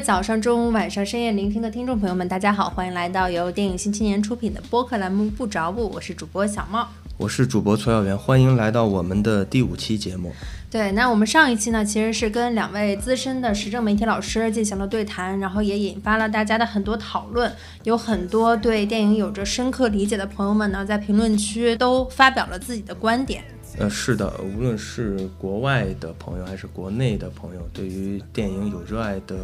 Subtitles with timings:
[0.00, 6.88] 位早上、中午、晚上、深夜聆听的听众朋友们，大家好，欢迎来到由电影新青年出品的播客栏目《不着不》，我是主播小茂，
[7.18, 10.32] 我是主播崔耀元，欢迎来到我们的第五期节目。
[10.70, 23.44] 对，那我们上一期呢，其实是跟两位资深的时政媒体老师进行了对谈，然后也引发了大家的很多讨论，有很多对电影有着深刻理解的朋友们呢，在评论区都发表了自己的观点。
[23.78, 29.36] 呃，是的，无论是国外的朋友还是国内的朋友，对于电影有热爱的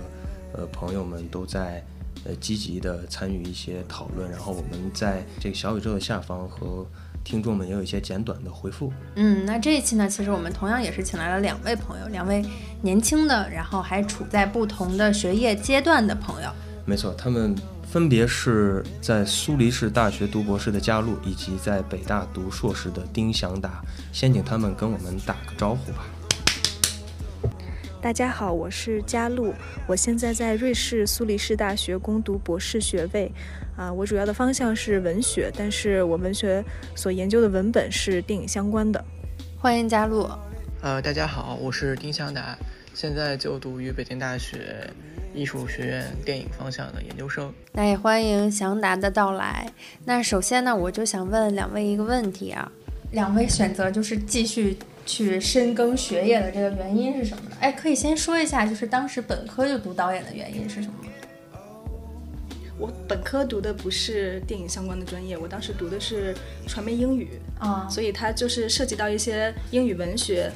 [0.56, 1.84] 呃朋友们，都在
[2.24, 4.30] 呃积极的参与一些讨论。
[4.30, 6.86] 然后我们在这个小宇宙的下方和
[7.22, 8.92] 听众们也有一些简短的回复。
[9.14, 12.44] 嗯，那这一期呢，其实我们同样也是请来了两位朋友，两位
[12.82, 16.50] 年轻的，然后还处在不同的学业阶段的朋友。
[16.84, 17.54] 没错，他们。
[17.88, 23.80] 分别是在苏黎世大学读博士的佳璐，以及在北大读硕士的丁祥达。
[24.12, 26.04] 先请他们跟我们打个招呼吧。
[28.06, 29.52] 大家好，我是佳璐，
[29.84, 33.32] 我现在在瑞士苏黎世大学攻读博士学位。
[33.76, 39.04] 啊，我主要的方向是文学，但是我文学所研究的文本是电影相关的。
[39.58, 40.24] 欢迎佳璐。
[40.82, 42.56] 呃，大家好，我是丁祥达，
[42.94, 44.88] 现在就读于北京大学。
[45.34, 49.68] 艺术学院电影方向的研究生，那也欢迎祥达的到来。
[50.04, 52.70] 那首先呢，我就想问两位一个问题啊，
[53.10, 57.56] 两位选择就是继续去深耕学业的这个原因是什么呢？
[57.60, 61.08] 哎，可以先说一下，就是当时本科就读导演的原因是什么吗？
[62.78, 66.34] 我本科读的不是电影相关的专业，我当时读的是
[66.66, 70.50] 传媒英语啊，所以它就是涉及到一些英语文学，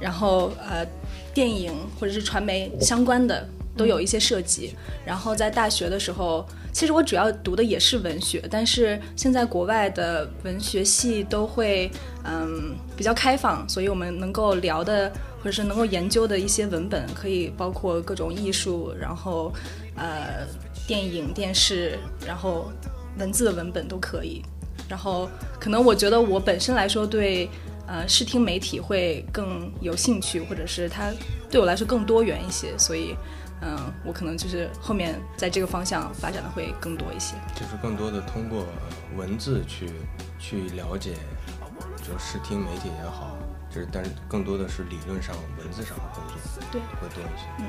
[0.00, 0.86] 然后呃，
[1.34, 3.48] 电影或者是传媒相关的。
[3.76, 4.74] 都有一些涉及，
[5.04, 11.90] 然后在大学的时候，其实我主要读的也是文学，但是现在国外的文学系都会
[12.22, 19.50] 嗯比较开放，所以我们能够聊的或者是能够研究的一些文本，可以包括各种艺术，然后
[19.96, 20.46] 呃
[20.86, 22.70] 电影、电视，然后
[23.18, 24.42] 文字的文本都可以。
[24.86, 27.48] 然后可能我觉得我本身来说对
[27.86, 31.10] 呃视听媒体会更有兴趣，或者是它
[31.50, 33.16] 对我来说更多元一些，所以。
[33.62, 38.66] 嗯，我可能就是后面在这个方向发展的会更多一些，就是更多的通过
[39.16, 39.90] 文字去
[40.38, 41.14] 去了解，
[42.02, 43.36] 就视听媒体也好，
[43.70, 47.46] 就是但是更多的是理论上文字上的工作，对，会多一些。
[47.58, 47.64] 嗯，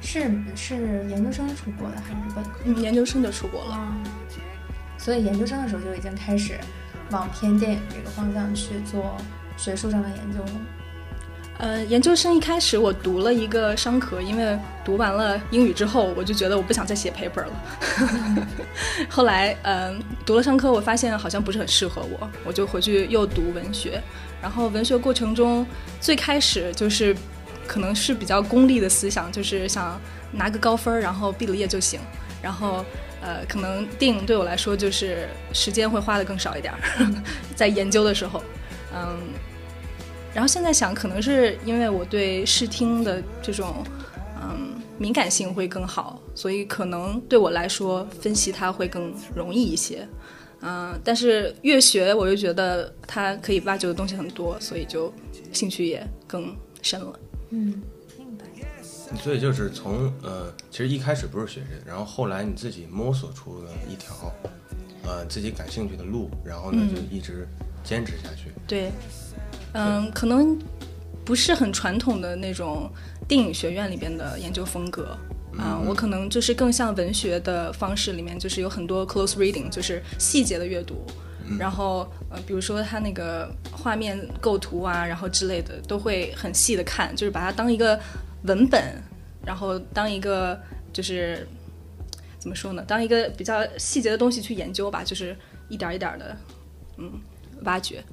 [0.00, 2.50] 是是研究生出国的还是本科？
[2.64, 3.94] 嗯，研究生就出国了，
[4.98, 6.58] 所以研究生的时候就已经开始
[7.10, 9.16] 往偏电影这个方向去做
[9.56, 10.50] 学术上的研究了。
[11.58, 18.46] 呃，研究生一开始我读了一个商科，因为读完了英语之后，我就觉得我不想再写 paper 了。
[19.10, 24.00] 后来，嗯，读了商科，我发现好像不是很适合我，我就回去又读文学。
[24.40, 25.66] 然后文学过程中，
[26.00, 27.12] 最开始就是
[27.66, 31.98] 可能是比较功利的思想，就是想拿个高分，然后毕了业就行。
[32.40, 32.84] 然后，
[33.20, 36.72] 呃，可能电影对我来说就是时间会花的更少一点，
[37.56, 38.44] 在研究的时候，
[38.94, 39.18] 嗯。
[40.34, 43.84] 然后现在想，可能是因为我对视听的这种，
[44.40, 50.06] 嗯，敏感性会更好，所以可能对我来说分析它会更容易一些，
[50.60, 50.96] 嗯。
[51.02, 55.12] 但是越学，我就觉得它可以挖掘的东西很多，所以就
[55.52, 57.18] 兴趣也更深了。
[57.50, 57.82] 嗯，
[58.16, 58.44] 明白。
[59.20, 64.32] 所以就是从呃，其实一开始不是学这个，然后后来你自己摸索出了一条，
[65.04, 67.48] 呃，自己感兴趣的路，然后呢就一直
[67.82, 68.52] 坚持下去。
[68.68, 68.92] 对。
[69.72, 70.58] 嗯，可能
[71.24, 72.90] 不是很传统的那种
[73.26, 75.16] 电影学院里边的研究风格。
[75.56, 81.04] 啊，我可能就是更像文学的方式里面，就是有很多 close reading，就是细节的阅读，
[81.58, 87.98] 然后呃，比如说它那个画面构图啊，然后之类的，都会很细的看，就是把它当一个
[88.42, 89.02] 文本，
[89.44, 90.60] 然后当一个
[90.92, 91.44] 就是
[92.38, 95.36] 怎么说呢，当一个比较细节的东西去研究吧，就是
[95.68, 96.36] 一点一点的
[96.98, 97.20] 嗯
[97.64, 98.04] 挖掘。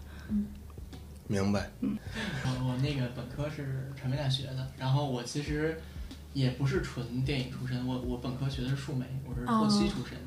[1.28, 1.70] 明白。
[1.80, 1.98] 嗯，
[2.44, 5.76] 我我那个本科是传媒大学的，然后我其实
[6.34, 10.18] 也不是纯电影出身，我我本科学的是数媒，我是后期出身。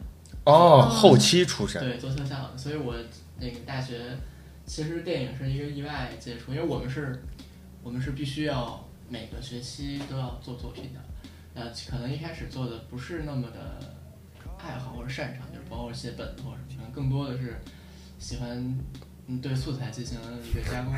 [0.45, 1.81] 哦，后期出身。
[1.81, 2.97] 对，做特效的，所以我
[3.39, 4.19] 那个大学
[4.67, 7.23] 其实电影是一个意外接触，因为我们是，
[7.83, 11.01] 我们是必须要每个学期都要做作品的，
[11.55, 13.95] 呃，可能一开始做的不是那么的
[14.59, 17.61] 爱好或者擅长，就是包括写本或者什么，更多的是
[18.19, 18.77] 喜欢。
[19.29, 20.93] 嗯，对素材进行一个加工，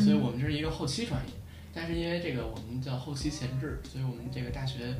[0.00, 1.32] 所以我们这是一个后期专业。
[1.72, 4.94] 但是因为这个我们叫后期前置，所以我们这个大学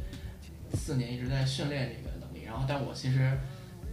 [0.74, 2.44] 四年一直在训练这个能力。
[2.44, 3.36] 然后，但我其实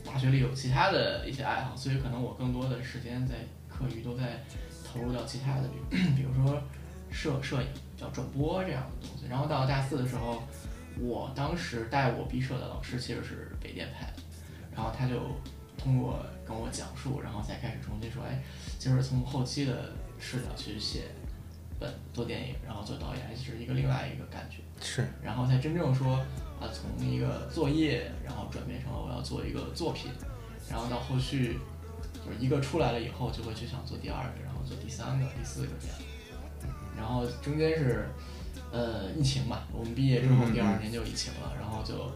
[0.06, 3.36] 大学里有其他的一些爱好，所以可能我更多的时间在
[3.70, 4.44] 课余都在
[4.86, 6.62] 投入到其他的，比 比如说
[7.10, 9.28] 摄摄影、叫转播这样的东西。
[9.30, 10.44] 然后到大四的时候，
[11.00, 14.22] 我当时带我毕设的老师其实是北电派的，
[14.76, 15.22] 然后他就
[15.84, 18.42] 通过跟我讲述，然后才开始重新说，哎，
[18.80, 21.04] 就是从后期的视角去写
[21.80, 24.58] 本做电影，然后做导演，是一个另外一个感觉。
[24.82, 26.16] 是，然后才真正说
[26.60, 30.10] 啊，从一个作业，然后转变成了我要做一个作品，
[30.70, 31.60] 然后到后续
[32.14, 35.98] 就是一个出来了以后，就会去想做第二个，然后做第三个、第四个这样。
[36.96, 38.08] 然后中间是
[38.72, 42.12] 呃疫情嘛，我们毕业之后第二年就疫情了，然后就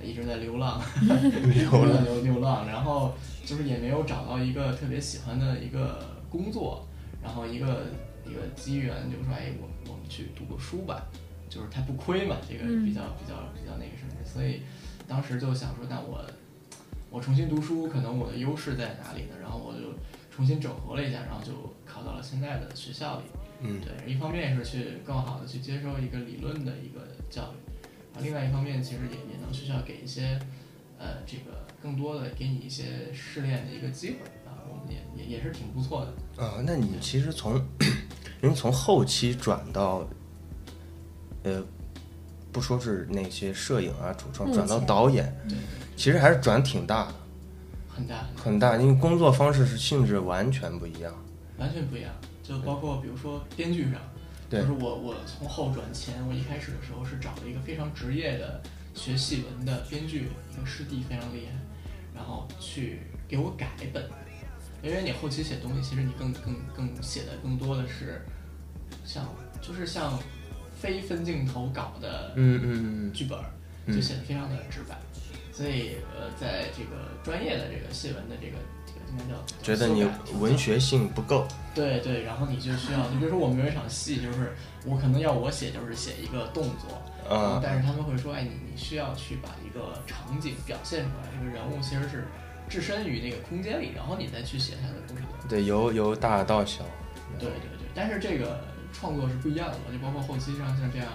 [0.04, 3.14] 一直在流浪，流浪流流浪，然后
[3.44, 6.86] 就是也没有找到一个特别喜欢的一个工作，
[7.22, 7.86] 然后一个
[8.26, 11.06] 一个机缘就说，哎，我我们去读个书吧。
[11.50, 14.62] 就是它不亏嘛，这个比较比较比较那个什么，所以
[15.08, 16.24] 当时就想说，那我
[17.10, 19.34] 我重新读书，可能我的优势在哪里呢？
[19.42, 19.92] 然后我就
[20.30, 23.24] 重新整合了一下，然后就考到了现在的学校里。
[23.62, 27.69] 嗯，对，一方面是去更好的去接受一个理论的一个教育，
[28.14, 30.38] 啊，另外一方面其实也也能学校给一些
[30.98, 36.42] 呃这个更多的给你一些试炼的一个机会啊，我们也也也是挺不错的。
[36.42, 37.60] 啊，那你其实从
[38.40, 40.08] 您从后期转到。
[41.42, 41.64] 呃，
[42.52, 45.34] 不说是那些摄影啊、主创，转到导演，
[45.96, 47.14] 其实还是转挺大的，
[47.88, 51.14] 很大很大，因为工作方式是性质完全不一样，
[51.56, 52.12] 完全不一样。
[52.42, 53.94] 就包括比如说编剧上，
[54.50, 58.60] 就是我我从后转前，我一开始的时候是找了一个非常职业的
[58.94, 61.52] 学戏文的编剧，一个师弟非常厉害，
[62.14, 64.04] 然后去给我改本，
[64.82, 68.20] 因为你后期写东西，其实你更更更写的更多的是
[69.04, 69.26] 像
[69.62, 70.18] 就是像。
[70.80, 73.38] 非分镜头稿的嗯嗯剧本，
[73.94, 74.96] 就写的非常的直白，
[75.52, 78.56] 所以呃，在这个专业的这个戏文的这个
[79.62, 80.06] 觉得你
[80.38, 84.54] 文学性不够，对对，然后你就需要，你比如说我们有一场戏，就是
[84.84, 92.26] 我可能要我写，就是写一个动作，啊，但是他们会说，哎，你你需要去把一个场景表现出来，这个人物其实是
[92.68, 95.22] 置身于那个空间里，然后你再去写他的东西。
[95.48, 96.84] 对，由由大到小。
[97.38, 98.60] 对对对，但是这个。
[98.92, 101.06] 创作是不一样的嘛，就包括后期像像这样，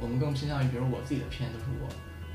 [0.00, 1.86] 我们更偏向于，比如我自己的片都是我，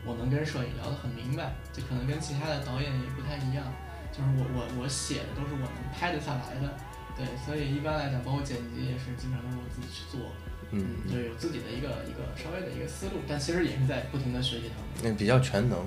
[0.05, 3.67] 我能跟摄影聊得很明白，就可能跟其他的导演也不太一样，
[4.17, 6.73] 就是我我我写的都是我能拍得下来的，
[7.15, 10.33] 对，所以一般来讲，包括剪辑也是基本上都是我自己去做，
[10.71, 15.77] 嗯，就有自己的一个一个稍微的一个思路，但其实也是在不停的学习当中，那比较全能，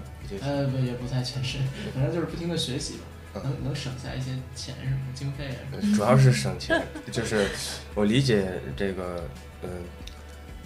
[0.41, 1.59] 呃不也不太全是，
[1.93, 3.05] 反正就是不停的学习吧。
[3.33, 5.63] 能能省下一些钱什么经费啊？
[5.95, 7.49] 主要是省钱，就是
[7.95, 9.23] 我理解这个，
[9.63, 9.69] 嗯，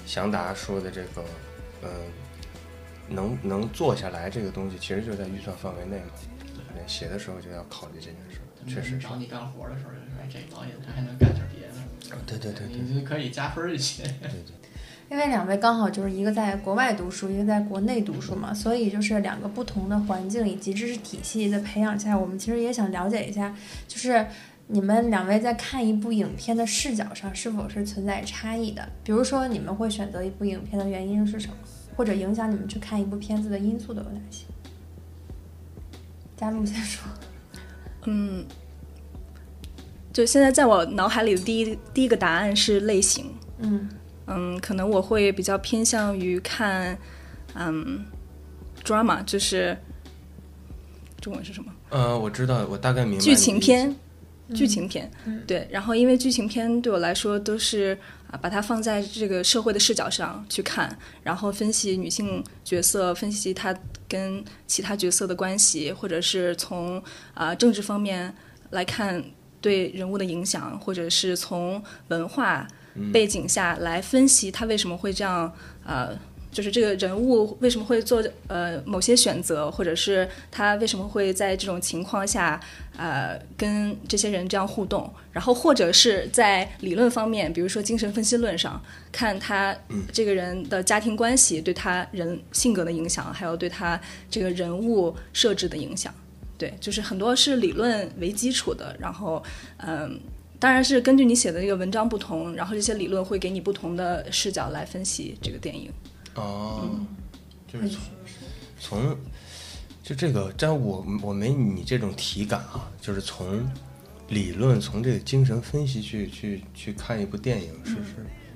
[0.06, 1.22] 祥达说的这个，
[1.82, 1.90] 嗯，
[3.10, 5.98] 能能做下来这个东西，其实就在预算范围内
[6.86, 8.40] 写的时候就要考虑这件事。
[8.66, 11.74] 确实找你干活的时候，就说哎，这导演他还能干点别的。
[12.26, 14.02] 对对对，你就可以加分一些。
[14.04, 14.54] 对对。
[15.10, 23.54] 因为两位刚好就是一个在国外读书，一个在国内读书嘛，所以就是两个不同的环境以及知识体系的培养下，我们其实也想了解一下，
[23.86, 24.26] 就是
[24.68, 28.88] 你们两位在看一部影片的视角上是否是存在差异的？
[29.04, 31.54] 比如说，你们会选择一部影片的原因是什么？
[31.94, 34.46] 或者影响你们去看一部片子的因素都有哪些？
[36.36, 37.04] 佳璐先说。
[38.06, 38.44] 嗯，
[40.12, 43.32] 就现在在我脑海里的第一第一个答案是类型。
[43.58, 43.88] 嗯。
[44.26, 46.96] 嗯，可能我会比较偏向于看，
[47.54, 48.02] 嗯
[48.82, 49.76] ，drama，就是
[51.20, 51.70] 中文是什么？
[51.90, 53.20] 呃，我知道，我大概明白。
[53.22, 53.94] 剧情片，
[54.54, 55.10] 剧情片，
[55.46, 55.68] 对。
[55.70, 57.98] 然后，因为剧情片对我来说都是
[58.30, 63.74] 啊，把它放在这个社会的视角上去看，然后分析女性角色，分析她
[64.08, 67.02] 跟其他角色的关系，或者是从
[67.34, 68.34] 啊政治方面
[68.70, 69.24] 来看
[69.60, 72.66] 对人物的影响，或者是从文化。
[73.12, 75.52] 背景下来分析她为什么会这样，
[75.84, 76.16] 呃，
[76.54, 82.58] 就是这个人物为什么会做呃某些选择，或者是他为什么会在这种情况下，
[82.96, 88.80] 呃，跟这些人这样互动，然后或者是在理论方面，比如说精神分析论上，
[89.10, 89.76] 看他
[90.12, 96.14] 这个人的家庭关系对他人性格的影响，还有对他这个人物设置的影响，
[96.56, 99.42] 对，就是很多是理论为基础的，然后
[99.78, 100.20] 嗯。
[100.60, 105.90] 当然是根据你写的这个文章不同，然后这些理论会给你不同的视角来分析这个电影。
[106.34, 106.88] 哦，
[107.66, 108.00] 就是从
[108.80, 109.16] 从
[110.02, 113.66] 就这个，但我我没你这种体感啊，就是从
[114.28, 117.98] 理论从这个精神分析去去去看一部电影，是是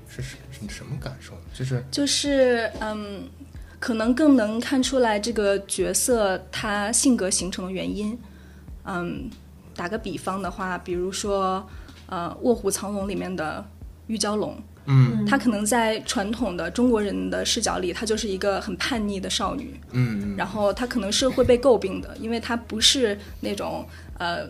[0.08, 1.32] 是是是什么感受？
[1.54, 3.28] 就是就是嗯，
[3.78, 8.18] 可能更能看出来这个角色他性格形成的原因。
[8.84, 9.30] 嗯，
[9.74, 11.68] 打个比方的话，比如说。
[12.10, 13.62] 呃，《卧虎藏龙》里面的
[14.06, 14.56] 玉娇龙，
[14.88, 15.24] 嗯。
[15.24, 23.86] 她可能在传统的中国人的视角里，她就是一个很叛逆的少女，嗯然后她可能是会被诟病的，因为她不是那种
[24.18, 24.48] 呃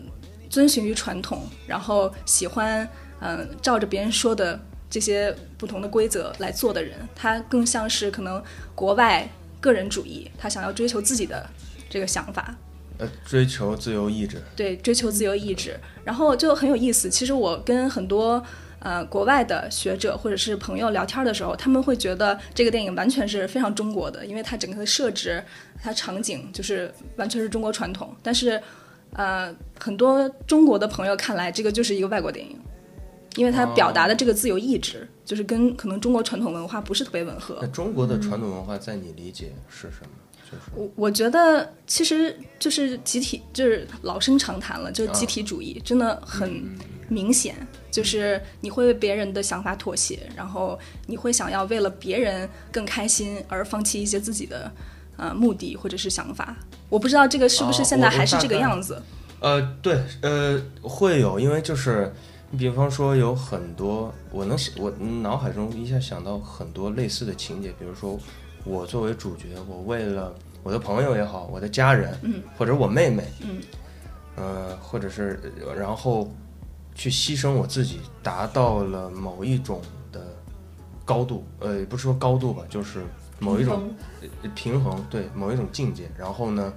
[0.49, 2.83] 遵循于传统，然后喜欢
[3.19, 8.41] 嗯、呃照着别人说的这些不同的规则来做的人，她更像是可能
[8.73, 9.29] 国外
[9.59, 11.47] 个人主义，她想要追求自己的
[11.89, 12.55] 这个想法，
[12.97, 17.09] 呃，追求自由意志，对，追求自由意志，然后就很有意思。
[17.09, 18.43] 其实我跟很多
[18.79, 25.43] 呃国外的学者或者是朋友聊天的时候，他们会觉得这个电影完全是非常中国的，因为它整个的设置、
[25.81, 28.15] 它场景就是完全是中国传统。
[28.23, 28.61] 但是
[29.13, 32.57] 呃，很多中国的朋友看来，这个就是一个外国电影。
[33.35, 37.67] 因为它表达的这个自由意志，就是跟可能中国传统文化不是特别吻合那。
[37.67, 40.09] 中国的传统文化在你理解是什么？
[40.43, 46.75] 就是我我觉得其实就是集体，就是老生常谈了，就是集体主义，真的很
[47.09, 47.55] 明显，
[47.91, 54.71] 就是你会为别人的想法妥协，然后你会想要为了别人更开心而放弃一些自己的
[55.17, 56.55] 呃目的或者是想法。
[56.87, 59.01] 我不知道这个是不是哦现在还是这个样子。
[59.41, 62.11] 呃，对，呃，会有，因为就是
[62.51, 68.19] 你比方说有很多，我能想我脑海中一下想到很多类似的情节，比如说
[68.65, 73.61] 我作为主角，我为了我的朋友也好，我的家人，嗯，或者我妹妹，嗯，
[74.35, 76.29] 呃，或者是呃然后
[76.99, 80.21] 去牺牲我自己，达到了某一种的
[81.05, 83.05] 高度，呃，也不是说高度吧，就是
[83.39, 83.89] 某一种
[84.21, 86.11] 呃平衡，对某一种境界。
[86.17, 86.73] 然后呢，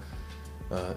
[0.69, 0.95] 呃，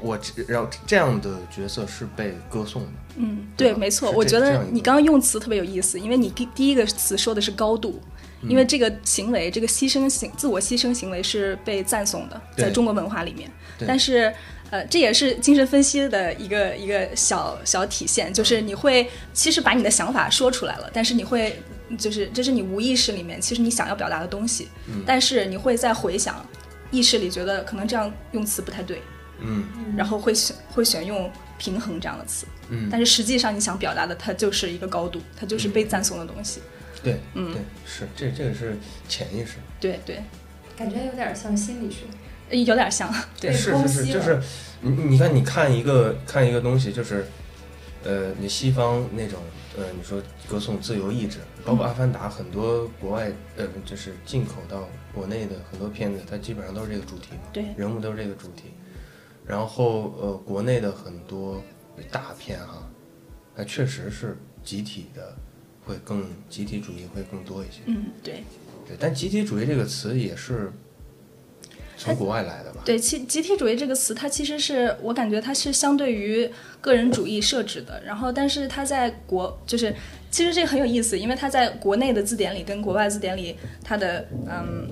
[0.00, 8.00] 我这然后这样的角色是被歌颂的，嗯，对，没错，我觉得你刚刚用词特别有意思，因为你第第一个词说的是高度，
[8.42, 13.50] 因嗯为这个行为，这个牺牲行自我牺牲行为是被赞颂的，在中国文化里面。
[13.84, 14.32] 但是，
[14.70, 21.60] 呃，这也是精神分析的一个一个小小体现，就是你会其实把你的想法说出来了，但是你会
[21.98, 26.46] 就是这是你无意识里面其实你想要表达的东西，嗯但是你会再回想，
[26.90, 29.02] 意识里觉得可能这样用词不太对，
[29.40, 29.64] 嗯
[29.96, 32.46] 然后会选会选用平衡这样的词。
[32.68, 36.60] 嗯，但是实际上你想表达的，它就是一个高度，它就是被赞颂的东西。
[37.02, 38.76] 对，嗯对，是这这个是
[39.08, 40.22] 潜意识，对对，
[40.76, 42.04] 感觉有点像心理学。
[42.50, 43.12] 呃有点像。
[43.40, 44.40] 对，是是是，就是
[44.80, 47.26] 你你看你看一个看一个东西，就是
[48.04, 49.40] 呃，你西方那种
[49.78, 58.64] 呃，你说歌颂自由意志，包括《阿凡达》，很多国外呃就是进口到国内的很多片子，它基本上都是这个主题嘛，对人物都是这个主题。
[59.46, 61.62] 然后呃，国内的很多
[62.10, 62.88] 大片哈，
[63.56, 65.34] 那确实是集体的，
[65.84, 67.80] 会更集体主义会更多一些。
[67.86, 68.44] 嗯，对
[68.86, 70.72] 对，但集体主义这个词也是
[72.00, 72.80] 从国外来的吧？
[72.82, 79.94] 对，集集体主义这个词，它其实是我感觉它是相对于个人主义设置的，然后但是它在国就是
[80.30, 83.54] 其实这个很有意思，因为它在国内的字典里跟国外字典里
[83.84, 84.90] 它的嗯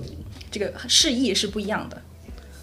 [0.51, 1.99] 这个释义是不一样的。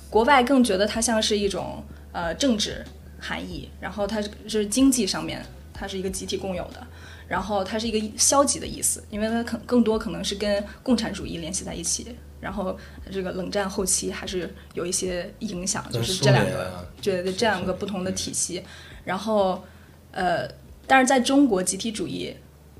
[0.09, 2.85] 国外更觉得它像是一种呃政治
[3.19, 6.87] 含义，然后它是是经济上面它是一个集体共有的，
[7.27, 12.79] 然后它是一个消极的意思，因为它可更多可能是跟共产主义联系在一起，然后
[13.11, 18.63] 这个冷战后期还是有一些影响，就是这两个联啊，对对这两个不同的体系，
[19.05, 19.65] 然后
[20.13, 20.49] 呃，
[20.87, 22.37] 但是在中国集体主义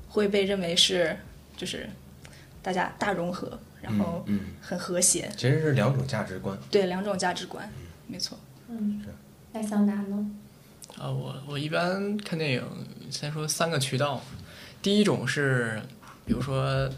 [0.09, 1.17] 会被认为是
[1.55, 1.89] 就是
[2.61, 6.57] 大家大融合，然后嗯，很和谐，其实是两种价值观。
[6.69, 7.69] 对两种价值观，
[8.07, 8.37] 没错。
[8.69, 9.03] 嗯，
[9.53, 10.31] 那桑达呢？
[10.97, 12.63] 啊，我我一般看电影，
[13.09, 14.21] 先说三个渠道。
[14.81, 15.81] 第一种是，
[16.25, 16.89] 比如说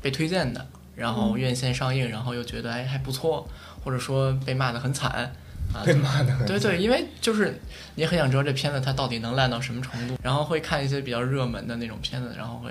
[0.00, 3.48] 被推荐的，然后院线上映，然后又觉得哎还不错，
[3.84, 5.32] 或者说被骂得很惨
[5.72, 7.60] 啊， 被骂的很对对，因为就是
[7.94, 12.70] 你很想知道这片子它到底能烂到什么程度，然后会看一些比较热门的那种片子，然后会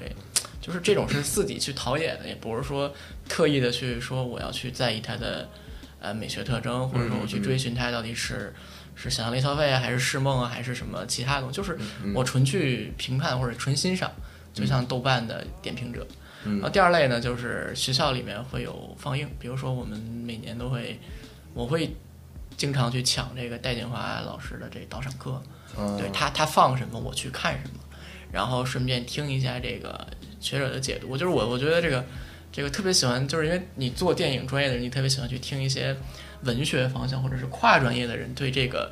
[0.62, 2.94] 就是这种是自己去陶冶的，也不是说
[3.28, 5.50] 刻意的去说我要去在意它的
[6.00, 8.54] 呃美学特征，或者说我去追寻它到底是。
[8.96, 11.56] 是想象力消费啊，还是是梦啊，还是什么其他东西？
[11.56, 11.76] 就是
[12.14, 14.12] 我纯去评判或者纯欣赏，
[14.54, 16.06] 就像豆瓣的点评者。
[16.08, 16.16] 嗯
[16.46, 21.00] 然后第二类呢，就是学校里面会有放映，比如说我们每年都会，
[21.54, 21.96] 我会
[22.58, 25.42] 经常去抢这个戴锦华老师的这导赏课，
[25.78, 25.98] 嗯。
[25.98, 27.80] 对他他放什么我去看什么，
[28.32, 30.08] 然后顺便听一下这个
[30.40, 31.18] 学者的解读。
[31.18, 32.06] 就是我我觉得这个
[32.52, 35.96] 这个特别喜欢，就是因为你做电影专业的人，你特别喜欢去听一些
[36.44, 38.92] 文学方向或者是跨专业的人对这个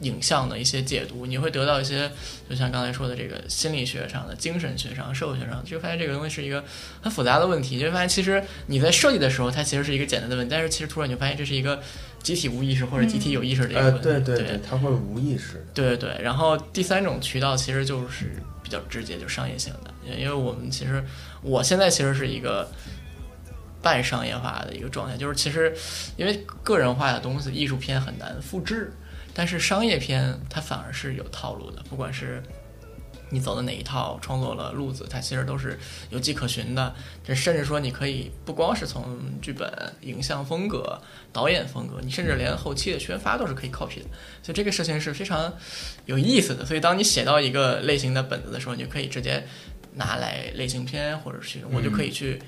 [0.00, 2.10] 影像的一些解读，你会得到一些，
[2.48, 6.62] 就像刚才说的这个心理学上的、精神学上、社会学上，就发现这个东西是一个
[7.02, 7.76] 很复杂的问题。
[7.76, 11.80] 你就发现其实你在设计的时候，它其实是一个简单的问题，但是其实突然你就发现这是一个
[12.22, 14.02] 集体无意识或者集体有意识的一个呃，问题。
[14.02, 15.64] 对对对它会无意识的。
[15.74, 19.94] 对对对，然后第三种渠道其实就是比较直接，就商业性的。
[20.16, 21.04] 因为我们其实
[21.42, 22.70] 我现在其实是一个
[23.82, 25.74] 半商业化的一个状态，就是其实
[26.16, 28.92] 因为个人化的东西，艺术片很难复制，
[29.38, 32.42] 但是商业片它反而是有套路的，不管是。
[33.30, 35.78] 你走的哪一套创作了路子，它其实都是
[36.08, 36.94] 有迹可循的。
[37.22, 40.98] 这甚至说，你可以不光是从剧本、影像风格、
[41.30, 44.08] 导演风格，你甚至连后期的宣发都是可以 copy 的。
[44.42, 45.52] 所以这个事情是非常
[46.06, 46.64] 有意思的。
[46.64, 49.46] 所以当你写到一个类型的本子的时候，你就可以直接
[49.92, 52.40] 拿来类型片，或者是我就可以去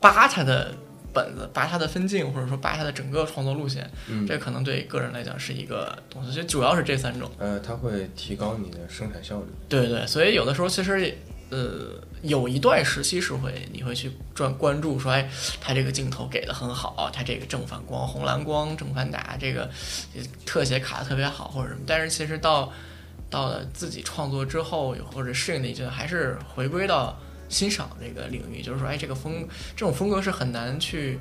[0.00, 0.74] 扒它的。
[1.12, 3.90] 本子扒它的分镜，或者说扒它的整个创作路线，
[4.26, 7.30] 这可能对个人来讲是一个东西，就主要是这三种。
[7.38, 9.46] 呃，它会提高你的生产效率。
[9.68, 11.14] 对对，所以有的时候其实，
[11.50, 15.28] 呃，有一段时期是会你会去专关注说，哎，
[15.60, 19.70] 它这个镜头给的很好，它这个正反光、红蓝光、正反打，这个
[20.46, 21.80] 特写卡的特别好，或者什么。
[21.86, 22.72] 但是其实到
[23.28, 27.16] 到了自己创作之后，或者适应的一阵，还是回归到。
[27.52, 31.18] 欣赏这个领域，就是说，哎，这个风这种风格是很难去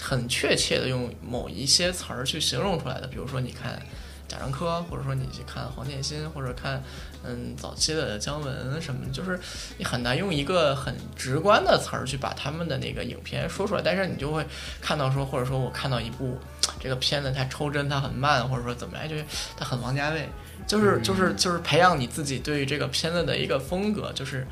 [0.00, 3.08] 很确切的用某一些词儿去形容出来的。
[3.08, 3.82] 比如说，你看
[4.28, 6.80] 贾樟柯，或者说你去看黄建新，或者看
[7.24, 9.36] 嗯早期的姜文什么，就是
[9.78, 13.82] 你很难用一个很直观的词儿去把他们的那个影片说出来。
[13.84, 14.46] 但是你就会
[14.80, 16.38] 看到说，或者说我看到一部
[16.78, 19.16] 这个片子，它抽帧它很慢，或者说怎么样，就
[19.56, 20.28] 它很王家卫，
[20.68, 24.46] 就是就是就是培养你自己对于这个片子的一个风格，就是。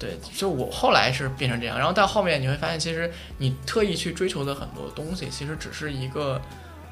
[0.00, 6.40] 对，就我后来是变成这样，然后到后面你会发现，其实你特意去追求的很多东西，其实只是一个，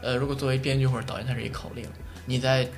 [0.03, 1.87] 呃，如果作为编剧或者导演，它是一口令。
[2.27, 2.69] 你在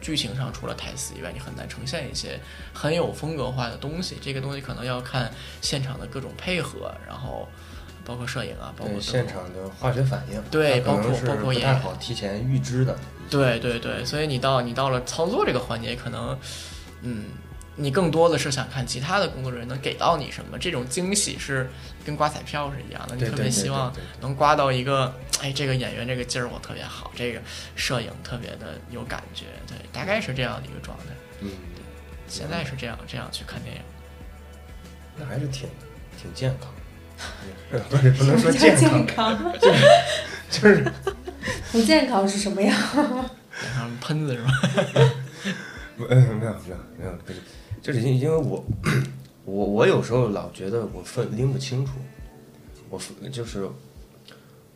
[0.00, 2.38] 剧情上除了台词以外，你很难呈现一些
[2.72, 4.18] 很有风格化的东西。
[4.22, 5.28] 这个东西可能要看
[5.60, 7.48] 现场的各种配合，然后
[8.04, 12.96] 包括摄影啊，包括现场的化学反应，对，包括包括演员好提前预知的。
[13.28, 16.38] 对对对，所以你到你到了操作这个环节，可能，
[17.02, 17.24] 嗯。
[17.76, 21.70] 你更多的是想看其他的工作人员能给到你什么，这种惊喜是
[22.04, 23.16] 跟刮彩票是一样的。
[23.16, 27.40] 你特别希望能刮到一个，哎，这个演员这个劲儿我特别好，这个
[27.74, 31.04] 摄影特别的有感觉，对，大概是这样的一个状态。
[31.40, 31.50] 嗯，
[32.28, 33.82] 现在是这样这样去看电影，
[35.16, 35.68] 那还是挺
[36.20, 36.70] 挺健康。
[37.88, 39.80] 不是不能说 健康，就是
[40.50, 40.92] 就是
[41.72, 42.76] 不健康是什么样？
[43.60, 44.50] 脸上喷子是吧？
[45.96, 46.52] 没有没有没有
[46.98, 47.18] 没有
[47.82, 48.64] 就是因因为我，
[49.44, 51.94] 我我有时候老觉得我分拎不清楚，
[52.88, 53.00] 我
[53.32, 53.68] 就是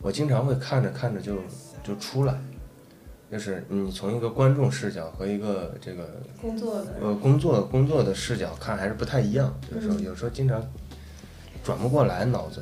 [0.01, 1.37] 我经常会看着看着就
[1.81, 2.37] 就出来，
[3.31, 10.61] 就是你从一个观众视角和一个这个工作的呃工作工作的视角看还是不太一样，有时候有时候经常
[11.63, 12.61] 转不过来脑子，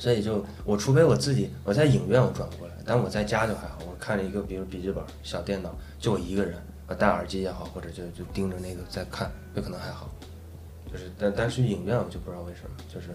[0.00, 6.60] 所以就我除非我自己我在影院我转不过来，但我在家就还好，我看了一个比如笔记本小电脑就我一个人。
[6.86, 10.10] 我戴耳机也好，或者就就盯着那个在看，有可能还好。
[10.92, 13.08] 就是但但是影院我就不知道为什么，就是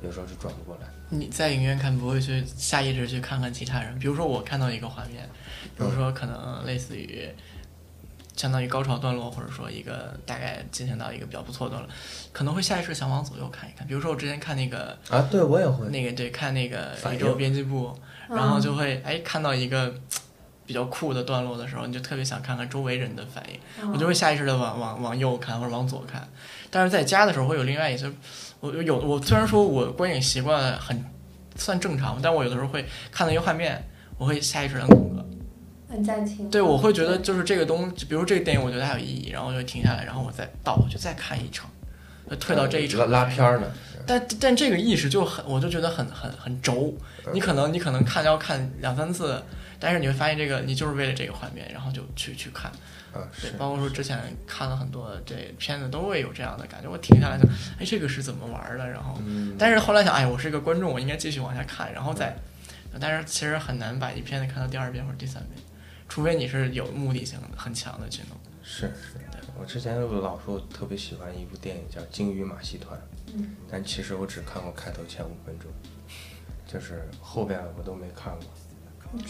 [0.00, 0.88] 有时候是转不过来。
[1.10, 5.28] 你在影院看不会去下意识去看看其他人，比如说我看到一个画面，
[5.76, 7.28] 比如说可能类似于
[8.36, 11.90] 相当于高潮段落，或者说一个大概进行到一个比较不错的段落，
[12.32, 13.86] 可能会下意识想往左右看一看。
[13.86, 17.94] 比如说我之前看那个啊，对我也会那个对看那个宇宙编辑部，
[18.30, 19.94] 然后就会哎看到一个。
[20.66, 26.28] 比较酷的段落的时候，你就特别想看看周围人的反应，我就会下意识的往往往右看或者往左看。
[26.70, 28.10] 但是在家的时候会有另外一些，
[28.58, 31.04] 我有我虽然说我观影习惯很
[31.54, 33.80] 算正常，但我有的时候会看到一个画面，
[34.18, 35.24] 我会下意识的空格，
[35.88, 36.50] 很暂停。
[36.50, 41.70] 对，我会觉得就是这个东，比如这个电影我觉得它有意义，然后我就停下来，然后我再倒回去再看一场，
[42.40, 43.68] 退到这一场拉片呢。
[44.04, 46.92] 但但这个意识就很，我就觉得很很很轴。
[47.32, 49.40] 你可能你可能看要看两三次。
[49.78, 52.70] 但是你会发现，这个你就是为了这个画面，然后就去去看，
[53.12, 56.88] 啊，对，包括说之前看了很多这片子，都会有这样的感觉。
[56.88, 57.46] 我停下来想，
[57.78, 58.88] 哎，这个是怎么玩的？
[58.88, 59.20] 然后，
[59.58, 62.36] 但是后来想，哎，我是一个观众，我应该继续往下看，然后再。
[62.98, 65.62] 但是其实很难把一片子看到第二遍或者第三遍，
[66.08, 68.38] 除非你是有目的性很强的去弄。
[68.62, 72.98] 是是，对我之前老说特别喜欢一部电影叫《鲸鱼马戏团》，
[73.34, 75.70] 嗯，但其实我只看过开头前五分钟，
[76.66, 79.20] 就是后边我都没看过。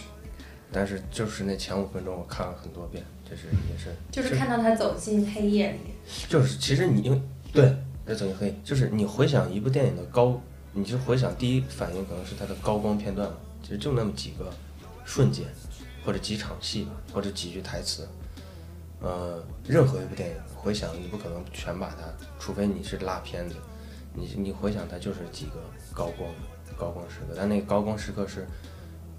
[0.72, 5.78] 但是就是那前五分钟，我看了很多遍，就是也是，就是看到他走进黑夜里。
[6.28, 7.20] 就是其实你因为
[7.52, 7.74] 对，
[8.04, 10.38] 在走进黑，就是你回想一部电影的高，
[10.72, 14.52] 你就回想第一反应可能是它的高光片段嘛，其实就那么几个
[15.04, 15.46] 瞬间，
[16.04, 18.06] 或者几场戏吧，或者几句台词。
[19.00, 22.02] 呃，任何一部电影回想，你不可能全把它，
[22.38, 23.54] 除非你是拉片子，
[24.12, 25.62] 你你回想它就是几个
[25.94, 26.28] 高光
[26.76, 28.46] 高光时刻，但那个高光时刻是。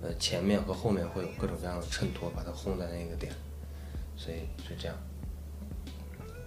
[0.07, 3.33] 呃，前面和后面会有各种各样的衬托，把它烘在那个点，
[4.15, 4.95] 所以是这样。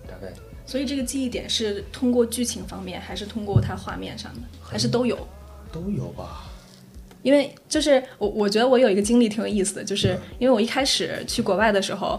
[0.08, 0.32] 大概
[0.64, 5.28] 所以这个记忆点是通过剧情方面，还是通过它画面上的，还是都有？
[5.70, 6.46] 都有吧。
[7.22, 12.18] 因为就是我，我觉得我有一个经历挺有意思的，就是因为我一开始去国外的时候，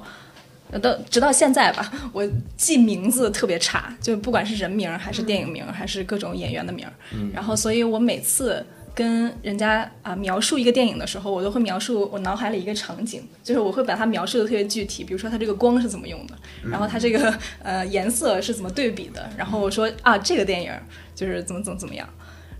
[0.70, 2.24] 呃到直到现在吧，我
[2.56, 6.94] 记名字特别差，就不管是人名儿还是电影名儿，还是各种演员的名儿，
[7.34, 20.72] 然后所以我每次跟人家啊、描述一个电影的时候，我都会描述我脑海里一个场景，就是我会把它描述的特别具体，比如说它这个光是怎么用的，然后它这个呃颜色是怎么对比的，然后我说啊这个电影
[21.16, 22.08] 就是怎么怎么怎么样。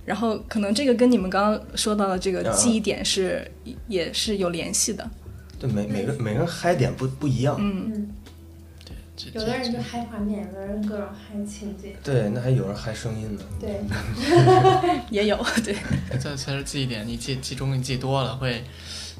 [0.04, 3.50] 然后可能这个跟你们刚刚说到的这个啊记忆点是、
[3.88, 5.08] 也是有联系的。
[5.60, 7.56] 对，每每个每个人嗨点不不一样。
[7.60, 8.21] 嗯，这
[9.34, 11.96] 有的人就嗨画面，有的人各种嗨情节。
[12.04, 13.44] 对，那还有人嗨声音呢。
[13.60, 13.82] 对，
[15.10, 15.76] 也有对，
[16.20, 18.64] 这其实记忆点，你记记中你记多了会，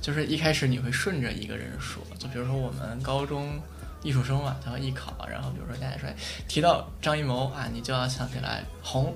[0.02, 3.60] 就是一开始你会顺着一个人说，就比如说我们高中
[4.04, 6.16] 艺术生嘛，他会艺考，然后比如说大家说哎
[6.48, 9.16] 提到张艺谋啊，你就要想起来红，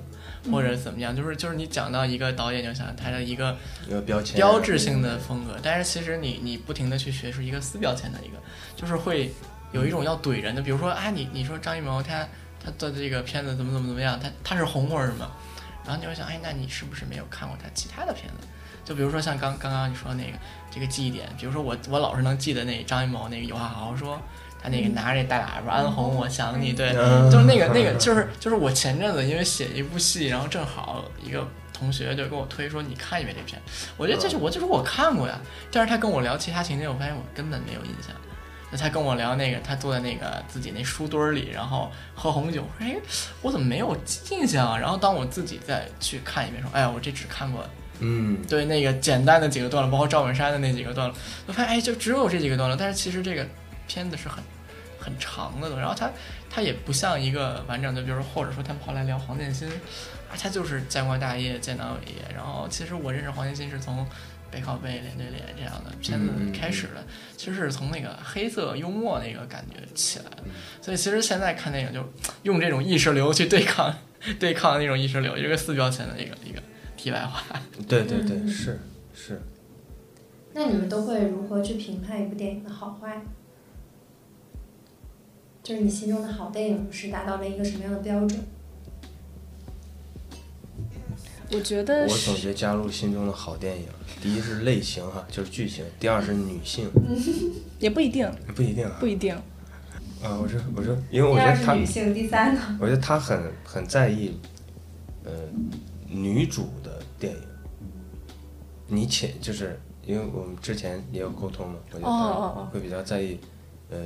[0.52, 3.56] 或者怎么样，就是就是你讲到一个导演，就想他的一个
[3.88, 4.36] 一个标签。
[4.36, 8.38] 标志性的风格，但是其实你你不停的去学是一个撕标签的一个，
[8.76, 9.34] 就是会
[9.76, 12.26] 有一种要怼人的，比如说啊，你你说张艺谋他
[12.64, 15.30] 他的这个片子怎么怎么怎么样，他他是红或者什么，
[15.86, 18.48] 然后你会想，哎，那你是不是没有看过他其他的片子？
[18.86, 20.38] 就比如说像刚刚刚你说那个
[20.72, 24.18] 这个记忆点，比如说我我老是能记得那张艺谋那个有话好好说，
[24.64, 27.30] 他那个拿着大喇叭安红我想你，对，嗯。
[27.30, 33.62] 就是那个那个，就是就是我前阵子因为写一部戏，然后正好一个同学就给我推说你看一遍这片，
[33.98, 35.38] 我觉得这是我就是我看过呀，
[35.72, 38.16] 但是他跟我聊其他情节，我发现我根本没有印象。
[38.72, 42.98] 那他跟我聊那个，他坐在那个自己那书堆儿里，然后喝红酒，我说哎，
[43.42, 43.96] 我怎么没有
[44.32, 44.78] 印象啊？
[44.78, 47.64] 然后当我自己再去看一遍，说哎呀，我这只看过
[48.00, 53.48] 嗯，对那个简单的几个段落，包括赵本山的那几个段落，我发现哎，就只有这几个段落，但是其实这个
[53.88, 54.44] 片子是很
[55.00, 56.10] 很长的，然后它
[56.50, 64.06] 它也不像一个完整的，比如说或者说他们后来聊黄建新，啊，他就是建国大业、建党伟业，然后其实我认识黄建新是从。
[64.56, 72.02] 背靠背、脸对脸这样的片子开始的，其实是从那个黑色幽默那个感觉起来的，嗯所以其实现在看电影就
[72.44, 73.94] 用这种意识流去对抗
[74.40, 76.64] 对抗那种意识流，一个四标签的一个一个
[76.96, 77.60] 题外话。
[77.86, 78.80] 对对对，嗯是
[79.14, 79.42] 是。
[80.54, 83.22] 那你们都会如何去评判一部电影的好坏？
[85.62, 88.40] 就是你心中的好电影是达到了一个什么样的标准？
[91.52, 93.86] 我觉得我总结加入心中的好电影，
[94.22, 96.90] 第一是类型哈，就是剧情；第二是女性，
[97.80, 98.98] 也不一定，不一定啊。
[99.00, 99.34] 不一定。
[100.24, 102.78] 啊，我说我说，因为我觉得他，女性，第三呢？
[102.82, 104.32] 我觉得他很很在意，
[105.24, 105.32] 呃，
[106.10, 107.40] 女主的电影。
[108.88, 113.40] 你且就是因为我们之前也有沟通嘛，我觉得会比较在意，
[113.90, 113.98] 呃，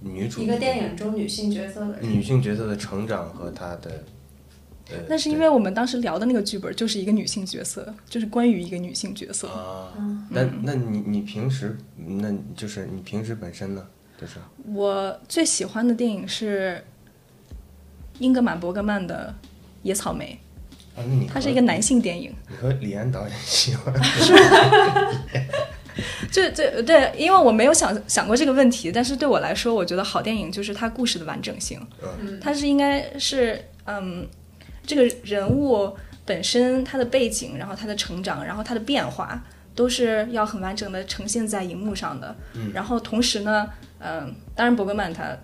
[0.00, 1.98] 女主一个电影中女性角色的。
[2.00, 3.98] 女性角色的成长和她的，呃，
[5.08, 9.48] 那是因为我们当时聊的那个剧本就是一个女性角色，就是关于一个女性角色。
[9.48, 10.26] 啊，嗯。
[10.30, 13.86] 那那你你平时那就是你平时本身呢，
[14.20, 14.34] 就是。
[14.72, 16.84] 我最喜欢的电影是
[18.18, 19.34] 英格玛·伯格曼的
[19.82, 20.38] 《野草莓
[20.94, 22.32] 啊，那你》，它是一个男性电影。
[22.48, 23.92] 你和李安导演喜欢
[26.30, 31.80] 这这 对，因为我没有想想过这个问题，但是对我来说，我觉得好电影就是它故事的完整性，
[32.22, 32.38] 嗯。
[32.40, 34.26] 它是应该是嗯，
[34.86, 35.92] 这个人物
[36.24, 39.42] 本身他的背景，然后他的成长，然后他的变化，
[39.74, 42.34] 都是要很完整的呈现在荧幕上的。
[42.54, 43.68] 嗯然后同时呢，
[43.98, 45.36] 嗯，当然伯格曼他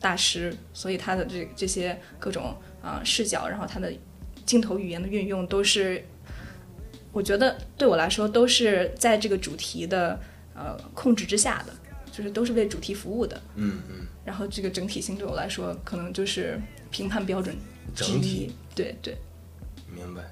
[0.00, 3.92] 大师，所以他的这这些各种啊、视角，然后他的
[4.44, 6.04] 镜头语言的运用都是。
[7.10, 10.20] 我觉得对我来说都是在这个主题的
[10.54, 11.72] 呃控制之下的，
[12.12, 13.40] 就是都是为主题服务的。
[13.56, 17.56] 嗯嗯，然后这个整体性对我来说，可能就是评判标准
[17.94, 18.52] 整体。
[18.74, 19.16] 对对，
[19.94, 20.22] 明白。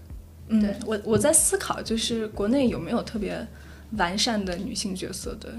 [0.49, 3.45] 嗯对，我我在思考，就是国内有没有特别
[3.97, 5.53] 完善的女性角色的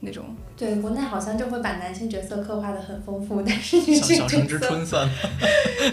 [0.00, 0.34] 那种？
[0.56, 5.14] 对，国内好像就会把男性角色刻画的很丰富，但是女小性小城之春算吗？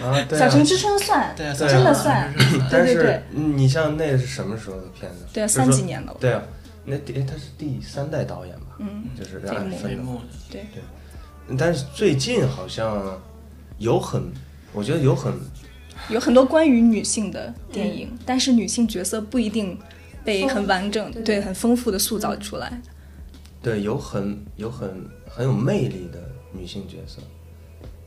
[0.02, 0.40] 啊，对啊。
[0.40, 2.32] 小城之春算，对真的算
[2.70, 5.26] 但对对是你像那是什么时候的片子？
[5.32, 6.16] 对三几年了。
[6.18, 6.42] 对啊，
[6.86, 8.76] 那第他是第三代导演吧？
[8.78, 9.88] 嗯，就是这一幕按分的。
[9.88, 10.64] 飞木的，对，
[11.58, 13.20] 但是最近好像
[13.76, 14.32] 有很，
[14.72, 15.32] 我觉得有很
[16.08, 19.78] 有很多关于女性的电影，但是女性角色不一定
[20.24, 21.40] 被很完整、对对。
[21.40, 22.80] 很丰富的塑造出来。
[23.62, 26.18] 对有很有很很有魅力的
[26.52, 27.20] 女性角色，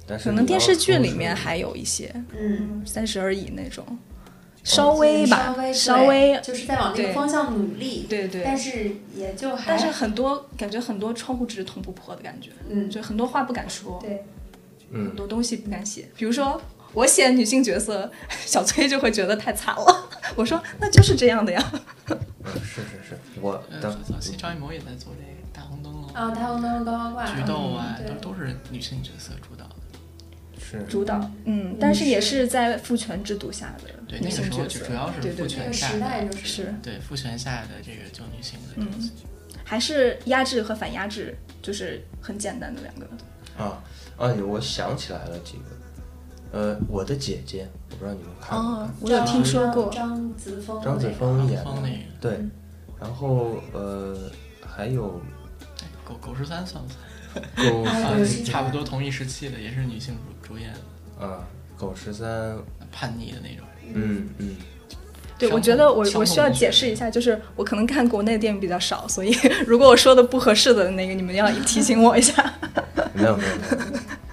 [0.08, 3.86] 但是可能电视剧里面还有一些嗯，三十而已那种，
[4.64, 8.42] 稍微吧，稍微稍微就是在往那个方向努力，对对。
[8.44, 12.90] 但是也就还但是很多感觉很多窗户纸捅不破的感觉，嗯。
[12.90, 14.00] 就很多话不敢说。
[14.02, 14.26] 对，
[14.94, 16.10] 很多东西不敢写。
[16.16, 16.62] 比如说
[16.94, 18.12] 我写女性角色，
[18.46, 20.10] 小崔就会觉得太惨了。
[20.36, 21.72] 我说那就是这样的呀。
[22.10, 22.18] 嗯，
[22.64, 29.76] 是是是，我早期张艺谋也在做这个大红灯笼啊，大红灯笼高高挂，菊豆啊，都都是女性角色主导的。
[30.60, 39.12] 是主导，嗯，但是也是在父权制度下的对那个时候主要是父权下的，是对父权下的这个就女性的嗯，
[39.64, 43.08] 还是压制和反压制，就是很简单的两个。
[43.58, 43.84] 啊
[44.28, 44.34] 啊！
[44.48, 45.58] 我想起来了几
[46.52, 52.40] 个，呃，我的姐姐，我不知道你们看过，我有听说过张子枫，张子枫演的那个，对，
[53.00, 54.18] 然后呃
[54.66, 55.20] 还有
[56.06, 57.04] 狗狗十三算不算？
[58.16, 60.72] 狗差不多同一时期的，也是女性主主演
[61.20, 61.48] 的啊。
[61.76, 62.56] 狗十三
[62.92, 64.56] 叛逆的那种，嗯嗯。
[65.48, 69.36] 对，我觉得我我需要解释一下，就是我可能看国内电影比较少，所以
[69.68, 72.54] 如果我说的不合适的那个，你们要 提醒我一下。
[73.14, 73.78] 没有没有没有，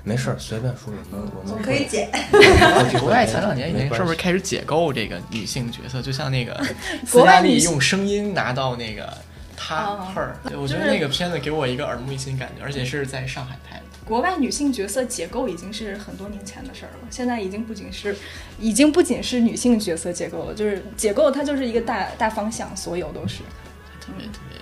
[0.04, 0.92] 没事儿，随便说。
[1.12, 2.08] 我们我们可以解。
[2.98, 6.00] 国外前两年已经是不是开始解构这个女性角色？
[6.00, 6.58] 就像那个
[7.06, 9.08] 斯嘉丽用声音拿到那个。
[9.62, 13.82] 他 her，对我觉得那个片子给我一个耳目一新感觉，而且是在上海拍的。
[14.10, 18.16] 国外女性角色解构已经是很多年前的事儿了，现在已经不仅是，
[18.58, 23.38] 已经不仅是女性角色解构了，就是解构它就是一个大大方向，所有都是
[24.00, 24.58] 特别特别。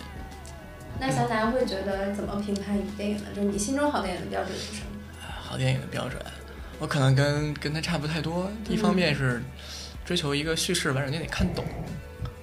[1.00, 3.24] 那小南会觉得怎么评判一部电影呢？
[3.34, 4.86] 就是你心中好电影的标准是什么？
[5.40, 6.20] 好电影的标准，
[6.78, 8.50] 我可能跟跟他差不太多。
[8.68, 9.42] 一方面是
[10.04, 11.64] 追求一个叙事完整，你得看懂。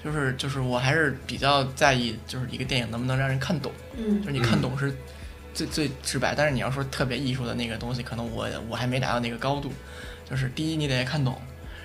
[0.03, 3.71] 就是就是我还是比较在意，就是一个电影能不能让人看懂。
[3.95, 4.91] 嗯，就是你看懂是
[5.55, 9.71] 最最直白，但是你要说特别艺术的那个东西，可能我我还没达到那个高度。
[10.29, 11.41] 就是第一你得看懂，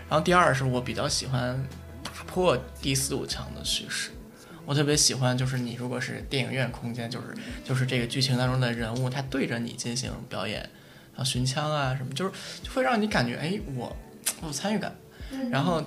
[0.09, 1.67] 然后第二是我比较喜欢
[2.03, 4.11] 打破第四堵墙的叙事。
[4.67, 7.27] 我特别喜欢就是你如果是电影院空间，就是
[7.65, 10.61] 就是这个剧情当中的人物他对着你进行表演，
[11.15, 13.97] 然后寻枪啊什么，就是就会让你感觉哎我
[14.43, 14.95] 我有参与感，
[15.51, 15.83] 然后。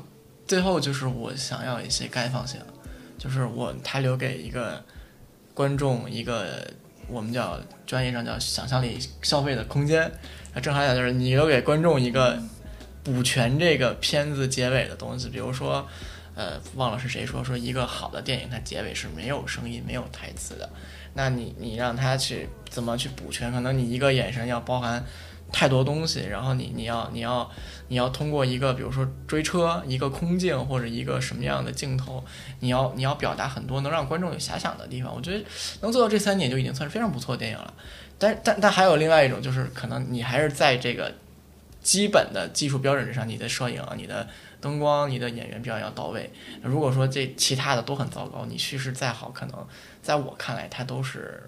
[0.46, 2.60] 最后就是我想要一些开放性，
[3.18, 4.84] 就是我他留给一个
[5.54, 6.70] 观众一个
[7.08, 10.12] 我们叫专业上叫想象力消费的空间。
[10.54, 12.42] 那正好讲就是你留给观众一个
[13.04, 15.88] 补全这个片子结尾的东西，比如说，
[16.36, 20.70] 呃，忘了是谁说说一个好的电影它结尾是没有声音没有台词的，
[21.14, 23.52] 那你你让他去怎么去补全？
[23.52, 25.04] 可能你一个眼神要包含。
[25.54, 27.50] 太多东西，然后你你要你要
[27.88, 32.22] 你要通过一个比如说追车一个空镜或者一个什么样的镜头，
[32.60, 35.14] 你要你要表达很多能让观众有遐想的地方。
[35.16, 35.46] 我觉得
[35.82, 37.72] 能做到这三点就已经算是非常不错的电影了。
[38.18, 41.14] 但但但还有另外一种，就是可能你还是在这个
[41.82, 44.28] 基本的技术标准之上，你的摄影、你的
[44.60, 46.32] 灯光、你的演员表演要到位。
[46.64, 49.68] 如果说这其他的都很糟糕，你叙事再好，可能
[50.02, 51.44] 在我看来它都是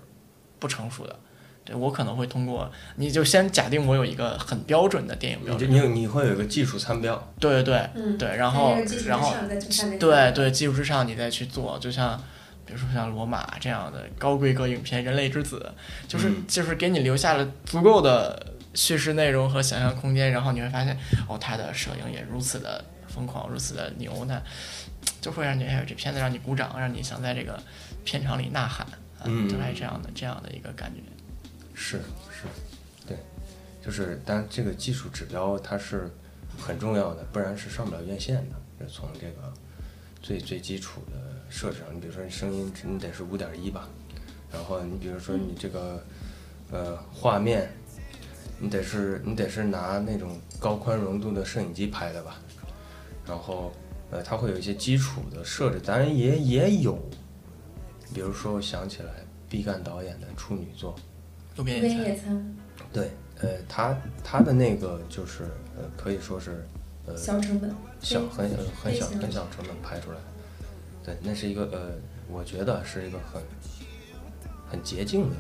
[0.60, 1.18] 不成熟的。
[1.66, 9.34] 对我可能会通过，你就先假定我有一个很标准的电影标准，你你会有一个技术参标，对对对对，然后然后
[10.00, 12.16] 对对技术之上你再去做，就像
[12.68, 15.74] 比如说像罗马这样的高规格影片《人类之子》，
[16.12, 20.96] 就是就是给你留下了足够的叙事内容和想象空间，然后你会发现
[21.28, 24.40] 哦，他的摄影也如此的疯狂，如此的牛，那
[25.20, 27.60] 就会让你哎这片子让你鼓掌，让你想在这个
[28.04, 28.86] 片场里呐喊，
[29.24, 31.02] 嗯，就来这样的这样的一个感觉。
[31.76, 32.00] 是
[32.32, 32.48] 是，
[33.06, 33.18] 对，
[33.84, 36.10] 就是，但这个技术指标它是
[36.58, 38.56] 很重要的，不然是上不了院线的。
[38.80, 39.54] 就从这个
[40.22, 41.14] 最最基础的
[41.50, 43.88] 设置上，你比如说你声音，你得是五点一吧，
[44.52, 46.04] 然后你比如说你这个
[46.72, 47.70] 呃画面，
[48.58, 52.38] 你得是你得是拿那种高宽容度的摄影机拍的吧，
[53.28, 53.74] 然后
[54.12, 56.98] 呃它会有一些基础的设置，当然也也有，
[58.14, 59.12] 比如说我想起来
[59.50, 60.96] 毕赣导演的处女作。
[61.56, 62.56] 路边野餐，
[62.92, 65.44] 对，呃，他他的那个就是
[65.78, 66.68] 呃，可以说是
[67.06, 68.50] 呃，小成本，小很
[68.84, 70.18] 很小很小成本拍出来，
[71.04, 71.92] 对，那是一个呃，
[72.30, 73.42] 我觉得是一个很
[74.70, 75.36] 很捷径的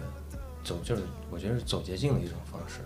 [0.63, 2.79] 走，就是我觉得是走捷径的一种方式。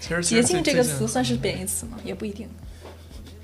[0.00, 1.98] 其实捷径这个词算是贬义词吗？
[2.04, 2.48] 也不一定，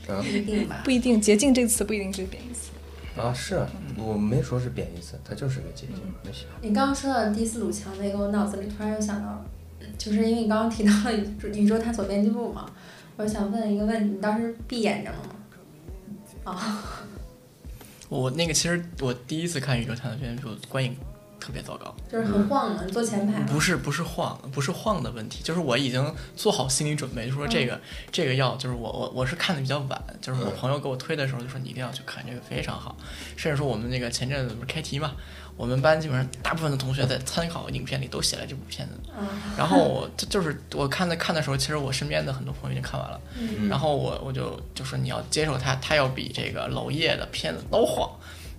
[0.06, 0.80] 不一定吧？
[0.84, 2.70] 不一定，捷径这个词不一定是贬义词。
[3.18, 5.96] 啊，是我没说是贬义词，它就是个捷径。
[6.24, 6.46] 没行。
[6.62, 9.44] 你刚刚说到第四堵墙那个，我脑子里突然又想到了，
[9.98, 11.12] 就是因为你刚刚提到了
[11.52, 12.70] 宇宙探索编辑部嘛，
[13.16, 16.52] 我想问一个问题，你当时闭眼睛了吗？
[16.52, 17.04] 啊。
[18.08, 20.96] 我那个其实我第一次看宇宙探索编辑部观影
[21.40, 21.94] 特别糟糕。
[22.10, 23.40] 就是很晃嘛，你坐前排。
[23.42, 32.96] 不是不是晃，不是晃的问题，就是我已经做好心理准备，就说这个、这个药就是我我我是看的比较晚，就是我朋友给我推的时候就说你一定要去看这个非常好，
[33.36, 35.12] 甚至说我们那个前阵子不是开题嘛，
[35.56, 39.26] 我们班基本上大部分的同学在参考影片里都写了这部片子，嗯。
[39.56, 43.68] 然后我这就是我看的看的时候，其实我身边的很多朋友已经看完了，嗯。
[43.68, 48.10] 然后我我就就说你要接受它，它要比这个娄烨的片子都晃，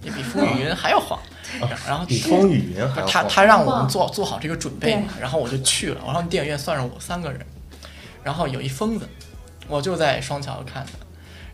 [0.02, 1.20] 也比《风雨云》还要晃，
[1.86, 7.40] 然后比风雨云还要他晃他让我们做做好这个准备嘛，然后我就去了，然后电影院算上我三个人，
[8.24, 9.08] 然后有一疯子，
[9.68, 10.92] 我就在双桥看的，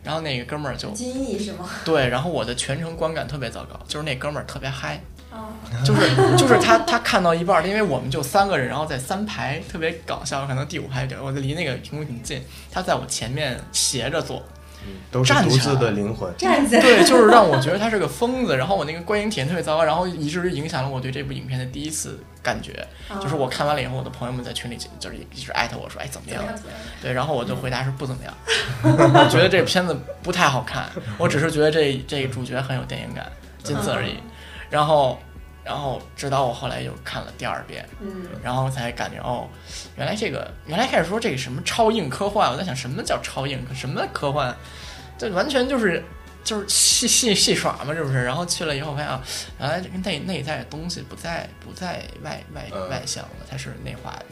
[0.02, 1.68] 然后那个哥们儿就金翼是吗？
[1.84, 5.00] 对，然后我的全程观感特别糟糕，就是那哥们儿特别嗨，
[5.32, 5.50] 啊，
[5.84, 14.40] 就是就是他他看到一半儿，因为我们就三个人，然后在三排特别搞笑，可能第五排点，我就离那个屏幕挺近，他在我前面斜着坐，
[15.10, 16.32] 都是独自的灵魂。
[16.36, 16.80] 站起来。
[16.80, 22.72] 对，就是让我觉得他是个疯子，然后我那个观影体验特别糟糕，然后以至于影响了我对这部影片的第一次感觉，
[23.20, 26.06] 就是我看完了以后，我的朋友们在群里就是一直艾特我说，哎？
[26.08, 26.42] 怎么样？
[27.02, 28.32] 对，然后我就回答是不怎么样，
[28.82, 33.26] 我觉得这片子不太好看，我只是觉得这这个主角很有电影感，
[33.62, 34.14] 仅此而已。
[34.68, 35.18] 然后，
[35.66, 39.48] 然后直到我后来又看了第二遍，嗯，然后才感觉哦，
[39.96, 44.54] 原来这个原来开始说这个什么超硬科幻，我在想什么叫超硬，什么科幻，
[45.18, 46.00] 这完全就是
[46.44, 48.24] 就是戏戏戏耍嘛，是不是？
[48.24, 49.20] 然后去了以后发现啊，
[49.58, 54.26] 原来这个内内在的东西不在不在外外嗯外向了，它是内化的。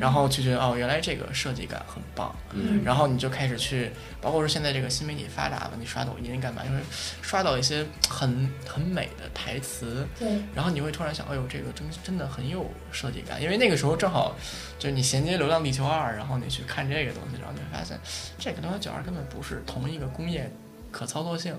[0.00, 2.82] 然后就觉得哦，原来这个设计感很棒，嗯。
[2.84, 3.90] 然后你就开始去，
[4.20, 6.76] 包括说现在这个新媒体发达了，你刷抖音干嘛，就会
[7.20, 14.34] 刷到一些很很美的台词，对，然后你会突然想，哎呦，这个真真的很有设计感，因为那个时候正好
[14.78, 17.98] 就是你衔接《流浪地球二》，然后你去看这个东西，然后你会发现，
[18.38, 20.50] 这个《流浪地球二》根本不是同一个工业
[20.90, 21.56] 可操作性，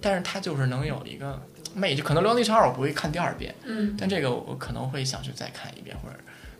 [0.00, 1.40] 但是它就是能有一个
[1.74, 6.16] 魅，就可能《流浪地球二》我不会看第二遍，嗯，但这个我可能会想去再看一遍，或者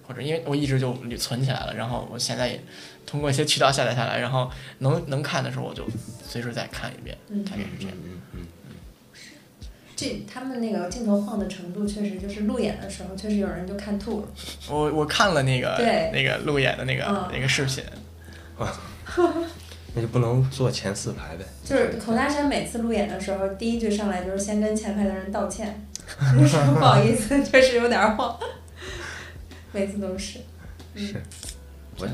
[0.07, 2.61] 或者因为我一直就存起来了，然后我现在也
[3.07, 5.87] 通过一些渠道下载下来，然后能能看的时候我就
[6.27, 7.97] 随时再看一遍，嗯大概是这样。
[8.05, 8.47] 嗯嗯嗯
[9.97, 14.29] 这他们那个镜头晃的程度，确实就是路演的时候，确实有人就看吐了。
[14.69, 17.85] 我我看了那个对那个路演的那个、嗯那个视频，
[19.95, 21.45] 那就不能坐前四排呗。
[21.64, 25.87] 就是孔大山每次路演的时候，第一句上来就是先跟前排的人道歉，
[26.45, 28.37] 说 不好意思，确实有点晃。
[29.75, 30.39] 每次都是，
[30.95, 31.23] 嗯是，
[31.99, 32.09] 我。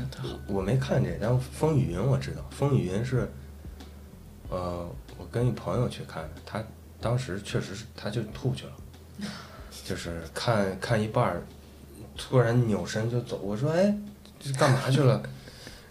[0.47, 3.31] 我没看这，但《风雨云》我知道，《风雨云》是，
[4.49, 6.63] 呃，我跟一朋友去看的，他
[6.99, 8.73] 当时确实是他就吐去了，
[9.85, 11.43] 就是看看一半儿，
[12.17, 13.95] 突然扭身就走，我说哎，
[14.39, 15.21] 这干嘛去了？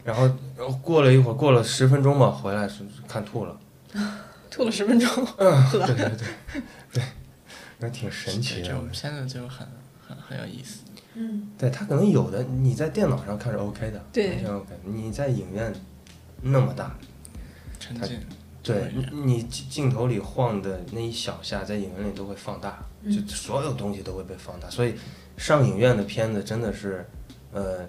[0.03, 0.23] 然 后
[0.57, 3.61] 然后过了一会儿，过了十分钟吧，回来是看吐了，
[4.51, 5.09] 吐了十分钟。
[5.39, 6.29] 嗯，对对对
[6.93, 7.05] 对，
[7.79, 8.75] 那挺神奇的对这。
[8.75, 9.67] 种片子就很
[10.07, 10.81] 很很有意思。
[11.15, 14.69] 嗯，对他可能有的你在电脑上看是 OK 的，对完全 OK。
[14.85, 15.73] 你在影院
[16.41, 16.97] 那么大，
[17.79, 18.21] 沉浸，
[18.63, 24.71] 对你你镜镜头里晃的那一小下，在影院里都会放大，嗯就所有东西都会被放大。
[24.71, 24.95] 所以
[25.37, 27.05] 上影院的片子真的是，
[27.53, 27.89] 呃，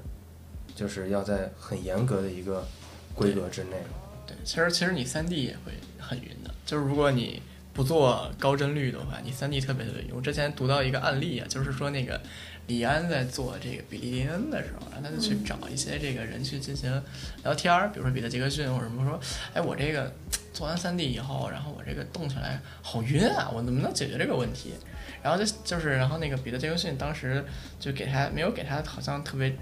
[0.73, 2.67] 就是要在很严格的一个
[3.13, 3.77] 规格之内。
[4.25, 7.41] 对，其实其实你三 D 也会很晕的，就是如果你
[7.73, 10.11] 不做高帧率的话，你三 D 特别特别晕。
[10.15, 12.19] 我之前读到一个案例啊，就是说那个
[12.67, 17.03] 李安在做这个比利林恩的时候，然后他就去找一些这个人去进行
[17.43, 19.19] 聊天儿，比如说彼得杰克逊或者什么说，
[19.53, 20.13] 哎，我这个
[20.53, 24.73] 做完三 D 以后，然后我这个动起来好晕啊，我能不能解决这个问题？
[25.21, 27.43] 然后就就是，然后那个彼得杰克逊当时
[27.79, 29.53] 就给他没有给他好像特别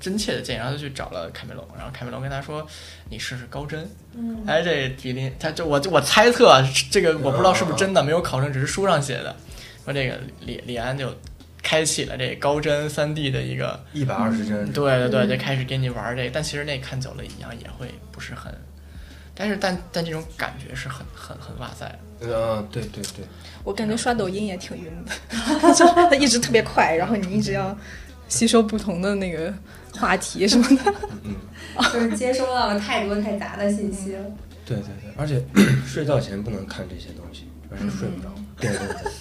[0.00, 2.66] 真切的建议，然后就去找了凯梅隆，然后凯梅隆跟他说，
[3.08, 3.88] 你试试高帧。
[4.14, 6.60] 嗯，哎，这比利，他就我就我猜测啊
[6.90, 9.34] 这个我不知道是不是真的，没有考证，只是书上写的。
[9.84, 11.14] 说这个李李安就
[11.64, 16.30] 开启了这高帧三 D 的一个，一百二十帧，对对对，嗯就开始给你玩这个。
[16.32, 18.54] 但其实那看久了一样也会不是很，
[19.34, 21.86] 但是但但这种感觉是很很很哇塞
[22.20, 22.28] 的。
[22.28, 23.24] 呃，对对对，
[23.64, 27.76] 我感觉刷抖音也挺 晕的，就它一直特别快，然后你一直要
[28.28, 29.52] 吸收不同的那个
[29.98, 30.94] 话题什么的。
[31.24, 31.34] 嗯，
[31.92, 34.24] 就是接收到了太多太杂的信息了。
[34.66, 35.42] 对对对，而且
[35.86, 38.30] 睡觉前不能看这些东西，而且睡不着。
[38.60, 39.12] 对对对。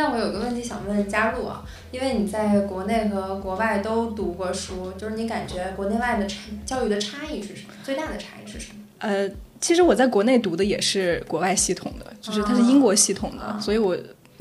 [0.00, 7.74] 那我有个问题想问佳璐啊，因为你在国内和国外都读过书，就是你感觉国内外的差教育的差异是什么？
[7.84, 8.80] 最大的差异是什么？
[9.00, 9.30] 呃，
[9.60, 13.94] 其实我在国内读的也是国外系统的，就是它是英国系统的，啊所以我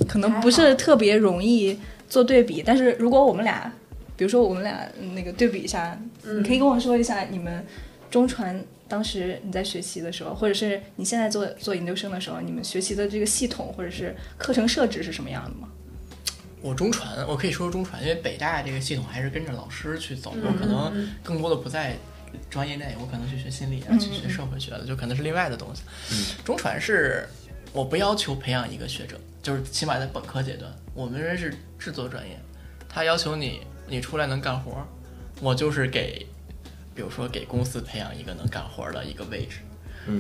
[0.07, 2.63] 可能不是特别容易做对比。
[2.65, 3.69] 但是如果我们俩，
[4.15, 7.65] 比如说我们俩嗯那个对比一下，嗯你可以跟我说一下你们
[8.09, 8.57] 中传
[8.89, 15.69] 当时你在学习的时候，或者是你现在做做研究生的时候，你们学习的这个系统或者是课程设置是什么样的吗？
[16.61, 21.95] 我中传，我可以说说中传，因为北大这个系统还是跟着老师去走，我可能更多的不在
[22.49, 25.83] 专业内，我可能去学心理啊，去学社会学的，就可能是另外的东西。
[26.43, 27.25] 中传是
[27.71, 32.37] 我不要求培养一个学者，就是起码在本科阶段，我们这是制作专业，
[32.89, 34.85] 他要求你你出来能干活，
[35.39, 36.27] 我就是给，
[36.99, 39.59] 比如说给公司培养一个能干活的一个位置，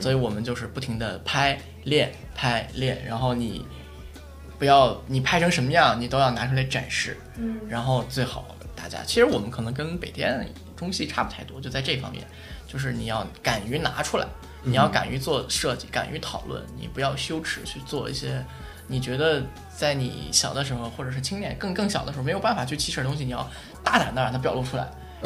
[0.01, 3.65] 所以我们就是不停的拍练拍练，然后你。
[4.57, 7.17] 不要你拍成什么样，你都要拿出来展示。
[7.37, 12.27] 嗯，然后最好大家，其实我们可能跟北电、中戏差不太多，就在这方面，
[12.67, 14.27] 就是你要敢于拿出来，
[14.61, 18.45] 你要敢于做设计，敢于讨论，你不要羞耻去做一些
[18.85, 19.41] 你觉得
[19.73, 23.49] 在你小的时候或者是青年更更小的时候没有办法去启齿的东西，你要
[23.81, 24.85] 大胆的让它表露出来。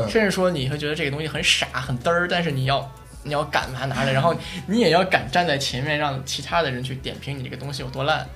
[0.10, 2.92] 甚至说你会觉得这个东西很傻很嘚儿，但是你要
[3.24, 4.36] 你要敢把它拿来，然后
[4.68, 8.28] 你也要敢站在前面，让其他的人去点评你这个东西有多烂。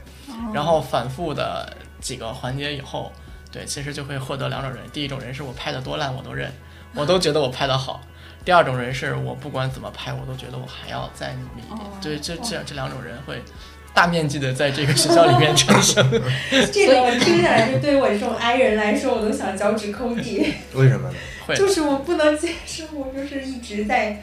[0.54, 3.12] 然后反复的几个环节以后，
[3.52, 4.80] 对，其实就会获得两种人。
[4.94, 6.52] 第一种人是我拍的多烂我都认，
[6.94, 8.00] 我都觉得我拍的好；
[8.46, 11.90] 第二种人是我不管怎么拍，我都觉得我还要再努力一点。
[12.02, 13.42] 对，这这这两种人会
[13.98, 16.08] 大面积的在这个学校里面产生。
[16.72, 20.54] 这个听起来，就对我这种 I 人来说，我都想脚趾抠地。
[20.76, 21.16] 为什么呢？
[21.48, 24.22] 会，就是我不能接受，我就是一直在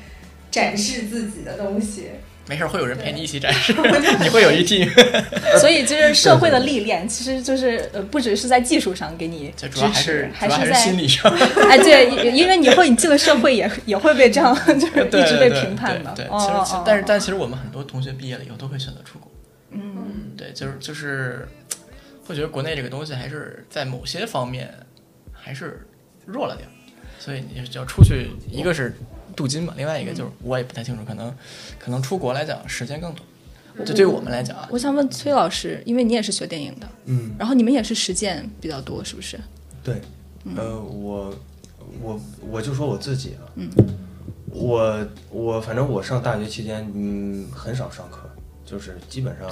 [0.48, 2.10] 展示自己的东西。
[2.46, 3.74] 没事，会有人陪你一起展示，
[4.22, 4.88] 你会有一 team。
[5.58, 11.28] 所以就是社会的历练，其实就是呃，不只是在技术上给你支持，还是在心理上。
[11.68, 16.12] 哎，对，因为你会你进了社会，也也会被这样，就是一直被评判的。
[16.14, 19.33] 对，其实，但是，但其实我们很多同学毕业了以后都会选择出国。
[19.74, 21.46] 嗯，对，就是就是，
[22.26, 24.72] 会觉得国内这个东西还是在某些方面
[25.32, 25.86] 还是
[26.24, 26.68] 弱了点，
[27.18, 28.94] 所以你就要出去，一个是。
[29.36, 31.36] 镀金嘛，另外一个就是我也不太清楚，可能
[31.76, 33.84] 可能出国来讲时间更短。
[33.84, 39.36] 就对于我们来讲啊，我想问崔老师，因为你也是学电影的，嗯，然后你们也是实践比较多，是不是？
[39.82, 40.00] 对，
[40.54, 41.34] 呃，我
[42.00, 43.68] 我我就说我自己啊，嗯，
[44.50, 48.30] 我我反正我上大学期间，嗯，很少上课，
[48.64, 49.48] 就是基本上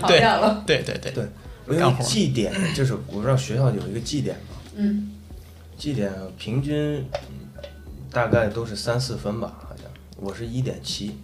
[0.00, 0.64] 跑掉了。
[0.66, 1.12] 对对对。
[1.12, 1.24] 对，
[1.68, 5.12] 因为绩点就是我不知道学校有一个绩点嘛，嗯，
[5.76, 7.04] 绩点平均。
[8.08, 9.84] 大概都是三四分吧，好像。
[10.18, 11.18] 我是一点七，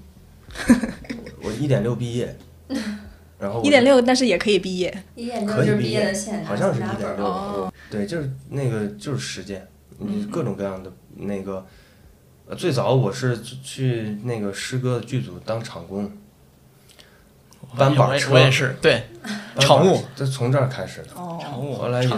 [1.42, 2.36] 我一点六毕业，
[3.40, 11.64] 然后一点六，但是也可以毕业，一点六就是毕业的线，好像是一点六，对，就是那个就是实践，你各种各样的那个，
[12.46, 16.12] 呃，最早我是去那个诗歌剧组当场工，
[17.76, 19.02] 搬板车，我也是，对，
[19.58, 22.10] 场务，就从这儿开始的，场务，后来也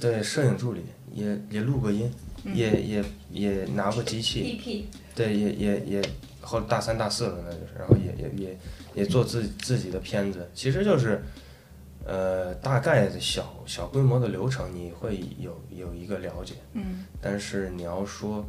[0.00, 2.12] 对摄影助理也也录过音。
[2.54, 6.02] 也也也拿过机器，对，也也也
[6.40, 8.58] 后大三大四了，那就是，然后也也也
[8.94, 11.20] 也做自自己的片子，其实就是，
[12.06, 18.46] 呃，大概的小小规模的流程你会有有一个了解，嗯，但是你要说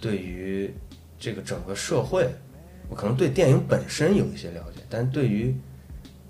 [0.00, 0.72] 对于
[1.18, 2.28] 这个整个社会，
[2.88, 5.54] 我可能对电影本身有一些了解，但对于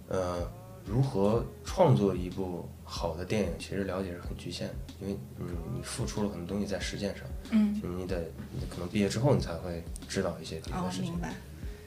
[0.08, 0.48] 呃
[0.86, 2.68] 如何创作一部。
[2.86, 8.30] 好的电影其实了解是很局限的，因为你你付出了很多东西在实践上，嗯，你得
[8.68, 11.10] 可能毕业之后你才会知道一些别的事情。
[11.10, 11.32] 明白。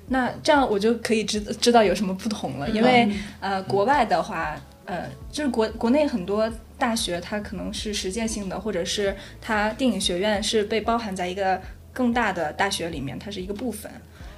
[0.07, 3.09] 那这样我就可以知知道有什么不同了，因为
[3.39, 11.61] 呃，国外的话，呃，就是国国内很多大学它可能是实践性的，或者是它电影学院是被包含在一个
[11.93, 13.89] 更大的大学里面，它是一个部分。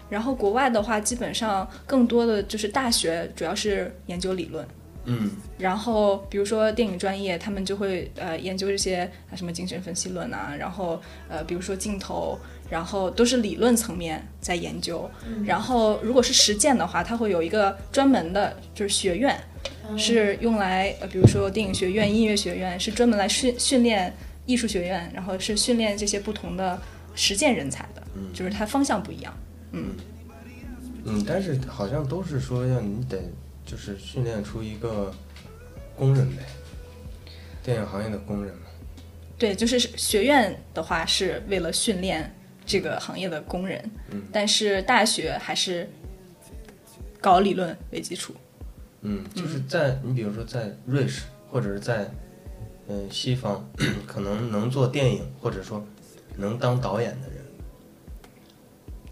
[0.10, 4.68] 然后国外的话，基本上更多的就是大学主要是研究理论。
[5.05, 12.38] 嗯，然后比如说电影专业，他们就会呃研究这些什么精神分析论啊，然后呃比如说镜头，
[12.70, 15.10] 然后都是理论层面在研究。
[15.45, 19.39] 然后如果是实践的话，它会有一个专门的，就是学院，
[19.97, 24.14] 是用来呃比如说电影学院、音乐学院是专门来训训练
[24.45, 26.80] 艺术学院，然后是训练这些不同的
[27.16, 29.34] 实践人才的，就是它方向不一样。
[29.36, 29.95] 嗯嗯
[31.05, 33.22] 嗯，但是好像都是说要你得。
[33.65, 35.13] 就是训练出一个
[35.95, 36.41] 工人呗，
[37.61, 38.61] 电影行业的工人嘛。
[39.38, 42.34] 对，就是学院的话是为了训练
[42.65, 45.88] 这个行业的工人，嗯，但是大学还是
[47.22, 48.34] 搞理论为基础。
[49.01, 52.09] 嗯，就是在你比如说在瑞士或者是在
[52.88, 53.63] 嗯西方，
[54.07, 55.86] 可能能做电影或者说
[56.36, 57.39] 能当导演的人，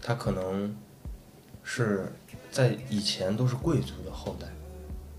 [0.08, 0.74] 他可能
[1.62, 2.10] 是。
[2.50, 4.46] 在以前都是贵族的后代，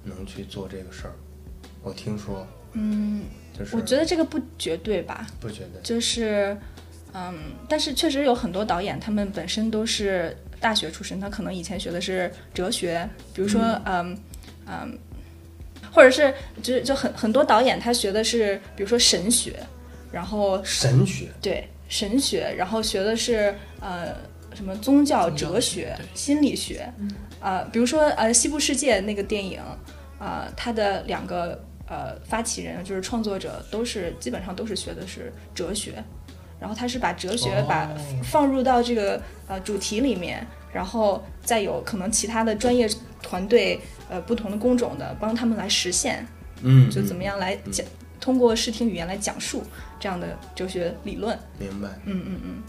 [0.03, 1.13] 能去做这个事儿。
[1.83, 3.21] 我听说，嗯，
[3.57, 5.27] 就是我觉得这个不绝对吧？
[5.39, 5.79] 不绝对。
[5.83, 6.57] 就是，
[7.13, 7.35] 嗯，
[7.69, 14.17] 但是确实有很多导演，他们本身都是大学出身，他可能以前学的是哲学，比如说，嗯
[14.65, 14.97] 嗯，
[15.93, 16.33] 或者是
[16.63, 19.59] 就就很很多导演他学的是比如说神学，
[20.11, 24.15] 然后神学，对神学，然后学的是呃
[24.59, 26.91] 什么宗教哲学、心理学，
[27.39, 29.57] 啊、比如说呃《西部世界》那个电影，
[30.19, 36.03] 啊、它的两个呃发起人就是创作者都是基本上都是学的是哲学，
[36.59, 42.85] 然后他是把哲学把哦放入到这个呃主题里面，然后再有可能其他的专业
[43.23, 43.79] 团队
[44.09, 46.27] 呃不同的工种的帮他们来实现，
[46.63, 47.87] 嗯，就怎么样来讲，
[48.19, 49.63] 通过视听语言来讲述
[50.01, 51.39] 这样的哲学理论。
[51.57, 51.87] 明白？
[52.03, 52.63] 嗯嗯嗯。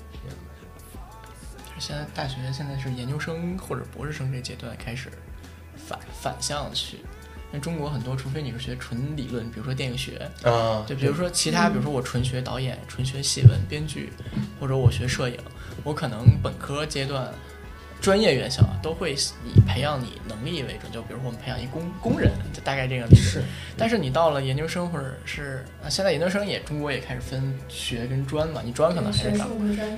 [1.81, 5.11] 现在大学现在是研究生或者博士生这阶段开始
[5.75, 14.13] 反反向去，因为中国很多，除非你是学纯理论，比如说电影学，啊，对，比如说其他，比如说我纯学导演、纯学戏文、编剧，
[14.61, 15.39] 或者我学摄影，
[15.83, 17.33] 我可能本科阶段
[18.01, 23.43] 专业院校啊都会以培养你能力为准，就比如说我们培养一工工人，就大概这个理论是，
[23.77, 29.47] 但是你到了研究生或者是啊，现在研究生也中国也开始分学跟专嘛，你专可能还是少。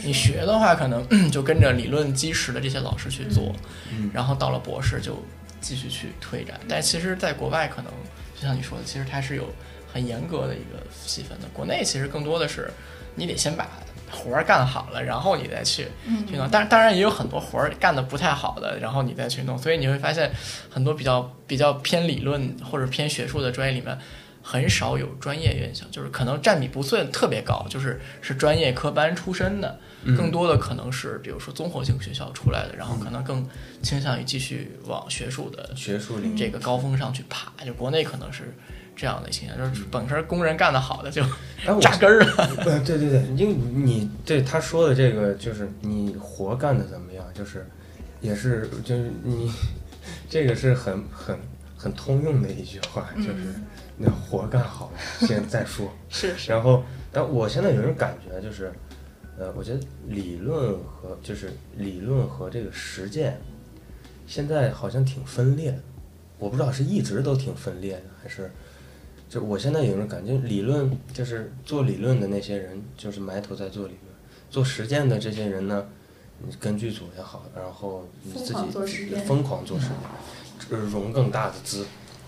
[0.02, 3.54] 你学的话，可能就跟着理论基石的这些老师去做，
[3.92, 5.22] 嗯然后到了博士就
[5.60, 6.58] 继续去推展。
[6.68, 7.92] 但其实，在国外可能
[8.34, 9.48] 就像你说的，其实它是有
[9.92, 11.46] 很严格的一个细分的。
[11.52, 12.68] 国内其实更多的是
[13.14, 13.68] 你得先把
[14.12, 15.88] 活儿干好了，然后你再去
[16.28, 16.48] 去弄。
[16.50, 19.58] 当当然也有很多活儿干的不太好的，然后你再去弄。
[19.58, 20.30] 所以你会发现，
[20.70, 23.98] 很多比较比较偏理论或者偏学术的专业里面。
[24.44, 33.48] 很少有专业院校，就是可能占比不算特别高，就是是专业科班出身的，嗯更多的可能是比如说综合性学校出来的，然后可能更
[33.82, 37.52] 倾向于继续往学术的学术领域这个高峰上去爬。
[37.64, 38.52] 就国内可能是
[38.94, 41.22] 这样的倾向，就是本身工人干得好的就
[41.80, 42.50] 扎根儿了。
[42.64, 47.66] 呃，对对对，因为你对他说的这个，就是你活干的怎么样，就是
[48.20, 49.50] 也是就是你
[50.28, 51.36] 这个是很很
[51.76, 53.54] 很通用的一句话，就是
[53.96, 55.92] 那活干好了，先再说。
[56.08, 58.72] 是是，然后，但我现在有一种感觉，就是，
[59.38, 63.40] 呃，我觉得理论和就是理论和这个实践，
[64.26, 65.78] 现在好像挺分裂的。
[66.38, 68.50] 我不知道是一直都挺分裂的，还是
[69.32, 74.12] 就我现在有一种感觉，理论就是做理论的那些人，就是埋头在做理论；
[74.50, 75.86] 做实践的这些人呢，
[76.46, 78.52] 你跟剧组也好，然后你自己
[79.24, 81.86] 疯狂做实践，就是融更大的资，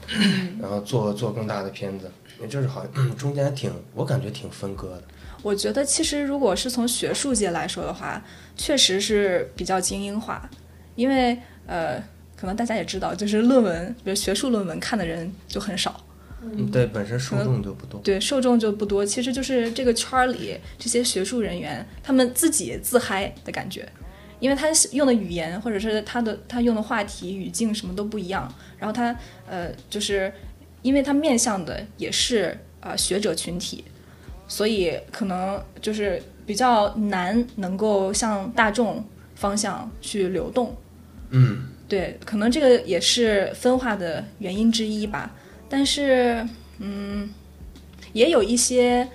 [0.59, 2.11] 然后做做更大的片子，
[2.49, 5.03] 就是好像中间挺，我感觉挺分割的。
[5.43, 8.25] 我觉得其实如果是从学术界来说的话，
[8.57, 10.49] 确实是比较精英化，
[10.95, 12.03] 因为呃，
[12.35, 16.03] 可能大家也知道，就是论文，比如学术论文看的人就很少，
[16.53, 18.01] 嗯，对，本身受众就不多。
[18.03, 19.05] 对，受众就不多。
[19.05, 23.89] 其实就是这个圈儿里这些学术人员，他们自己自嗨的感觉，
[24.41, 29.17] 因为他用的语言或者是他的他用的话题语境什么都不一样，然后他
[29.47, 30.33] 呃，就是
[30.83, 33.85] 因为他面向的也是呃学者群体，
[34.47, 40.77] 所以可能就是比较难能够向大众方向去流动。
[41.31, 45.35] 嗯，对，可能这个也是分化的原因之一吧。
[45.69, 46.47] 但是，
[46.79, 47.29] 嗯，
[48.13, 49.09] 也有一些，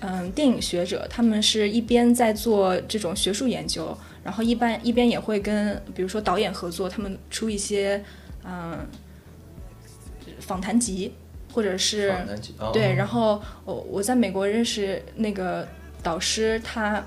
[0.00, 8.02] 嗯，电影学者，他们是一边在做这种学术研究，然后一般一边也会跟，比如说导演合作，他们出一些，
[8.44, 8.86] 嗯，
[10.40, 11.12] 访谈集，
[11.52, 12.14] 或者是
[12.72, 15.66] 对，然后我我在美国认识那个
[16.02, 17.04] 导师，他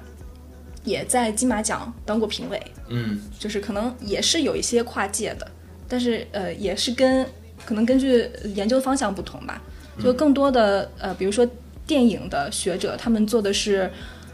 [0.84, 3.20] 也在金马奖当过评委，嗯。
[3.40, 5.50] 就是可能也是有一些跨界的，
[5.88, 7.26] 但是呃，也是跟
[7.66, 9.62] 可能根据研究方向不同吧，
[10.03, 11.47] 就更多的呃，比如说
[11.86, 13.91] 电影的学者，他们做的是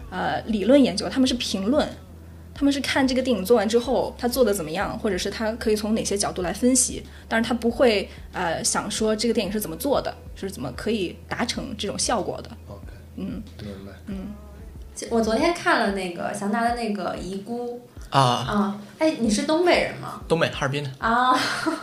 [0.10, 1.88] 呃理论研究，他们是评论。
[2.58, 12.50] 他们是看这个电影做完之后，他做的怎么样，或者是他可以从哪些角度来分析，但是他不会呃想说这个电影是怎么做的，是怎么可以达成这种效果的。
[12.70, 13.92] ，OK，嗯，明白。
[15.10, 20.22] 我昨天看了那个祥达的那个遗孤啊，啊，哎，你是东北人吗？
[20.28, 21.38] 东北哈尔滨的，啊，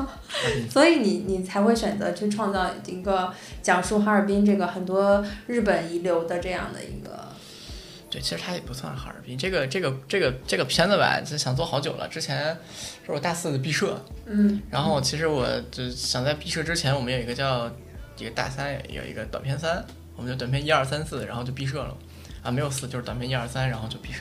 [0.70, 7.28] 所以你你才会选择去创造一个讲述哈尔滨这个很多日本遗留的这样的一个，
[8.08, 9.36] 对，其实它也不算哈尔滨。
[9.36, 12.08] 这个这个这个这个片子吧，就想做好久了。
[12.08, 12.56] 之前
[13.04, 17.70] 是我大四的毕设，嗯然后其实我就想在毕设之前，我们有一个叫
[18.16, 19.84] 一个大三有一个短片三，
[20.16, 21.94] 我们就短片一二三四，然后就毕设了。
[22.42, 24.20] 啊，没有四，就是短片一二三，然后就毕设。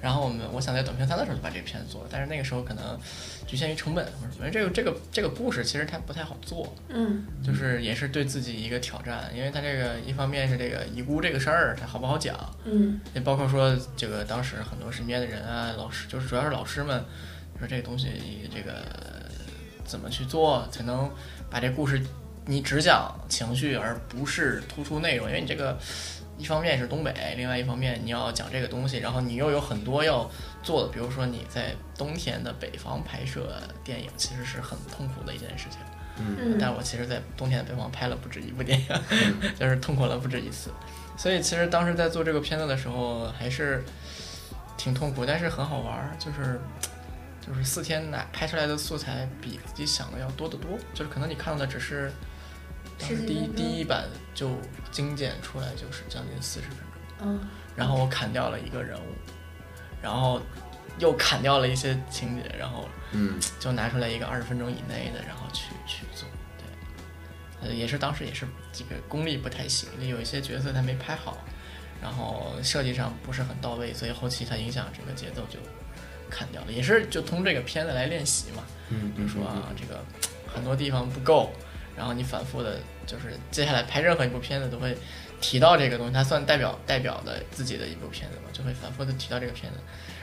[0.00, 2.98] 然后我们我想在短片三的时候就把这个片子做了，但是那个时候可能
[3.46, 4.50] 局限于成本或者什么。
[4.50, 17.04] 这个这个这个故事其实它不太好做，嗯就是也是对自己一个挑战，因为它这个一方面是这个遗孤这个事儿，它好不好讲，嗯也包括说这个当时很多身边的人啊，老师就是主要是老师们
[17.60, 18.08] 说这个东西
[18.52, 18.84] 这个
[19.84, 21.08] 怎么去做才能
[21.48, 22.02] 把这故事
[22.44, 25.78] 你只讲情绪而不是突出内容，因为你这个
[26.42, 30.28] 一方面是东北，另外一方面你要讲这个东西，然后你又有很多要
[30.60, 35.78] 做的，比如说你在冬天的北方拍摄电影，其实是很痛苦的一件事情。
[36.18, 38.86] 嗯但我其实，在冬天的北方拍了不止一部电影，
[39.58, 40.70] 就是痛苦了不止一次。
[41.16, 43.84] 所以其实当时在做这个片子的时候，还是
[44.76, 46.60] 挺痛苦，但是很好玩儿，就是
[47.46, 52.12] 就是四天拿拍出来的素材比自己想的要多得多，就是可能你看到的只是
[53.26, 54.50] 第一第一版就
[54.90, 57.40] 精简出来就是将近四十分钟，嗯
[57.74, 59.14] 然后我砍掉了一个人物，
[60.02, 60.40] 然后
[60.98, 66.28] 又砍掉了一些情节，然后嗯就拿出来一个二十分钟以内的，然后去去做。
[66.58, 71.38] 对，呃，也是当时也是这个功力不太行，有一些角色他没拍好，
[72.02, 75.58] 然后设计上不是很到位，所以后期它影响整个节奏就
[76.28, 76.72] 砍掉了。
[76.72, 80.04] 也是就通这个片子来练习嘛，嗯，就说啊这个
[80.46, 81.50] 很多地方不够，
[81.96, 84.96] 然后你反复的，就是接下来拍任何一部片子都会
[85.40, 89.78] 提到这个东西，它算代表代表的自己的一部片子嘛，就会反复的提到这个片子。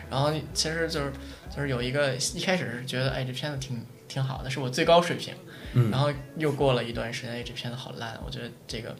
[0.10, 1.14] 然后其实就是
[1.56, 5.36] 就是有一个一开始是觉得哎这片子挺挺好的，是我最高水平，
[5.74, 8.96] 嗯然后又过了一段时间，哎这片子好烂，我觉得这个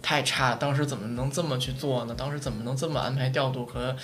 [0.00, 2.14] 太差了，当时怎么能这么去做呢？
[2.16, 3.94] 当时怎么能这么安排调度和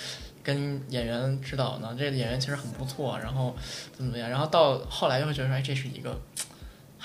[0.43, 1.95] 跟演员指导呢？
[1.97, 3.55] 这个演员其实很不错，然后
[3.91, 6.15] 怎么怎么样，然后到后来就会觉得说，哎，这是一个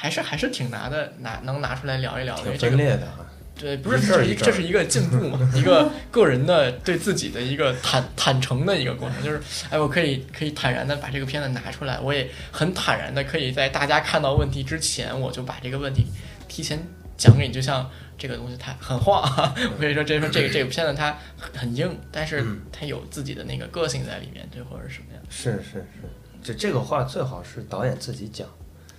[0.01, 3.27] 还是还是挺拿的拿能拿出来聊一聊的，挺这个分裂的哈。
[3.59, 9.39] 对，不是这是一这是一个进步嘛， 一个个人的对自己的一个坦坦诚的一个过程，就是
[9.69, 16.07] 哎，我可以可以坦然的把这个片子拿出来，我也很坦然的可以在大家看到问题之前，我就把这个问题
[16.49, 16.79] 提前
[17.19, 17.87] 讲给你，就像
[18.17, 19.23] 这个东西它很晃，
[19.75, 26.09] 我可以说这说这个这个片子它很很硬，但是嗯它有自己的那个个性在里面，对，或者是什么样，是是是，
[26.43, 28.49] 这这个话最好是导演自己讲，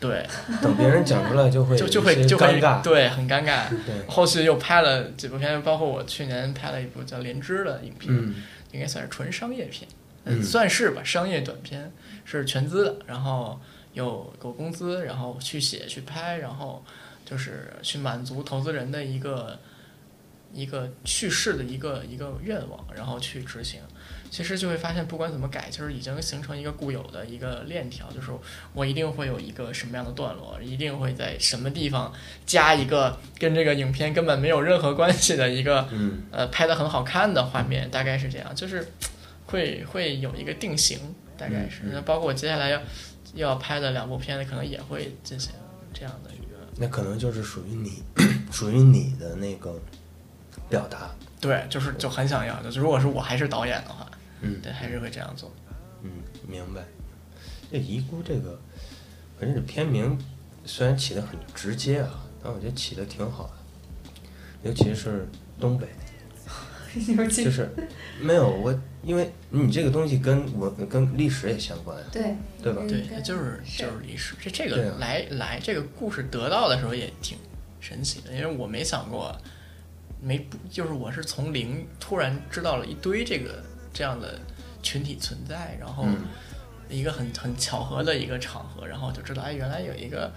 [0.01, 0.27] 对，
[0.63, 2.81] 等别人讲出来就会就就会就会尴尬。
[2.81, 3.69] 对，很尴尬。
[3.85, 8.33] 对，后续又拍了几部片，包括我去年拍了一部叫《莲枝》的影片，嗯
[8.71, 9.87] 应该算是纯商业片，
[10.25, 11.91] 嗯算是吧，商业短片
[12.25, 13.61] 是全资的，然后
[13.93, 16.83] 有有工资，然后去写去拍，然后
[17.23, 19.59] 就是去满足投资人的一个
[20.51, 23.79] 一个去世的一个一个愿望，然后去执行。
[24.31, 28.31] 其实就会发现，不管怎么改，就是已经形成一个固有的一个链条，就是
[28.73, 32.11] 我一定会有一个什么样的段落，一定会在什么地方
[32.45, 38.87] 加一个跟这个影片根本没有任何关系的一个嗯呃拍的很好看的画面，大概是这样，就是
[39.47, 40.97] 会会有一个定型，
[41.37, 41.81] 大概是。
[41.83, 42.81] 嗯那包括我接下来要
[43.35, 45.51] 要拍的两部片子，可能也会进行
[45.93, 48.01] 这样的一个，那可能就是属于你，
[48.49, 49.77] 属于你的那个
[50.69, 51.11] 表达。
[51.41, 52.71] 对，就是就很想要的。
[52.71, 54.07] 就如果是我还是导演的话，
[54.41, 55.51] 嗯对，还是会这样做。
[56.03, 56.11] 嗯，
[56.47, 56.83] 明白。
[57.71, 58.59] 这遗孤这个，
[59.39, 60.17] 反正这片名
[60.65, 65.27] 虽然起的很直接啊，但我觉得起的挺好的，尤其是
[65.59, 65.87] 东北，
[67.15, 67.69] 尤其就是
[68.19, 72.83] 没有我，因为你这个东西跟我跟历史也相关，对对吧？
[72.87, 74.35] 对就是是就是历史。
[74.41, 77.37] 这这个来来这个故事得到的时候也挺
[77.79, 79.33] 神奇的，因为我没想过，
[80.21, 83.63] 没不就是我是从零突然知道了一堆这个
[83.93, 84.39] 这样的
[84.81, 86.27] 群体存在，然后嗯
[86.89, 90.31] 一个很很巧合的一个场合，然后就知道哎，原来有一个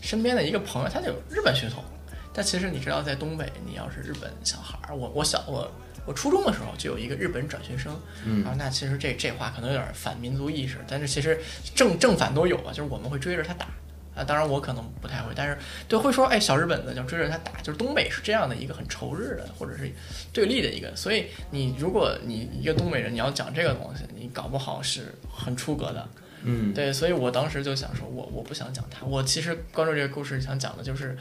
[0.00, 1.84] 身边的一个朋友，他就有日本血统。
[2.32, 5.68] 但其实你知道，在东北，你要是日本小孩儿，我我小我
[6.06, 11.40] 我初中的时候就有一个日本转学生，嗯啊，那其实这这话可能有点反民族意识，但是其实
[11.74, 13.66] 正正反都有吧，就是我们会追着他打
[14.20, 15.56] 啊，当然我可能不太会，但是
[15.88, 19.90] 对会说哎小日本的就追着他打，就是东北是这样的一个很仇日的或者是
[20.32, 26.08] 对立的一个，所以你如果你一个东北人你要讲这个东西，你搞不好是很出格的，
[26.42, 31.16] 嗯对，所以我当时就想说我我不想讲他，我其实关注这个故事想讲的就是。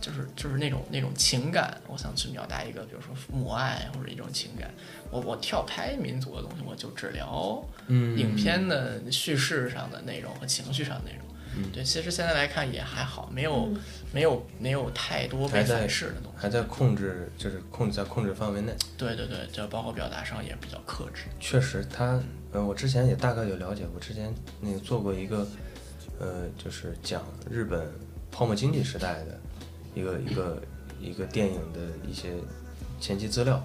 [0.00, 4.72] 就是就是那种那种情感，我想去表达一个，比如说母爱或者一种情感。
[5.10, 11.27] 我我跳拍民族的东西，我就只聊嗯影片的叙事上的内容和情绪上的内容。
[11.58, 13.76] 嗯对，其实现在来看也还好，没有、嗯
[14.10, 16.38] 没有没有太多被还在反噬的东西。
[16.38, 18.72] 还在控制，就是控制在控制范围内。
[18.96, 21.24] 对对对，就包括表达上也比较克制。
[21.38, 22.18] 确实他，
[22.52, 25.46] 呃，我之前也大概有了解我，之前那个做过一个，
[26.18, 27.86] 呃，就是讲日本
[28.32, 29.38] 泡沫经济时代的
[29.94, 30.62] 一个一个
[30.98, 32.30] 一个电影的一些
[32.98, 33.62] 前期资料，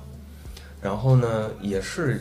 [0.82, 2.20] 然后呢，也是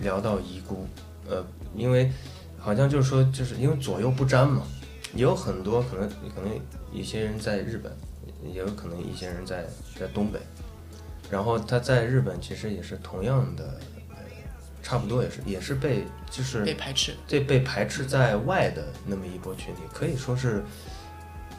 [0.00, 0.86] 聊到遗孤，
[1.28, 1.44] 呃，
[1.74, 2.08] 因为
[2.56, 4.62] 好像就是说，就是因为左右不沾嘛，
[5.14, 6.60] 也有很多可能可能
[6.92, 7.92] 一些人在日本，
[8.42, 9.64] 也有可能一些人在
[9.98, 10.40] 在东北，
[11.30, 14.16] 然后他在日本其实也是同样的，呃，
[14.82, 20.64] 差不多也是也是被就是被排斥，对被排斥在外的那么一波群体，可以说是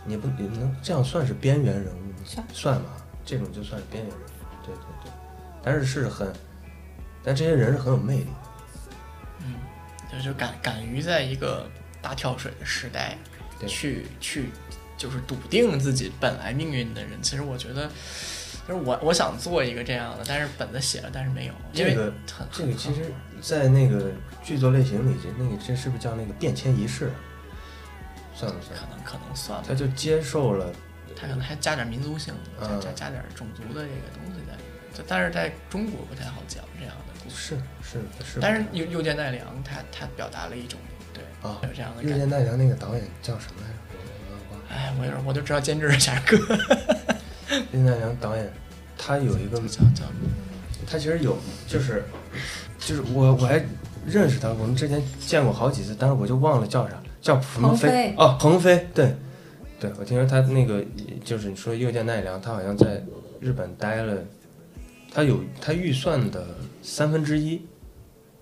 [0.05, 2.15] 你不你能这样算是边缘人物吗？
[2.25, 2.89] 算算吧，
[3.23, 4.31] 这种就算是边缘人物。
[4.65, 5.11] 对对对，
[5.63, 6.31] 但是是很，
[7.23, 8.31] 但这些人是很有魅力的。
[9.41, 9.55] 嗯，
[10.11, 11.69] 就就敢敢于在一个
[12.01, 13.34] 大跳水的时代，对
[13.67, 14.49] 去去
[14.97, 17.89] 就是笃定自己本来命运的人，其实我觉得。
[18.67, 24.11] 就是我，我想做一个这样的，但是本子写了，但是没有，因为这个很这个其实，在那个
[24.43, 27.11] 剧作类型里，这那个这是不是叫那个变迁仪式？
[28.33, 28.87] 算不算可？
[28.89, 30.73] 能可能算吧，他就接受了，
[31.15, 37.55] 他可能还加点民族性，加嗯加加点种族的这个东西在里面，就但是在中国不太好讲这样的故事。
[37.83, 38.39] 是是是。
[38.41, 40.94] 但是又又见奈良他他表达了一种对
[41.45, 42.25] 啊有这样的右感觉。
[42.25, 43.77] 见奈良那个导演叫什么来着？
[44.29, 44.65] 我我忘了。
[44.69, 46.37] 哎，我有我就知道监制是贾哥，
[47.71, 48.51] 奈良导演，
[48.97, 50.03] 他有一个叫叫
[50.87, 51.37] 他其实有，
[51.67, 52.03] 就是
[52.79, 53.63] 就是我我还
[54.05, 59.15] 认识他，我们之前见过好几次，但是我就忘了叫啥，叫什么鹏飞哦，鹏飞，对，
[59.79, 60.83] 对我听说他那个
[61.23, 63.01] 就是你说右见奈良，他好像在
[63.39, 64.15] 日本待了，
[65.11, 66.45] 他有他预算的
[66.83, 67.65] 三分之一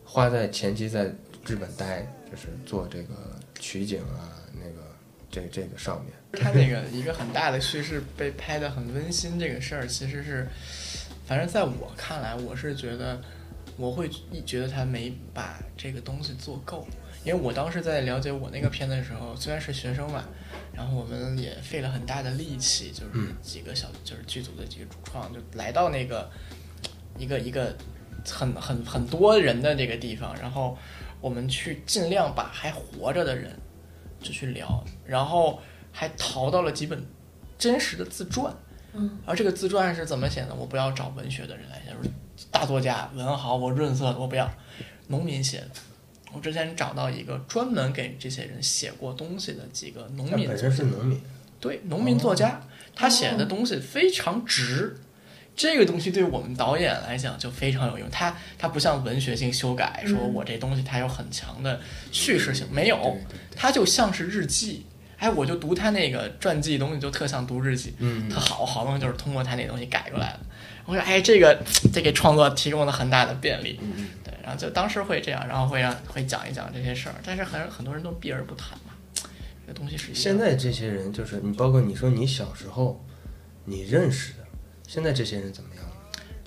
[0.04, 1.06] 花在前期在
[1.46, 3.14] 日本待，就是做这个
[3.60, 4.88] 取景啊，那个
[5.30, 6.14] 这这个上面。
[6.32, 10.48] 他那个一个很大的叙事被拍的很温馨，这个事儿其实是，
[11.28, 13.22] 反正在我看来，我是觉得
[13.78, 16.88] 我会一觉得他没把这个东西做够，
[17.24, 20.24] 因为我当时在了解我那个片的时候，虽然是学生嘛，
[20.74, 26.28] 然后我们也费了很大的力气，就是嗯几个小就是剧组的几个主创就来到那个
[27.20, 27.78] 一个一个
[28.26, 30.76] 很很很多人的这个地方，然后
[31.24, 33.58] 我们去尽量把还活着的人
[34.22, 37.02] 就去聊，然后还淘到了几本
[37.58, 38.54] 真实的自传。
[38.92, 40.54] 嗯，而这个自传是怎么写的？
[40.54, 42.10] 我不要找文学的人来写，就是
[42.52, 44.52] 大作家、文豪，我润色的，我不要，
[45.08, 45.70] 农民写的。
[46.34, 51.22] 我之前找到一个专门给这些人写过东西的几个农民作家，身是农民，
[51.62, 52.62] 对农民作家，
[52.94, 54.98] 他写的东西非常直。
[55.56, 61.80] 这个东西对我们导演来讲就非常有用，它它不像文学性修改，说我这东西它有很强的
[62.12, 63.18] 叙事性，没有，
[63.56, 64.86] 它就像是日记。
[65.20, 67.94] 哎，我就读他那个传记东西，就特像读日记。
[68.00, 70.40] 嗯特好，好东西就是通过他那东西改过来的。
[70.86, 71.58] 我说，哎，这个
[71.94, 73.80] 这给创作提供了很大的便利。
[73.82, 78.94] 嗯对，然后就当时会这样，然后会让会讲一讲这些事儿，但是很很多人都避而不谈嘛。
[79.66, 83.02] 这个东西是现在这些人就是你，包括你说你小时候
[83.64, 84.43] 你认识的，
[84.94, 85.84] 现在这些人怎么样？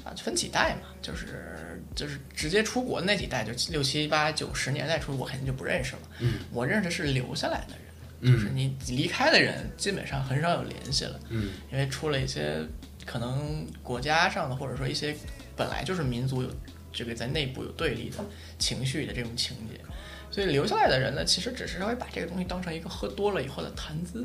[0.04, 6.02] 啊，分几代嘛，就是就是直接出国的那几代，就六七八九十年代出，国肯定就不认识了。
[6.20, 11.18] 嗯，我认识的是留下来的人，就是嗯你离开的人，基本上很少有联系了。
[11.28, 12.64] 嗯因为出了一些
[13.04, 15.12] 可能国家上的，或者说一些
[15.56, 16.48] 本来就是民族有
[16.92, 18.18] 这个在内部有对立的
[18.60, 19.80] 情绪的这种情节，
[20.30, 24.24] 所以留下来的人呢，其实只是稍微把这个东西当成一个喝多了以后的谈资。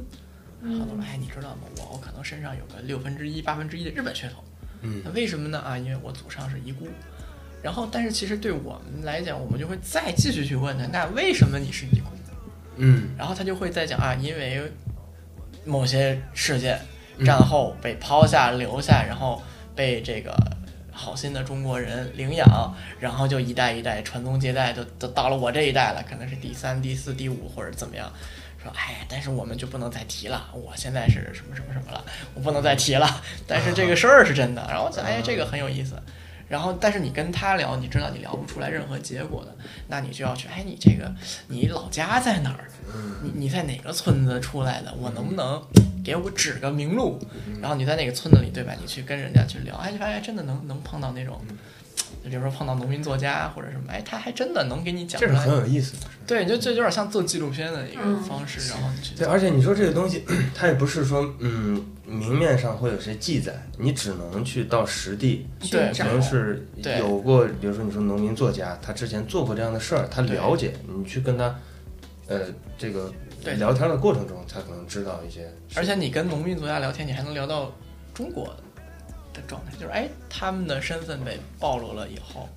[0.61, 1.61] 好多人，哎，你知道吗？
[1.77, 4.43] 我我可能身上有个六分之一、八分之一的日本血统，
[4.81, 5.59] 嗯那为什么呢？
[5.59, 6.87] 啊，因为我祖上是遗孤。
[7.63, 12.09] 然后，但是其实对我们来讲，我们就会再继续去问他，那为什么你是遗孤？
[12.77, 14.71] 嗯然后他就会再讲啊，因为
[15.65, 16.79] 某些事件，
[17.23, 19.39] 战后被抛下留下，然后
[19.75, 20.35] 被这个
[20.91, 28.11] 好心的中国人领养，然后就一代一代传宗接代，就都到了我这一代了，可能是第三、第四、第五或者怎么样。
[28.61, 30.49] 说哎，但是我们就不能再提了。
[30.53, 32.03] 我现在是什么什么什么了，
[32.33, 33.21] 我不能再提了。
[33.47, 34.65] 但是这个事儿是真的。
[34.69, 35.95] 然后我想，哎，这个很有意思。
[36.47, 39.55] 然后，但是你跟他聊，你知道你聊不出来任何结果的，
[39.87, 41.09] 那你就要去，哎，你这个
[41.47, 42.67] 你老家在哪儿？
[43.23, 44.93] 你你在哪个村子出来的？
[44.95, 45.65] 我能不能
[46.03, 47.17] 给我指个明路？
[47.61, 48.73] 然后你在那个村子里，对吧？
[48.81, 51.55] 你去跟人家去聊，哎，就发现真的能能碰到那种，就
[52.23, 55.59] 比如说碰到农民作家或者什么，哎，他还真的能给你讲出来这是很。
[55.59, 56.07] 有意思的。
[56.27, 60.23] 对，就这有点像做纪录片的一个嗯方式，然后去对，而且你说这个东西，
[60.55, 66.65] 它也不是说，嗯，明面上会有谁记载，你只能去到实地，对只能是
[66.99, 71.53] 有过，比如说你说农民作家，他之前做过这样的事儿，他了解，你去跟他，
[72.27, 72.39] 呃，
[72.77, 73.11] 这个
[73.57, 77.73] 聊天的过程中，他可能知道一些，而且你跟农民作家聊天，你还能聊到
[78.13, 78.55] 中国
[79.33, 82.49] 的状态，就是哎，他们的身份被暴露了以后，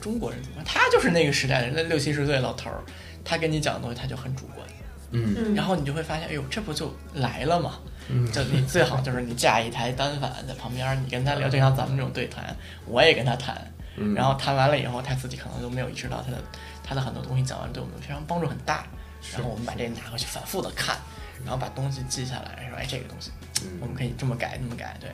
[0.00, 0.64] 中国人怎么办？
[0.64, 2.82] 他就是那个时代的人，那六七十岁老头儿，
[3.24, 4.66] 他跟你讲的东西他就很主观，
[5.10, 5.34] 嗯。
[5.36, 7.80] 嗯，然后你就会发现，哎呦，这不就来了吗？
[8.08, 8.30] 嗯。
[8.30, 12.54] 就你最好就是你架一台单反在旁边，你跟他聊，就像咱们这种对谈，
[12.86, 16.38] 我也跟他谈，嗯，然后谈完了以后，他自己可能都没有意识到他的
[16.82, 18.86] 他的很多东西讲完对我们非常帮助很大，
[19.32, 20.98] 然后我们把这个拿回去反复的看，
[21.44, 23.30] 然后把东西记下来，说哎这个东西
[23.62, 23.78] 嗯。
[23.80, 25.10] 我们可以这么改那么改，对，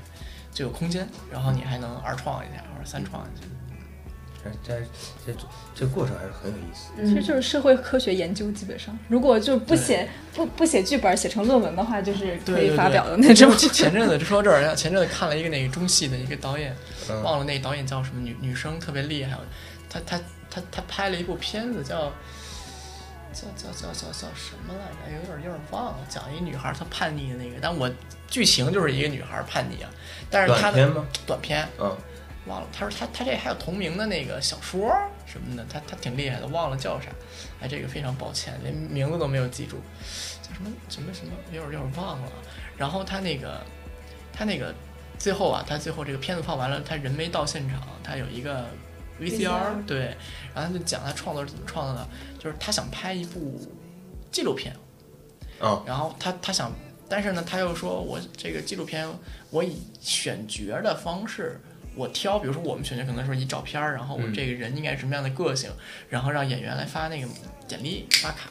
[0.52, 3.46] 就有空间，然后你还能二创一下或者三创一下。
[4.42, 4.80] 这这
[5.26, 5.38] 这
[5.74, 6.90] 这过程还是很有意思。
[7.06, 13.54] 其实就是社会科学研究，基本上如果就不写不不写剧本，写成论文的话，就是可以发表的那种。
[13.58, 16.74] 前阵子就说这儿，前阵子看了一个那个中戏的一个导演，
[17.10, 19.36] 嗯忘了那个导演叫什么，女女生特别厉害，
[19.90, 22.10] 他他他他拍了一部片子叫。
[23.32, 25.16] 叫叫叫叫叫什么来着？
[25.16, 27.90] 有点有点忘了，讲一女孩她叛逆的那个，但我
[28.28, 29.90] 剧情就是一个女孩叛逆啊，
[30.30, 31.06] 但是她的短片吗？
[31.26, 31.96] 短片嗯，
[32.46, 34.92] 忘了，他说他他这还有同名的那个小说
[35.26, 37.08] 什么的，他他挺厉害的，忘了叫啥，
[37.60, 39.76] 哎，这个非常抱歉，连名字都没有记住，
[40.42, 42.28] 叫什么什么什么，有点有点忘了。
[42.76, 43.60] 然后他那个
[44.32, 44.74] 他那个
[45.18, 48.64] 最后啊，他最后这个片子放完了，他人没到现场，他有一个
[49.20, 50.16] VCR，VCR 对，
[50.54, 52.08] 然后他就讲他创作是怎么创作的，
[52.40, 53.60] 就是他想拍一部
[54.32, 54.74] 纪录片，
[55.60, 56.72] 嗯，然后他他想，
[57.08, 59.06] 但是呢，他又说我这个纪录片
[59.50, 61.60] 我以选角的方式。
[61.96, 65.68] 我挑，比如说我们选角可能说以照片儿，然后我嗯这个人应该是什么样的个性，
[66.08, 67.28] 然后让演员来发那个
[67.66, 68.48] 简历发卡。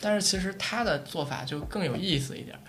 [0.00, 2.60] 但是其实他的做法就更有意思一点儿，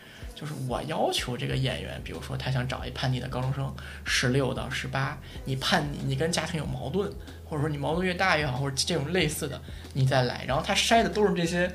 [0.41, 3.71] 就是我要求这个演员，比如说他想找一叛逆的高中生，
[4.03, 5.15] 十六到十八，
[5.45, 7.07] 你叛逆，你跟家庭有矛盾，
[7.45, 9.61] 或者说你矛盾越大越好，或者这种类似的，
[9.93, 10.43] 你再来。
[10.47, 11.71] 然后他筛的都是这些，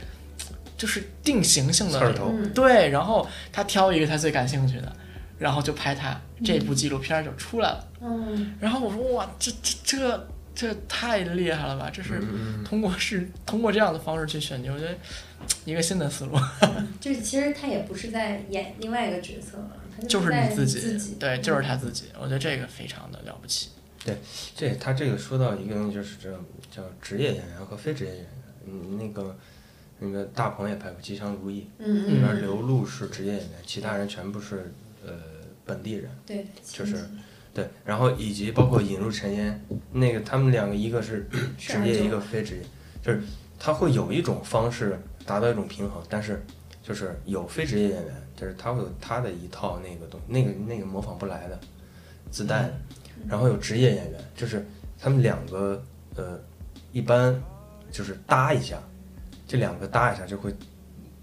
[0.77, 4.93] 就是定型性的刺儿头嗯对，然后他挑一个他最感兴趣的，
[5.39, 7.89] 然后就拍他这部纪录片就出来了。
[8.01, 11.89] 嗯，然后我说哇，这这这这太厉害了吧！
[11.93, 14.97] 这是嗯通过是通过这样的方式去选角，我觉得
[15.64, 16.38] 一个新的思路，
[17.01, 19.76] 就是其实他也不是在演另外一个角色了，
[20.09, 22.05] 就是你自己，对，就是他自己。
[22.18, 23.70] 我觉得这个非常的了不起。
[24.05, 24.16] 对
[24.55, 26.30] 这他这个说到一个东西，就是这
[26.70, 28.28] 叫职业演员和非职业演员。
[28.68, 29.36] 嗯，那个
[29.99, 34.72] 那个大鹏也拍过《吉祥如意》，嗯里嗯，边刘露是职业演员，其他人全部是
[35.05, 35.12] 呃
[35.64, 36.11] 本地人。
[36.24, 37.09] 对，就是
[37.53, 39.61] 对，然后以及包括引入陈烟，
[39.92, 41.28] 那个他们两个一个是
[41.59, 42.62] 职业，一个非职业，
[43.03, 43.22] 就是
[43.59, 46.43] 他会有一种方式达到一种平衡，但是
[46.83, 51.59] 就是有非职业演员，就是他会有他的一套那个东那个那个模仿不来的
[52.31, 52.74] 自带的，
[53.27, 54.64] 然后有职业演员，就是
[54.99, 55.83] 他们两个
[56.14, 56.41] 呃
[56.93, 57.39] 一般
[57.91, 58.79] 就是搭一下，
[59.49, 60.55] 这两个搭一下就会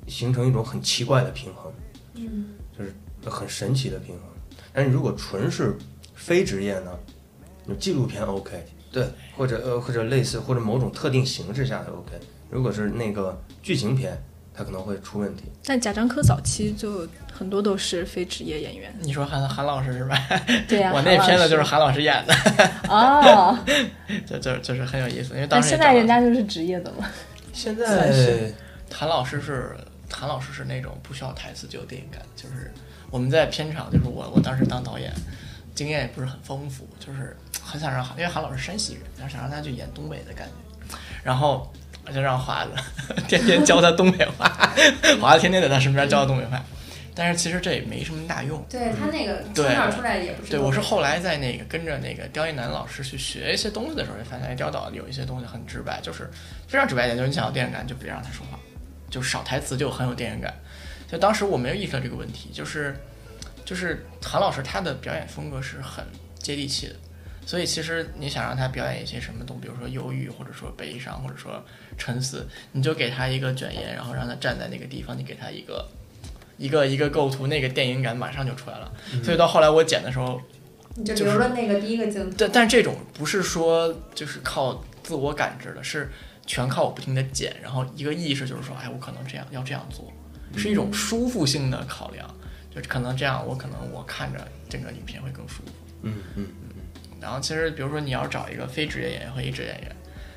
[0.08, 1.72] 形成一种很奇怪的平衡。
[2.16, 2.50] 嗯
[3.26, 4.26] 很神奇的平衡。
[4.74, 5.78] 但是如果纯是
[6.14, 6.92] 非职业呢，
[7.68, 12.20] 有纪录片 OK，对，或者呃或者类似或者某种特定形式下的 OK。
[12.54, 14.16] 如果是那个剧情片，
[14.54, 15.46] 它可能会出问题。
[15.66, 18.94] 但贾樟柯早期就很多都是非职业演员。
[19.02, 20.16] 你说韩韩老师是吧？
[20.70, 22.34] 对呀、我那片子就是韩老师演的，
[22.88, 23.58] 哦，
[24.28, 27.10] 就就就是很有意思，因为当时现在人家就是职业的嘛。
[27.52, 28.54] 现在是
[28.94, 29.76] 韩老师是
[30.12, 32.72] 韩老师是那种不需要台词就有电影感，就是
[33.10, 35.12] 我们在片场，就是我我当时当导演，
[35.74, 41.72] 经验也不是很丰富，就是很想让韩，因为韩老师是山西人，然后想让他去演东北的感觉，然后
[42.06, 42.72] 我就让华子
[43.28, 44.48] 天天教他东北话，
[45.22, 46.64] 华子天天在他身边教他东北话，
[47.16, 48.64] 但是其实这也没什么大用。
[48.70, 56.30] 对他那个对从哪出来也不是对，我是后来在那个跟着那个刁一男老师去学一些东西的时候，就发现哎刁导有一些东西很直白，就是
[56.68, 58.60] 非常直白一点，就是你想要电影感就别让他说话，
[59.10, 60.54] 就少台词就很有电影感。
[61.10, 63.00] 就当时我没有意识到这个问题，就是
[63.64, 66.04] 就是韩老师他的表演风格是很
[66.40, 66.96] 接地气的，
[67.46, 71.64] 所以其实你想让他表演一些什么东，比如说忧郁，或者说悲伤，或者说
[71.98, 75.88] 沉思，你就给他一个卷烟，然后让他站在那个地方，你给他一个
[76.58, 78.92] 一个一个构图，那个电影感马上就出来了。
[79.24, 80.42] 所以到后来我剪的时候，
[80.96, 86.10] 你就就是留了那个第一个镜头，但但这种不是说就是靠自我感知的，是
[86.46, 90.12] 全靠我不停的剪，然后一个意识就是说，哎，我可能这样要这样做，
[90.56, 92.28] 是一种舒服性的考量，
[92.74, 95.72] 就是可能这样，我可能我看着整个影片会更舒服。
[96.04, 96.48] 嗯嗯
[97.24, 99.96] 然后其实比如说你要找一个非职业演员和一职业演员，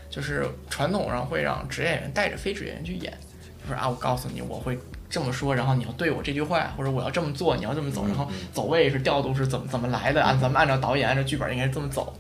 [0.09, 3.13] 就是传统上会让职业演员带着非职业演员去演，
[3.61, 4.79] 就是啊，我告诉你我会
[5.11, 12.17] 这么说，然后你要对我这句话，或者我要这么做，你要这么走，然后走位是调度是怎么怎么来的，啊咱们按照导演按照剧本应该这么走。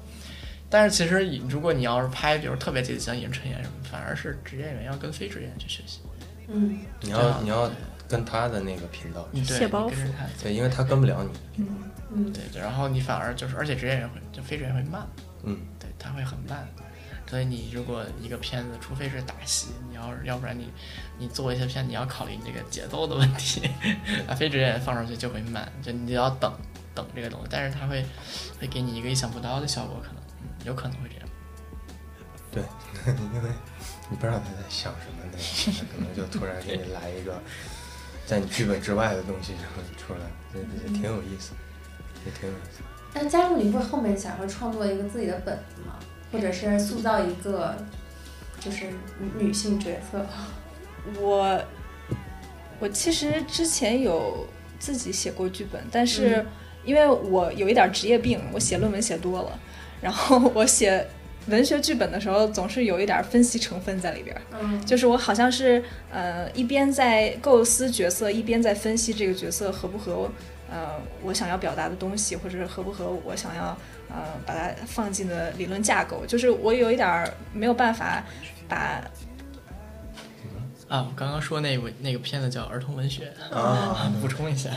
[0.68, 6.00] 但是其实你如果你要是拍，比如特别接近像尹晨演什么，反而是职业演员要跟非职业演员去学习。
[6.48, 6.78] 嗯。
[7.00, 7.70] 你要你要
[8.08, 11.64] 跟他的那个频道，你对，卸包你跟着他对，因为他跟不了你。
[11.64, 12.32] 嗯。
[12.32, 15.06] 对对，然后你反而就是，而且职业演员会就非职业演员会慢。
[15.42, 16.66] 嗯，对，他会很慢。
[17.28, 20.70] 所以你如果一个片子，除非是打戏，你要要不然你
[21.18, 23.68] 你做一些片，你要考虑你这个节奏的问题，
[24.28, 26.52] 把 非职业演员放上去就会慢，就你就要等
[26.94, 28.06] 等这个东西，但是他会
[28.60, 31.28] 会给你一个意想不到的效果，可能、嗯、有可能会这样。
[32.52, 32.62] 对。
[33.34, 33.50] 因 为
[34.08, 37.40] 你不知道他在想什么呢，他可能就突然给你来一个
[38.26, 40.20] 在你剧本之外的东西就会出来，
[40.54, 41.52] 也也挺有意思，
[42.24, 42.82] 也挺有意思。
[43.14, 45.98] 那加入，你不是后面想要创作一个自己的本子吗？
[46.32, 47.76] 或者是塑造一个
[48.60, 48.86] 就是
[49.38, 50.26] 女性角色？
[51.20, 51.62] 我
[52.80, 54.46] 我其实之前有
[54.78, 56.44] 自己写过剧本，但是
[56.84, 59.58] 因为我有一点职业病，我写论文写多了，
[60.00, 61.06] 然后我写
[61.48, 65.82] 文学剧本的时候总是有一点分析成分在里边儿，嗯，就是我好像是
[66.12, 70.30] 呃一边在构思角色，一边在分析这个角色合不合
[70.70, 73.66] 呃我想要表达的东西，或者是合不合我想要
[74.08, 78.24] 呃把它放进的理论架构，就是我有一点儿没有办法
[78.68, 79.00] 把
[80.88, 84.70] 啊，我刚刚说那部那个片子叫儿童文学，啊， 补充一下。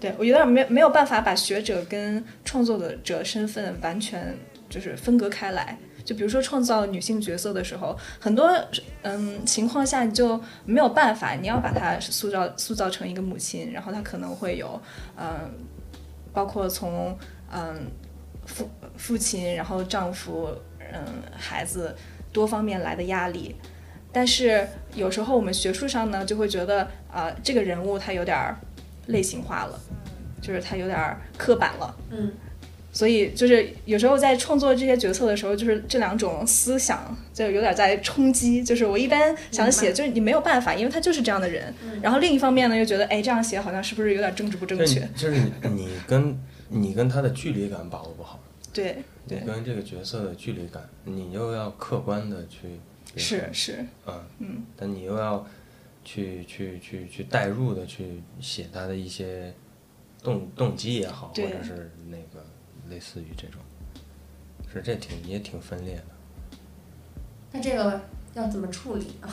[0.00, 4.32] 对我有点没没有办法把学者跟创作者身份完全
[4.68, 5.76] 就是分隔开来。
[6.08, 8.50] 就比如说创造女性角色的时候，很多
[9.02, 14.80] 嗯情况下你就没有办法，你要把她塑造塑造成一个母亲，然后她可能会有
[15.18, 15.52] 嗯，
[16.32, 17.14] 包括从
[17.52, 17.90] 嗯
[18.46, 20.48] 父父亲，然后丈夫，
[20.94, 21.04] 嗯
[21.36, 21.94] 孩子
[22.32, 23.54] 多方面来的压力。
[24.10, 28.56] 但是有时候我们学术上呢，就会觉得啊、这个人物他有点儿
[29.08, 29.78] 类型化了，
[30.40, 31.94] 就是他有点儿刻板了。
[32.10, 32.32] 嗯，
[32.98, 38.64] 所以就是有时候在创作这些角色的时候，就是这两种思想就有点在冲击。
[38.64, 41.72] 就是我一般想写，就是你没有办法，因为他就是这样的人。
[42.02, 45.40] 然后另一方面呢，又觉得哎，这样写好像是不是有点政治不正确就是
[45.76, 45.88] 你？
[46.08, 46.36] 跟
[46.68, 48.40] 你跟他的距离感把握不好，
[48.74, 48.96] 对
[49.26, 52.80] 你对，跟这个角色的距离感，你又要客观的去
[53.16, 55.46] 是是，啊，嗯，但你又要
[56.04, 59.54] 去去去去代入的去写他的一些
[60.20, 62.37] 动动机也好，或者是那个
[62.90, 63.60] 类似于这种，
[64.72, 66.04] 是这挺也挺分裂的。
[67.52, 68.00] 那这个
[68.34, 69.28] 要怎么处理呢？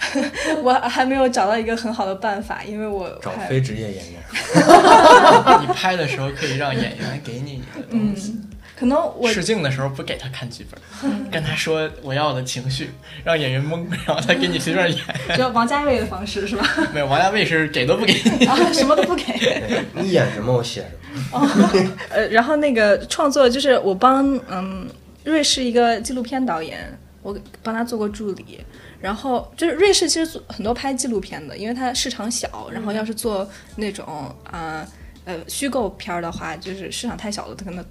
[0.62, 4.22] 我还没有找到一个很好的办法，因为我找非职业演员，
[5.60, 12.90] 你拍的时候可以让演员给你你的东西，嗯，可能我试镜的时候不给他看剧本，跟他说我要的情绪，
[13.24, 15.04] 让演员懵，然后他给你随便演。
[15.34, 16.64] 只有王家卫的方式是吧？
[16.94, 18.46] 没有，王家卫是给都不给你。
[18.46, 19.84] 啊，什么都不给。
[19.94, 20.99] 你演什么我写什么。
[22.10, 24.88] 呃，然后那个创作就是我帮嗯
[25.24, 28.60] 瑞士一个纪录片导演，我帮他做过助理。
[29.00, 34.06] 然后就是瑞士其实做很多拍纪录片的，因为它市场小，然后要是做那种
[34.44, 34.86] 啊
[35.24, 37.82] 呃虚构片儿的话，就是市场太小了，它可能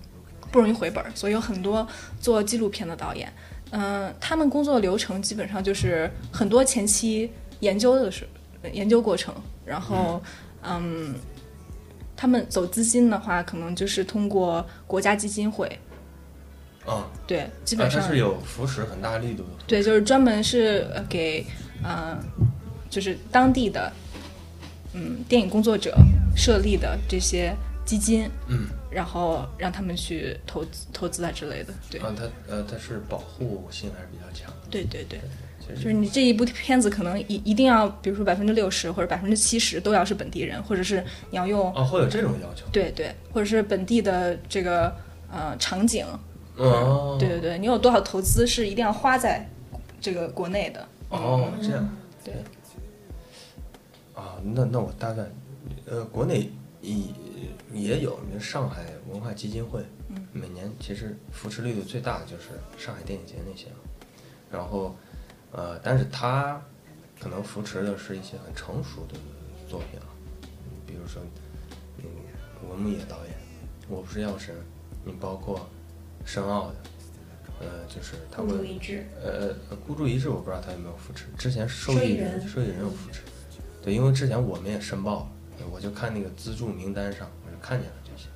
[0.51, 1.87] 不容易回本儿，所以有很多
[2.21, 3.33] 做纪录片的导演，
[3.71, 8.27] 嗯、他们工作流程基本上就是很多前期研究的是
[8.71, 9.33] 研究过程，
[9.65, 10.21] 然后
[10.61, 11.15] 嗯
[12.19, 15.65] 他们走资金的话，可能就是通过国家基金会，
[16.85, 19.49] 啊，对，基啊本上、它是有扶持很大力度的。
[19.65, 21.45] 对，就是专门是呃给
[21.81, 22.19] 呃
[22.89, 23.89] 就是当地的
[24.91, 25.95] 嗯电影工作者
[26.35, 27.55] 设立的这些
[27.85, 34.67] 基金，嗯，然后让他们去投资投资啊之类的，对，啊，它呃它是保护性还是比较强的。
[34.69, 35.21] 对对对，
[35.75, 42.65] 就是你这一部片子可能一一定要，比如说百分之六十或者百分之七十都要是本地人，或者是你要用哦会有这种要求。
[42.71, 44.95] 对对，或者是本地的这个
[45.31, 46.05] 呃场景，
[46.55, 49.47] 哦，对对对，你有多少投资是一定要花在
[50.01, 50.87] 这个国内的。
[51.09, 51.89] 哦，这样。
[52.23, 52.33] 对。
[54.13, 55.23] 啊，那那我大概，
[55.85, 56.49] 呃，国内
[56.81, 56.95] 也
[57.73, 63.67] 也有，比如上海文化基金会，嗯每年其实扶持力度最大的就是上海电影节那些。
[64.51, 64.95] 然后，
[65.51, 66.61] 呃，但是他
[67.19, 69.15] 可能扶持的是一些很成熟的
[69.67, 70.05] 作品啊，
[70.43, 71.21] 嗯比如说，
[71.97, 72.05] 嗯，
[72.69, 73.35] 文牧野导演，
[73.87, 74.55] 我不是药神，
[75.03, 75.67] 你包括
[76.25, 76.75] 申奥的，
[77.59, 79.05] 呃，就是他孤会注一掷。
[79.23, 79.53] 呃，
[79.87, 83.21] 孤注一掷我不知道他有没有扶持，之前受益人受益人有扶持，
[83.83, 85.21] 对，因为之前我们也申报
[85.59, 88.27] 了，我就看那个资助名单上，我就看见了这些，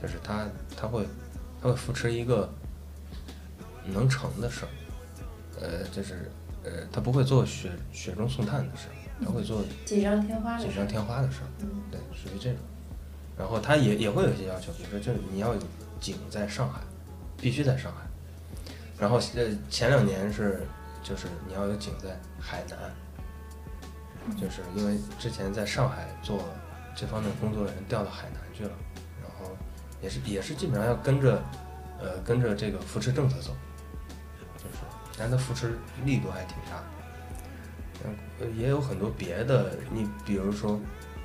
[0.00, 0.46] 就是他
[0.76, 1.06] 他会
[1.60, 2.52] 他会扶持一个
[3.86, 4.68] 能成的事儿，
[5.60, 6.30] 呃，就是
[6.64, 8.94] 呃，他不会做雪雪中送炭的事儿，
[9.24, 11.40] 他会做锦上添花的事锦上添花的事
[11.90, 12.58] 对，属于这种。
[13.38, 15.60] 然后他也也会有一些要求，比如说就是你要有
[16.00, 16.80] 景在上海，
[17.36, 18.00] 必须在上海。
[18.98, 20.64] 然后呃前两年是
[21.02, 26.44] 就是你要有景在海南，就是因为之前在上海做
[26.94, 28.70] 这方面工作的人调到海南去了，
[29.20, 29.56] 然后
[30.00, 31.42] 也是也是基本上要跟着
[31.98, 33.52] 呃跟着这个扶持政策走，
[35.12, 36.82] 就是但是它扶持力度还挺大。
[38.04, 40.80] 嗯，呃也有很多别的，你比如说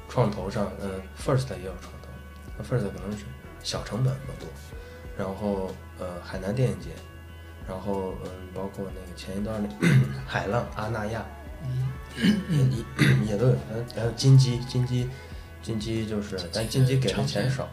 [0.07, 2.09] 创投上，嗯，First 也有创投，
[2.57, 3.25] 那 First 可能是
[3.63, 4.47] 小成本更多，
[5.17, 6.89] 然后呃海南电影节，
[7.67, 9.87] 然后嗯包括那个前一段那
[10.27, 11.25] 海浪阿那亚，
[12.49, 13.55] 也也也都有，
[13.95, 15.09] 还有金鸡金鸡
[15.63, 17.67] 金鸡就是，但金鸡给的钱少，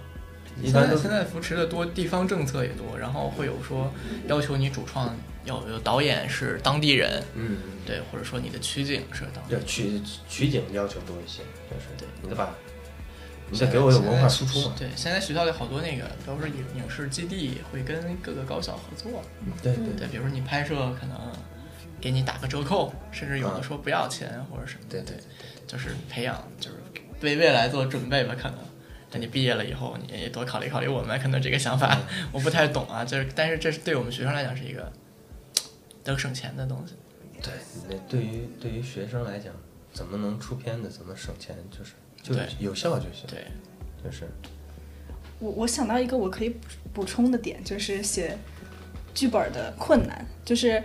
[0.62, 3.92] 一般现在扶持的多，地方政策也多，然后会有说
[4.28, 5.14] 要求你主创
[5.44, 11.38] 要有导演是当地人，嗯，对，或者说你的取景是当地对取取景要求多一些，
[11.70, 12.48] 就是对，你得把，
[13.50, 14.74] 你得给我有文化输出嘛。
[14.78, 19.22] 对，现在学校里好多那个，比如说影影视基地会跟各个高校合作，
[19.62, 19.94] 对对。
[19.98, 21.18] 对，比如说你拍摄可能
[22.00, 25.20] 给你打个折扣，甚至有的说不要钱或者什么，对对对，
[25.66, 26.76] 就是培养，就是
[27.20, 28.58] 为未来做准备吧，可能。
[29.10, 31.96] 等你毕业了以后，你也多考虑考虑我们可能这个想法，
[32.32, 34.92] 我不太懂啊，就是但是这是对我们学生来讲是一个
[36.04, 36.94] 能省钱的东西。
[37.42, 37.52] 对，
[37.88, 39.52] 那对于对于学生来讲，
[39.92, 41.92] 怎么能出片子，怎么省钱，就是
[42.22, 43.26] 就有效就行。
[43.26, 43.44] 对，
[44.02, 44.26] 就是
[45.40, 46.58] 我我想到一个我可以补
[46.92, 48.38] 补充的点，就是写
[49.12, 50.82] 剧本的困难，就是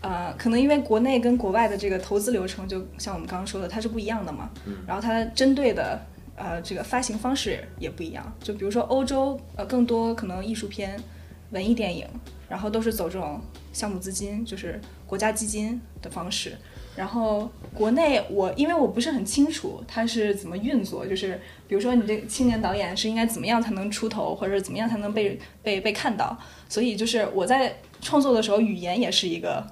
[0.00, 4.50] 呃，可能因为国内跟国外的这个投资流程，就像我们刚刚说的，它是不一样的嘛。
[4.64, 6.00] 嗯然后它针对的
[6.36, 10.98] 呃这个发行方式也不一样，就比如说欧洲呃更多可能艺术片、
[11.50, 12.08] 文艺电影，
[12.48, 13.38] 然后都是走这种
[13.72, 16.56] 项目资金，就是国家基金的方式。
[16.96, 26.36] 然后国内我因为我不是很清楚它是怎么运作，就是比如说你这青年导演是应该怎么样才能出头，或者怎么样才能被被被看到，
[26.68, 29.64] 所以就是我在创作的时候，语言也是一个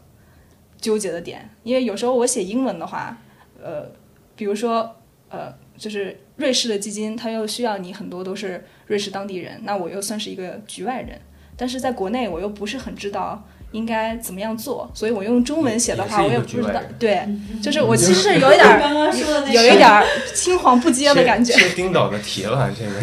[0.80, 3.18] 纠结的点，因为有时候我写英文的话，
[3.60, 3.90] 呃，
[4.36, 4.96] 比如说
[5.28, 11.20] 呃，就是瑞士的基金，它又需要你很多都是瑞士当地人，那我又算是一个局外人，
[11.56, 13.44] 但是在国内我又不是很知道。
[13.72, 14.90] 应该怎么样做？
[14.94, 16.80] 所以我用中文写的话，我也不知道。
[16.98, 17.28] 对，
[17.62, 20.04] 就是我其实是有一点儿刚刚说的那有一点儿
[20.34, 21.52] 青黄不接的感觉。
[21.54, 23.00] 是丁导的题了，这个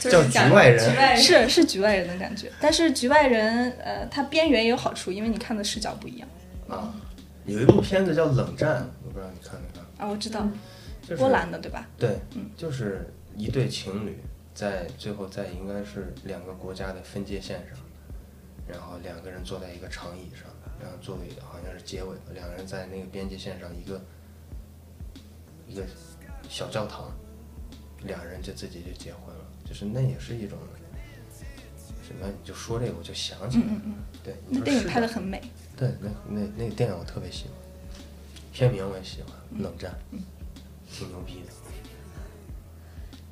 [0.00, 6.28] 就是叫讲局外人局外人是是局外人的感觉，但是局外人，呃，他边缘也有好处，因为你看的视角不一样
[6.68, 6.92] 啊，
[7.46, 8.70] 有一部片子叫《冷战》，
[9.04, 10.10] 我不知道你看没看，啊。
[10.10, 10.46] 我知道，
[11.02, 11.86] 就是波兰的对吧？
[11.98, 14.18] 对嗯，就是一对情侣
[14.54, 17.78] 在最后在应该是两个国家的分界线上，
[18.66, 20.48] 然后两个人坐在一个长椅上，
[20.80, 24.00] 然后作为好像是结尾吧，两个人在那个边界线上一个
[25.68, 25.84] 一个
[26.48, 27.12] 小教堂，
[28.04, 30.58] 两人就自己就结婚了，就是那也是一种
[32.06, 32.26] 什么？
[32.26, 35.42] 你就说这个我就想起来了，嗯嗯，对，那电影拍的很美。
[35.76, 37.52] 对，那那那个电影我特别喜欢，
[38.52, 39.92] 片名我也喜欢，嗯冷战》，
[40.90, 41.52] 挺牛逼的。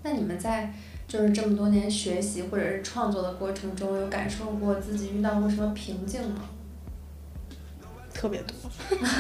[0.03, 0.73] 那你们在
[1.13, 6.41] 就是这么多年学习或者是创作的过程中，有感受过自己遇到过什么瓶颈吗？
[8.15, 8.57] 特别多，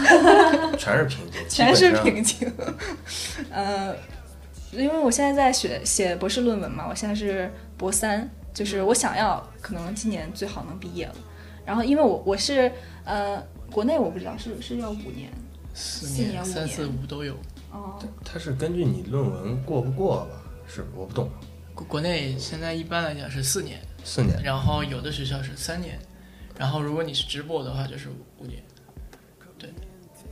[0.78, 2.50] 全是瓶颈，全是瓶颈。
[3.50, 3.94] 呃，
[4.70, 11.14] 因为我现在在学写博士论文嘛，我现在是博三，就是我想要可能今年最好能毕业了。
[11.66, 12.72] 然后因为我我是
[13.04, 15.30] 呃国内我不知道是是要五年
[15.74, 17.34] 四四年五三四五都有。
[17.70, 20.40] 哦，它是根据你论文过不过吧？
[20.66, 21.28] 是我不懂，
[21.82, 24.40] 国国内现在一般来讲是四年，四年。
[24.42, 25.98] 然后有的学校是三年，
[26.58, 28.08] 然后如果你是直播的话就是
[28.38, 28.62] 五年。
[29.58, 29.70] 对，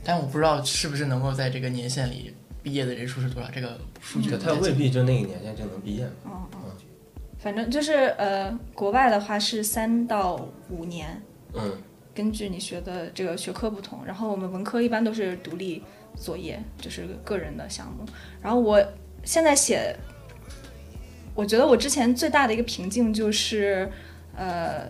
[0.03, 6.11] 但我不知道是不是能够在这个年限里毕业的人数是多少，这个数据对，不太清它未必就那个年限就能毕业嘛。
[6.25, 6.57] 哦哦，
[7.39, 11.21] 反正就是呃，国外的话是三到五年，
[11.53, 11.77] 嗯，
[12.13, 15.81] 根据你学的这个学科不同，然后我们文科一般都是独立
[16.15, 18.05] 作业，就是个人的项目。
[18.41, 18.83] 然后我
[19.23, 19.95] 现在写，
[21.33, 23.89] 我觉得我之前最大的一个瓶颈就是，
[24.35, 24.89] 呃，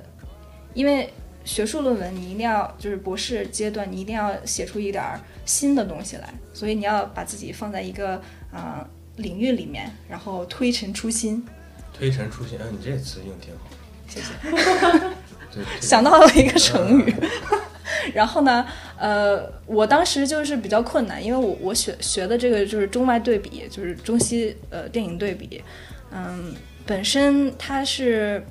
[0.73, 1.13] 因为
[1.43, 8.15] 学术论文你一定要就是博士阶段，你一定要写出一点儿新的东西来，所以你要把自己放在一个
[8.51, 8.87] 啊、呃
[9.17, 11.45] 领域里面，然后推陈出新。
[11.93, 13.69] 推陈出新，哎，你这词用挺好。
[14.07, 14.27] 谢谢。
[15.79, 17.13] 想到了一个成语。
[18.15, 18.65] 然后呢，
[18.97, 25.61] 呃，我当时就是比较困难，因为我我学学的这个就是中外对比，就是中西呃电影对比，
[26.11, 26.53] 嗯，
[26.85, 28.45] 本身它是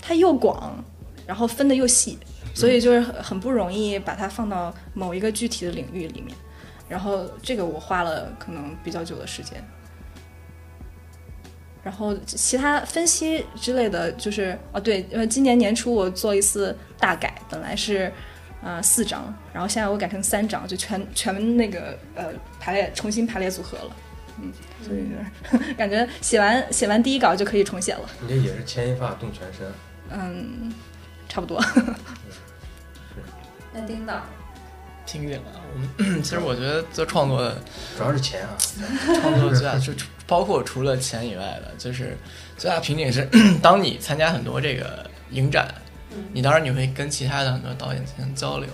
[0.00, 0.82] 它又广，
[1.26, 2.18] 然后分的又细，
[2.54, 6.36] 所以就是很很不容易把它放到某一个具体的领域里面。
[6.88, 9.62] 然后这个我花了可能比较久的时间。
[11.82, 18.12] 然后其他分析之类的就是哦对，呃，今年年初我做一次大改，本来是
[18.62, 23.96] 呃四张，然后现在我改成三张，就全全那个呃排列重新排列组合了，
[24.40, 24.52] 嗯，
[24.82, 29.66] 所以就是 感觉写完写完第一稿就可以重写了，你这也是牵一发动全身。
[30.10, 30.72] 嗯，
[31.28, 31.62] 差不多。
[33.74, 34.22] 那丁导，
[35.04, 35.44] 听见了。
[35.74, 37.60] 我们 其实我觉得做创作的
[37.96, 38.56] 主要是钱啊，
[39.20, 39.92] 创作最大就
[40.26, 42.16] 包括除了钱以外的，就是
[42.56, 43.28] 最大瓶颈是，
[43.60, 45.72] 当你参加很多这个影展，
[46.32, 48.68] 你当然你会跟其他的很多导演进行交流，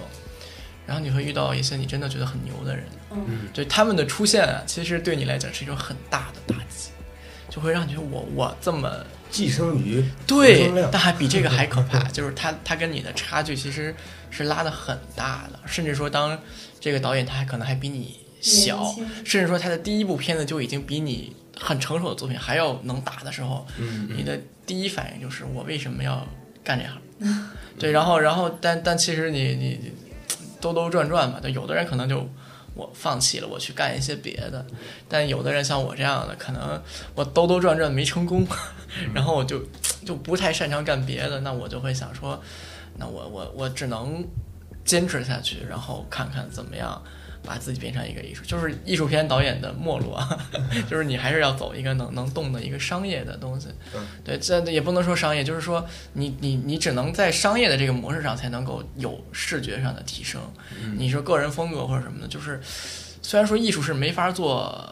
[0.87, 2.85] 然后你会遇到一些你真的觉得很牛的人，
[3.17, 3.25] 嗯。
[3.29, 6.91] 嗯，对他们的出现啊，其实对你来讲是一种很大的打击。
[7.51, 8.91] 就会让你觉得我我这么
[9.31, 13.95] 寄生于对但还比这个还可怕， 就是他他跟你的差距其实
[14.29, 16.37] 是拉的很大的，甚至说当
[16.81, 18.93] 这个导演他还可能还比你小，
[19.25, 24.37] 甚至说他的第一部片子就已经比你很成熟的作品还要能打的时候，嗯你的
[24.67, 26.27] 第一反应就是我为什么要
[26.65, 27.51] 干这行？
[27.79, 29.93] 对，然后然后但但其实你你你
[30.61, 32.29] 兜兜转转嘛，就有的人可能就
[32.75, 34.65] 我放弃了，我去干一些别的，
[35.09, 36.83] 但有的人像我这样的，可能
[37.15, 38.47] 我兜兜转转没成功，
[39.15, 39.63] 然后我就
[40.05, 42.41] 就不太擅长干别的，那我就会想说，
[42.97, 44.25] 那我我我只能
[44.85, 47.03] 坚持下去，然后看看怎么样。
[47.45, 50.49] 把自己变成一个艺术，就是艺术片导演的没落啊，
[50.89, 53.69] 就是你还是要走一个能能动的一个商业的东西。
[54.25, 60.41] 对，这也不能说商业，就是说你你你只能在商业的这个模式上才能够有视觉上的提升。
[60.97, 62.61] 你说个人风格或者什么的，就是
[63.23, 64.89] 虽然说艺术是没法做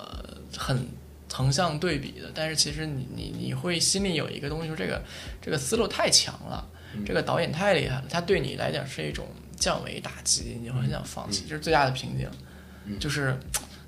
[0.57, 0.87] 很
[1.33, 5.03] 横向对比的，但是其实你你你会心里有一个东西，说这个
[5.41, 6.69] 这个思路太强了，
[7.07, 9.27] 这个导演太厉害了，他对你来讲是一种
[9.63, 13.39] 降维打击，你会很想放弃，这是最大的瓶颈，就是。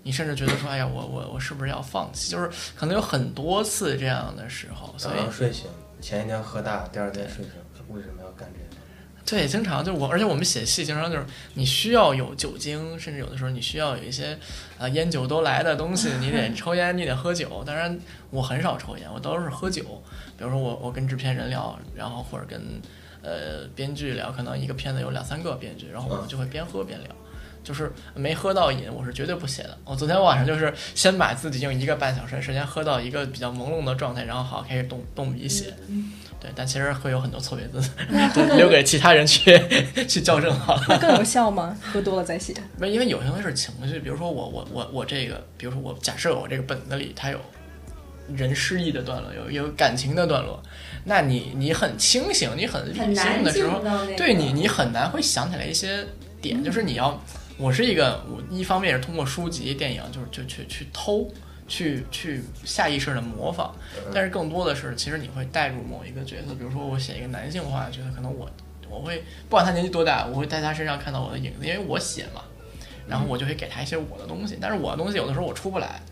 [0.06, 2.30] 你甚至觉得说，哎呀，我我我是不是要放弃？
[2.30, 2.46] 就是
[2.76, 5.64] 可能有很多次这样的时候，所早以上睡醒，
[5.98, 7.54] 前一天喝大，第二天睡醒，
[7.88, 8.82] 为什么要干这个？
[9.24, 11.24] 对，经常就我，而且我们写戏经常就是
[11.54, 14.38] 你需要有酒精，甚至有的时候你需要有一些
[14.78, 17.64] 啊、烟酒都来的东西，你得抽烟，你得喝酒。
[17.64, 17.98] 当然
[18.28, 19.82] 我很少抽烟，我都是喝酒。
[20.36, 22.60] 比如说我我跟制片人聊，然后或者跟
[23.24, 27.08] 呃编剧聊，可能一个片子有两三个编剧，然后我们就会边喝边聊。
[27.62, 29.78] 就是没喝到瘾，我是绝对不写的。
[29.86, 35.72] 我昨天晚上就是先把自己用一个半小时的时间喝到一个比较朦胧的状态，然后好开始动动笔写。
[36.38, 37.90] 对，但其实会有很多错别字，
[38.58, 39.58] 留给其他人去
[40.06, 40.82] 去校正好了。
[41.00, 41.74] 更有效吗？
[41.90, 42.52] 喝多了再写。
[42.78, 47.40] 不是因为有些东西是情绪，比如说我我我我这个，比如说我假设我这个本子里它有
[48.28, 50.62] 人失忆的段落，有有感情的段落，
[51.04, 53.80] 那你你很清醒，你很理性的时候。
[54.16, 56.04] 对你你很难会想起来一些
[56.40, 57.22] 点，就是你要，
[57.58, 61.30] 我是一个我一方面是通过书籍、电影，就是就去去偷。
[61.66, 63.74] 去去下意识的模仿，
[64.12, 68.46] 但是更多的是，其实你会带入某一个角色，比如说我写一个男性化的角色，可能我
[68.90, 72.42] 我会不管他年纪多大，我会在他身上看到我的影子，因为我写嘛，
[73.08, 76.02] 然后我就会给他一些我的东西，但是我的东西有的时候我出不来，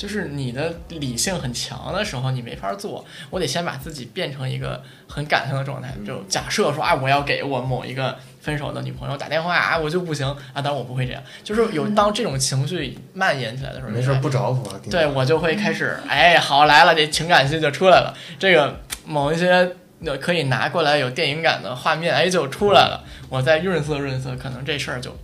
[0.00, 14.80] 就是你的理性很强的时候，你没法做，我得先把自己变成一个很感性的状态，就假设说啊，我要给我某一个分手的女朋友打电话啊，我就不行啊，当然我不会这样，就是有当这种情绪蔓延起来的时候，没事儿不着我。
[14.90, 19.70] 对我就会开始，哎，好来了，这情感戏就出来了，这个某一些
[20.02, 25.14] 呃可以拿过来有电影感的画面，哎，就出来了，我再润色润色，可能这事儿就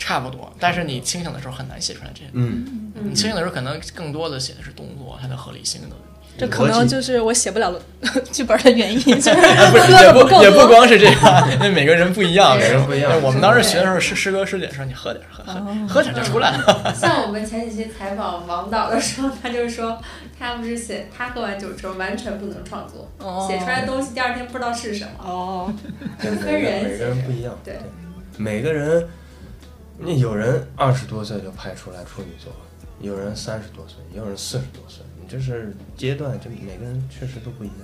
[0.00, 0.52] 差不多。
[0.58, 5.94] 但是你清醒的时候很难写出来这些，嗯，你清醒的时候可能更多的写的是动作，它的合理性的。
[6.38, 7.70] 这可能就是我写不了
[8.32, 13.12] 剧本的原因， 就是不是 也不也不光是这样，因为每个人不一样，每个人不一样。
[13.12, 16.94] 对我们当时学的时候，师师哥师姐说你喝点儿，喝喝喝点儿就出来了。
[16.98, 20.00] 像我们前几期采访王导的时候，他就说
[20.38, 23.46] 他不是写他喝完酒之后完全不能创作，哦。
[23.46, 25.74] 写出来的东西第二天不知道是什么，哦，
[26.22, 27.52] 就分人每个人不一样。
[27.62, 27.78] 对，
[28.38, 29.06] 每个人，
[30.02, 32.50] 那有人二十多岁就拍出来处女作，
[33.00, 35.04] 有人三十多岁，也有人四十多岁。
[35.20, 37.76] 你这是阶段，就每个人确实都不一样，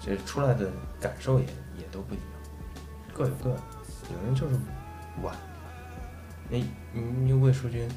[0.00, 0.70] 这出来的
[1.00, 1.44] 感受也
[1.76, 2.26] 也都不一样，
[3.12, 3.60] 各有各的。
[4.10, 4.54] 有人就是
[5.22, 5.36] 晚，
[6.48, 6.58] 那
[6.92, 7.88] 你魏淑君，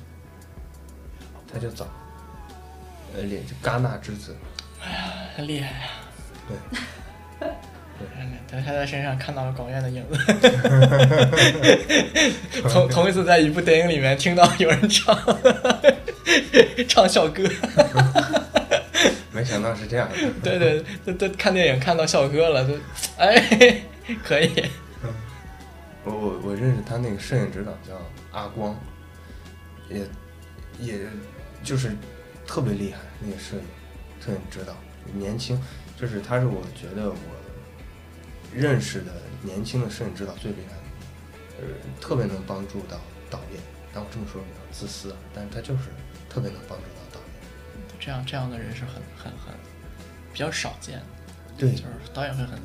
[1.52, 1.86] 他就早，
[3.16, 4.36] 呃，脸就戛纳之子，
[4.84, 5.90] 哎呀很厉害呀、
[7.40, 7.50] 对。
[8.50, 10.18] 对，他在身上看到了广院的影子。
[12.70, 15.18] 同同一次在一部电影里面听到有人唱
[16.88, 17.44] 唱校歌，
[19.32, 20.16] 没想到是这样的。
[20.44, 22.74] 对对，都都看电影看到校歌了，就
[23.18, 23.82] 哎
[24.24, 24.52] 可以。
[26.04, 27.96] 我我我认识他那个摄影指导叫
[28.32, 28.76] 阿光，
[29.90, 30.02] 也
[30.80, 31.00] 也
[31.64, 31.96] 就是
[32.46, 33.64] 特别厉害那个摄影
[34.20, 34.74] 摄影指导，
[35.14, 35.58] 年轻，
[35.96, 37.16] 就是他是我觉得我
[38.54, 39.12] 认识的
[39.42, 40.82] 年轻的摄影指导最厉害的，
[41.62, 41.68] 呃，
[42.02, 43.00] 特别能帮助到
[43.30, 43.62] 导演。
[43.94, 45.90] 但我这么说比较自私啊，但是他就是
[46.30, 48.00] 特别能帮助到导演。
[48.00, 49.54] 这样这样的人是很很很
[50.32, 51.06] 比较少见的，
[51.58, 51.84] 对就是
[52.14, 52.58] 导演会很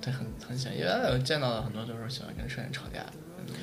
[0.00, 3.04] 对很很喜欢，因为我见到的很多都是喜欢跟摄影吵架。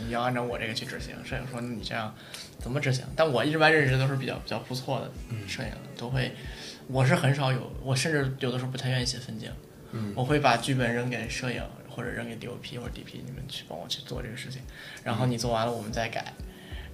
[0.06, 2.14] 你要按照我这个去执行，摄影说你这样
[2.60, 3.06] 怎么执行？
[3.16, 5.12] 但我一般认识都是比较比较不错的
[5.48, 6.34] 摄影，都会，
[6.88, 9.52] 我是很少有，我甚至有的时候不太愿意写分镜，
[9.92, 10.14] 嗯。
[10.16, 14.62] 我会把剧本扔给摄影或者扔给 DOP 或者 DP，你们去帮我去做这个事情，
[15.04, 16.34] 然后你做完了我们再改。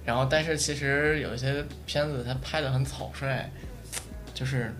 [0.04, 3.50] 然后，但是其实有一些片子它拍的很草率，
[4.34, 4.70] 就是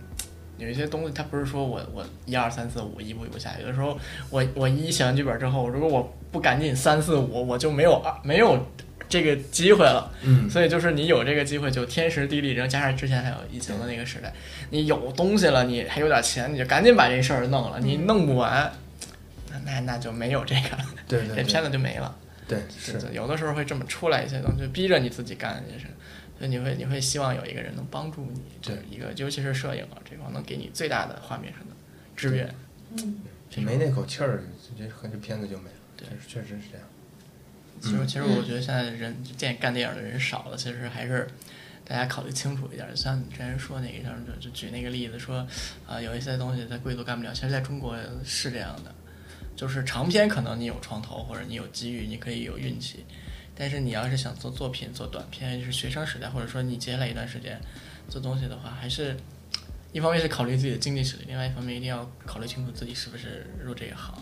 [0.59, 8.63] 有一些东西它不是说我我一二三四五一步一步下，有的时候我我一写完剧本之后，如果我不赶紧三四五，我就没有二没有
[9.09, 10.13] 这个机会了。
[10.23, 14.33] 嗯所以就是你有这个机会，就天时地利人，加上之前还有疫情的那个时代，
[14.71, 17.79] 你有东西了，你还有点钱，你就赶紧把这事儿弄了。
[17.81, 18.73] 你弄不完，
[19.51, 20.77] 那那那就没有这个，
[21.07, 22.17] 对对对这片子就没了。
[22.47, 25.87] 对是对有的时候会这么出来一些东西，逼着你自己干这些事。
[26.37, 31.75] 所以你会你会希望有一个人能帮助你，对一个尤其是摄影啊这块能给你最大的画面上的
[32.17, 32.53] 支援。
[32.99, 33.21] 嗯
[33.59, 34.43] 没那口气儿，
[34.77, 35.77] 这和这片子就没了。
[35.97, 36.85] 对确实确实是这样。
[37.81, 41.27] 其实其实我觉得现在人电干电影的人少了，其实还是
[41.85, 42.97] 大家考虑清楚一点。
[42.97, 45.47] 像你之前说那个，像就就举那个例子说，
[45.87, 48.95] 啊、有一些东西在贵族干不了，其实在中国是这样的，
[49.55, 53.05] 就是长篇可能你有创投或者你有机遇，你可以有运气，
[53.55, 57.61] 但是你要是想做作品、做短片，就是学生时代或者说你接下来一段时间
[58.09, 59.17] 做东西的话，还是
[59.93, 64.15] 一方面是考虑自己的经济实力，另外一方面一定要考虑清楚自己是不是入这一行。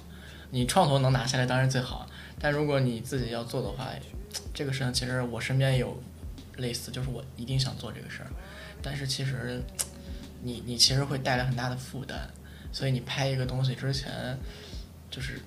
[0.51, 2.07] 你创投能拿下来当然最好，
[2.39, 3.89] 但如果你自己要做的话，
[4.53, 6.01] 这个事情其实我身边有
[6.57, 8.31] 类似，就是我一定想做这个事儿，
[8.83, 9.63] 但是其实
[10.43, 12.19] 你你其实会带来很大的负担，
[12.73, 14.37] 所以你拍一个东西之前，
[15.11, 15.41] 就是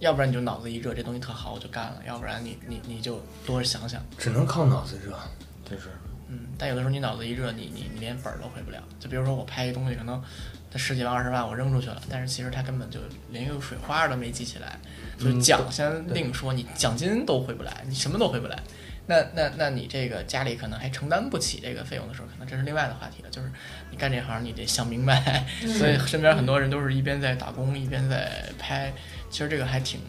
[0.00, 5.18] 要不然你就脑子一热，这东西特好我就干了，要不然你你你就多想想，只能靠脑子热，
[5.64, 5.88] 就是
[6.28, 8.82] 嗯，但有的时候你脑子一热，你你你连本儿都回不了。
[8.98, 10.22] 就比如说我拍一东西，可能
[10.70, 13.00] 它十几万、二十万我扔出去了，但是其实它根本就
[13.30, 14.78] 连一个水花都没记起来。
[15.18, 18.58] 就是奖先另说，你奖金都回不来，你什么都回不来。
[19.06, 23.28] 那那那你这个家里可能还承担不起这个费用的时候，可能这是另外的话题了。
[23.30, 23.50] 就是
[23.90, 25.44] 你干这行，你得想明白。
[25.78, 28.92] 所以身边很多人都是一边在打工，一边在拍。
[29.30, 30.00] 其实这个还挺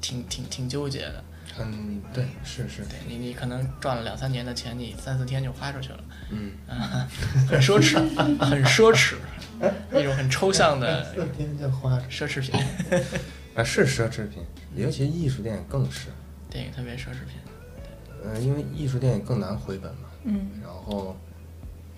[0.00, 1.24] 挺挺挺纠结的。
[1.58, 5.98] 嗯对，是是，对你，你可能赚了两三年的钱，你三四天就花出去了。
[6.30, 7.06] 嗯，啊，
[7.46, 7.96] 很奢侈，
[8.38, 9.16] 很奢侈，
[10.00, 12.58] 一种很抽象的四天就花奢侈品，
[13.54, 14.42] 啊，是奢侈品，
[14.76, 16.08] 尤其艺术电影更是，
[16.48, 17.38] 电影特别奢侈品。
[18.22, 21.16] 嗯、因为艺术电影更难回本嘛，嗯，然后，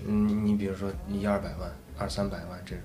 [0.06, 2.84] 嗯，你比如说一二百万、二三百万这种，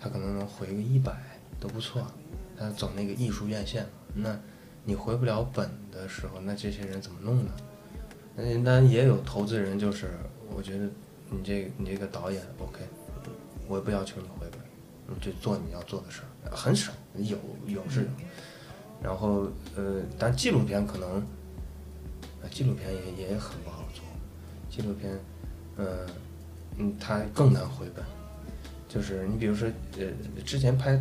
[0.00, 1.12] 他可能能回个一百
[1.60, 2.06] 都不错，
[2.58, 4.38] 他走那个艺术院线嘛，那
[4.84, 7.50] 你回不了本的时候，那这些人怎么弄呢？
[8.34, 10.10] 那当然也有投资人，就是
[10.48, 10.88] 我觉得
[11.28, 12.80] 你这个你这个导演 OK，
[13.66, 14.60] 我也不要求你回本，
[15.06, 16.92] 你就做你要做的事儿，很少
[17.24, 18.08] 有有是有，
[19.02, 21.20] 然后呃，但纪录片可能，
[22.42, 24.02] 啊，纪录片也也很不好做，
[24.70, 25.12] 纪录片，
[25.76, 26.06] 呃，
[26.78, 28.04] 嗯，它更难回本，
[28.88, 29.68] 就是你比如说
[29.98, 30.06] 呃，
[30.44, 31.00] 之前拍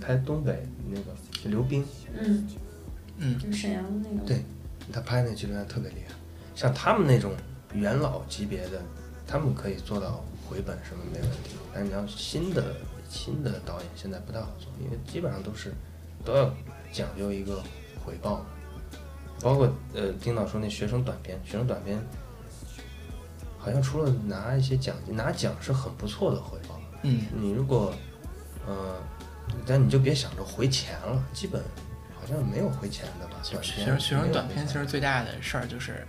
[0.00, 1.14] 拍东北那个
[1.48, 1.84] 刘冰，
[2.18, 2.48] 嗯
[3.18, 4.44] 嗯，就沈阳那个，对
[4.92, 6.14] 他拍那纪录片特别厉害，
[6.54, 7.32] 像他们那种
[7.72, 8.82] 元老级别的，
[9.26, 11.56] 他们可以做到回本什么没问题。
[11.72, 12.76] 但是你要新的
[13.14, 15.72] 新的导演现在不太好做，因为基本上都是
[16.24, 16.52] 都要
[16.92, 17.62] 讲究一个
[18.04, 18.44] 回报，
[19.40, 21.96] 包括呃丁导说那学生短片，学生短片
[23.56, 26.80] 好像除了拿一些奖金，拿奖是很不错的回报。
[27.02, 27.94] 嗯，你如果
[28.66, 28.96] 呃，
[29.64, 31.62] 但你就别想着回钱了，基本
[32.20, 33.36] 好像没有回钱的吧？
[33.48, 36.04] 短片学生学生短片其实最大的事儿就是，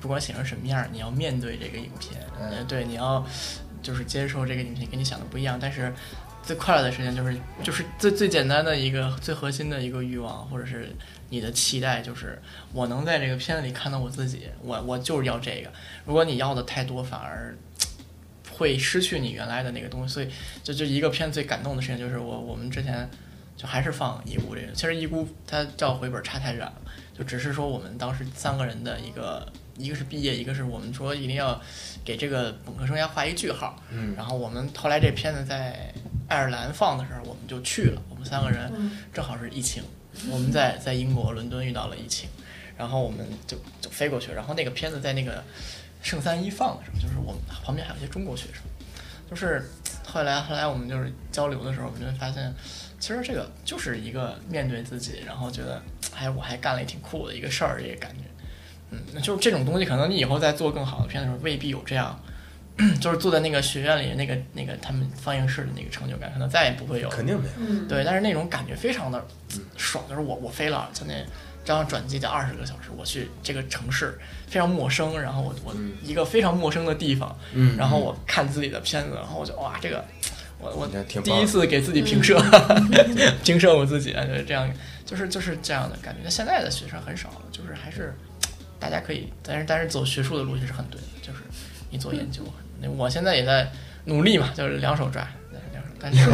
[0.00, 3.24] 不管写成什么样儿，你要面对这个影片，嗯呃，对，你要
[3.80, 5.94] 就是接受这个影片跟你想的不一样，但是。
[6.48, 10.88] 最快乐的事情就是就是最最简单的一个最核心的一个欲望，或者是
[11.28, 12.40] 你的期待，就是
[12.72, 15.70] 我能在这个片子里看到我自己，我我就是要这个。
[16.06, 17.54] 如果你要的太多，反而
[18.56, 20.14] 会失去你原来的那个东西。
[20.14, 20.28] 所以
[20.62, 23.06] 就就一个片子最感动的事情，就是我我们之前
[23.54, 26.80] 就还是放遗孤这个，其实遗孤它照回本差太远了，
[27.14, 29.46] 就只是说我们当时三个人的一个，
[29.78, 31.60] 一个是毕业，一个是我们说一定要
[32.04, 33.80] 给这个本科生涯画一句号。
[33.90, 35.92] 嗯然后我们后来这片子在
[36.28, 39.82] 爱尔兰放的时候，我们就去了，我们三个人嗯正好是疫情，
[40.30, 42.28] 我们在在英国伦敦遇到了疫情，
[42.76, 45.42] 然后我们就就飞过去，然后那个片子在那个
[46.02, 48.62] 圣三一放的时候，就是我们旁边还有一些中国学生，
[49.30, 49.70] 就是
[50.04, 52.52] 后来后来我们就是交流的时候，我们就会发现，
[52.98, 55.82] 其实这个就是一个面对自己，然后觉得
[56.16, 58.24] 哎我还干了一挺酷的一个事儿，这个感觉，
[58.90, 62.18] 嗯，那就是这种东西，可能你以后在做更好的片的时候，未必有这样。
[63.00, 67.16] 就是坐在那个学院里，那个那个他们放映室的那个成就感，可能再也不会有了。
[67.16, 67.52] 肯定没有。
[67.58, 69.26] 嗯，对，但是那种感觉非常的
[69.76, 71.12] 爽，就是我我飞了，就那
[71.64, 74.16] 这样转机就二十个小时，我去这个城市
[74.46, 80.04] 非常陌生，然后我我嗯一个非常陌生的地方，嗯然后我看自己的片子，然后我就哇这个
[80.60, 80.86] 我我
[81.20, 82.40] 第一次给自己评射，
[83.42, 84.72] 评射我自己，就是这样，
[85.04, 86.20] 就是就是这样的感觉。
[86.22, 88.14] 那现在的学生很少了，就是还是
[88.78, 91.40] 大家可以，但是但是走学术的路其实很对的，就是
[91.90, 92.42] 你做研究，
[92.80, 93.70] 那我现在也在
[94.04, 96.24] 努力嘛，就是两手抓，两手，但是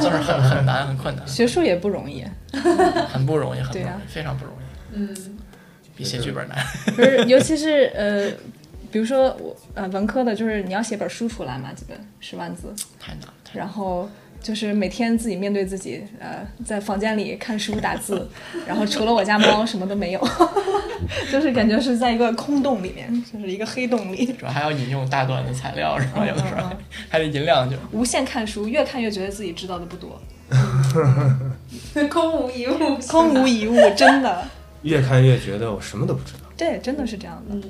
[0.00, 2.24] 就是很很难，很困难，学术也不容易，
[3.08, 3.92] 很不容易，很不对啊。
[3.92, 5.38] 容易，非常不容易，嗯，
[5.96, 6.58] 比写剧本难。
[6.94, 8.30] 不是，尤其是呃，
[8.92, 13.58] 比如说我呃文科的，就是你要写本书出来嘛，基本十万字，太难了，太难。
[13.58, 14.08] 了然后
[14.48, 18.26] 就是每天自己面对自己，呃，在房间里看书打字，
[18.66, 20.28] 然后除了我家猫什么都没有，
[21.30, 26.24] 就是感觉是在一个空洞里面，就是一个黑洞里，主要还要引用大段的材料是吧？
[26.26, 26.62] 有的时候
[27.10, 27.76] 还得引两句。
[27.92, 30.18] 无限看书，越看越觉得自己知道的不多，
[32.08, 34.48] 空无一物， 空无一物，真的，
[34.80, 36.48] 越看越觉得我什么都不知道。
[36.56, 37.54] 对，真的是这样的。
[37.54, 37.62] 嗯，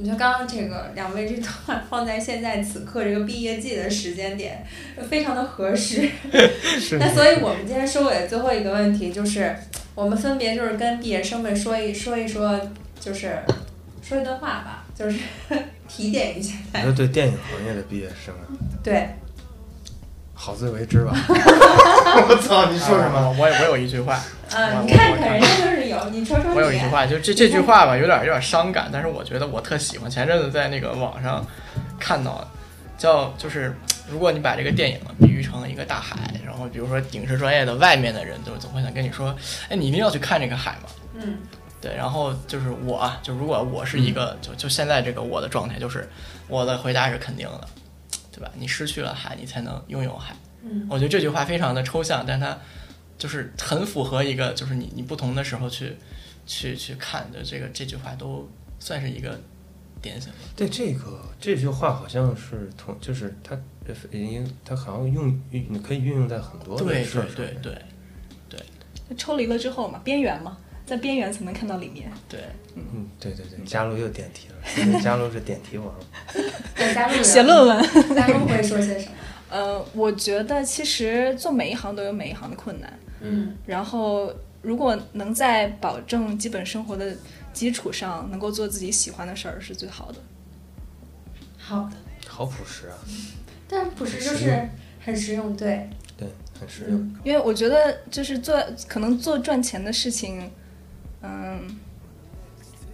[0.00, 4.64] 我觉得刚刚这个两位这段放在现在此刻这个毕业季的时间点，
[5.10, 6.08] 非常的合适。
[6.80, 9.54] 是那所以我们今天收尾的最后一个问题就是，
[9.94, 12.58] 我们分别就是跟毕业生们说一说一说，
[12.98, 13.38] 就是
[14.02, 15.18] 说一段话吧，就是
[15.86, 16.54] 提点一下。
[16.72, 18.48] 你说对电影行业的毕业生啊，
[18.82, 19.06] 对，
[20.32, 21.12] 好自为之吧。
[21.28, 23.18] 我操，你说什么？
[23.18, 24.18] 啊我有我有一句话，
[24.50, 26.86] 嗯，你看看人家就是有，你说说我有一句。
[26.86, 30.10] 话，就这这句话吧，有点有点伤感，但是我觉得我特喜欢。
[30.10, 31.44] 前阵子在那个网上
[31.98, 32.48] 看到，
[32.96, 33.74] 叫就是
[34.08, 39.34] 如果你把这个电影比喻成一个大海，然后比如说影视专业的外面的人就总会想跟你说，
[39.68, 40.88] 哎，你一定要去看这个海嘛。
[41.14, 41.38] 嗯
[41.80, 46.06] 对，然后就是我啊，就如果我是一个，就就现在这个我的状态，就是
[46.46, 47.66] 我的回答是肯定的，
[48.30, 48.50] 对吧？
[48.54, 50.34] 你失去了海，你才能拥有海。
[50.62, 52.54] 嗯我觉得这句话非常的抽象，但它
[53.20, 55.94] 就是很符合一个，就是你你不同的时候去
[56.46, 58.48] 去去看的这个这句话都
[58.78, 59.38] 算是一个
[60.00, 60.38] 点醒吧。
[60.56, 63.54] 对这个这句话好像是同，就是它
[63.86, 67.62] 呃，因它好像用运你可以运用在很多的对事儿对上面。
[67.62, 67.82] 对
[68.48, 68.60] 对
[69.18, 70.56] 抽离了之后嘛，边缘嘛，
[70.86, 72.10] 在边缘才能看到里面。
[72.28, 72.40] 对，
[72.74, 75.94] 嗯，对对对，加入又点题了，因为佳璐是点题王。
[76.74, 77.84] 对，加入写论文。
[78.16, 79.12] 加入会说些什么？
[79.50, 83.56] 呃，我觉得其实做每一行都有每一行的困难，嗯。
[83.66, 84.32] 然后
[84.62, 87.16] 如果能在保证基本生活的
[87.52, 90.18] 基础上，能够做自己喜欢的事儿是最好的。
[91.56, 92.98] 好的，好朴实啊，
[93.68, 94.68] 但朴实就是
[95.04, 95.56] 很实用。
[95.56, 96.28] 对，对，
[96.58, 96.98] 很实用。
[96.98, 97.16] 嗯。
[97.24, 100.50] 因为我觉得就是做可能做赚钱的事情，
[101.22, 101.78] 嗯，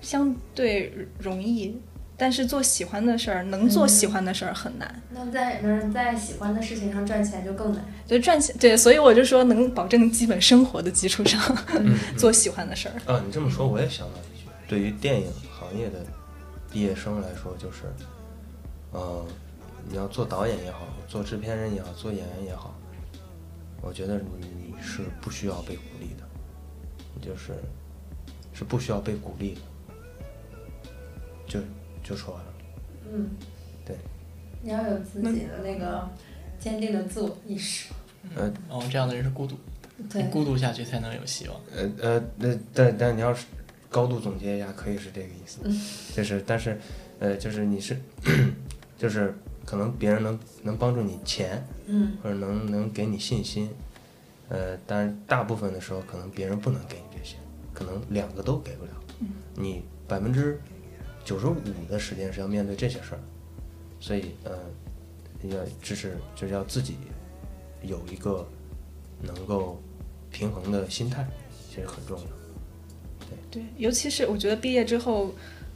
[0.00, 1.80] 相对容易，
[2.16, 5.02] 但是做喜欢的事儿，能做喜欢的事儿很难。
[5.10, 7.84] 那在能在喜欢的事情上赚钱就更难。
[8.08, 11.40] 对赚钱，对，所以我就说能保证基本生活的基础上
[11.78, 12.94] 嗯， 做喜欢的事儿。
[13.12, 15.98] 啊，你这么说我也想到一句，对于电影行业的
[16.72, 17.82] 毕业生来说，就是，
[18.92, 19.26] 呃，
[19.88, 22.74] 你要做导演也好，做制片人也好，做演员也好，
[23.82, 26.26] 我觉得你是不需要被鼓励的，
[27.14, 27.52] 你就是
[28.54, 29.60] 是不需要被鼓励的，
[31.46, 31.60] 就
[32.08, 32.52] 就说完了。
[33.12, 33.30] 嗯，
[33.84, 33.96] 对，
[34.62, 36.08] 你要有自己的那个
[36.58, 37.88] 坚定的自我意识。
[38.36, 39.56] 嗯哦，这样的人是孤独，
[40.10, 41.60] 对，孤独下去才能有希望。
[41.74, 43.46] 呃呃，那但但你要是
[43.88, 45.60] 高度总结一下，可以是这个意思，
[46.14, 46.78] 就是但是
[47.20, 47.96] 呃，就是你是
[48.98, 49.32] 就是
[49.64, 53.70] 可能别人能能帮助你钱，嗯或者能能给你信心，
[54.48, 57.36] 呃，但是大部分的时候可能别人不能给你这些，
[57.72, 60.60] 可能两个都给不了，嗯你百分之
[61.26, 61.56] 九十五
[61.90, 63.20] 的时间是要面对这些事儿，
[63.98, 64.56] 所以呃，
[65.42, 66.96] 要就是就是要自己
[67.82, 68.46] 有一个
[69.20, 69.82] 能够
[70.30, 71.26] 平衡的心态，
[71.68, 72.24] 其实很重要。
[73.50, 75.34] 对，尤其是我觉得毕业之后，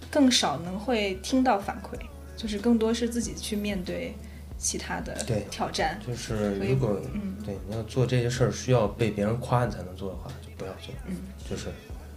[0.09, 1.99] 更少能会听到反馈，
[2.37, 4.15] 就是更多是自己去面对
[4.57, 5.15] 其他的
[5.51, 5.99] 挑战。
[6.07, 10.95] 就是如果嗯对你要做这些事儿需要被别人夸你才能做的话，就不要做。
[11.09, 11.17] 嗯，
[11.49, 11.71] 就是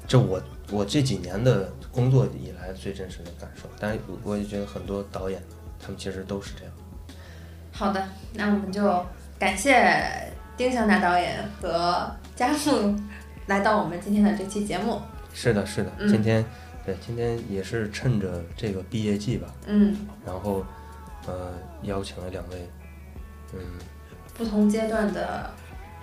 [0.07, 3.69] 这我我这几年的工作以来最真实的感受。
[3.79, 5.41] 但是我也觉得很多导演
[5.79, 6.73] 他们其实都是这样。
[7.71, 9.03] 好的，那我们就
[9.39, 12.95] 感谢丁香达导演和佳木
[13.47, 15.01] 来到我们今天的这期节目。
[15.33, 16.45] 是的，是的，嗯今天
[16.85, 20.63] 对今天也是趁着这个毕业季吧，嗯，然后
[21.25, 21.51] 呃
[21.81, 22.69] 邀请了两位，
[23.53, 23.59] 嗯，
[24.37, 25.49] 不同阶段的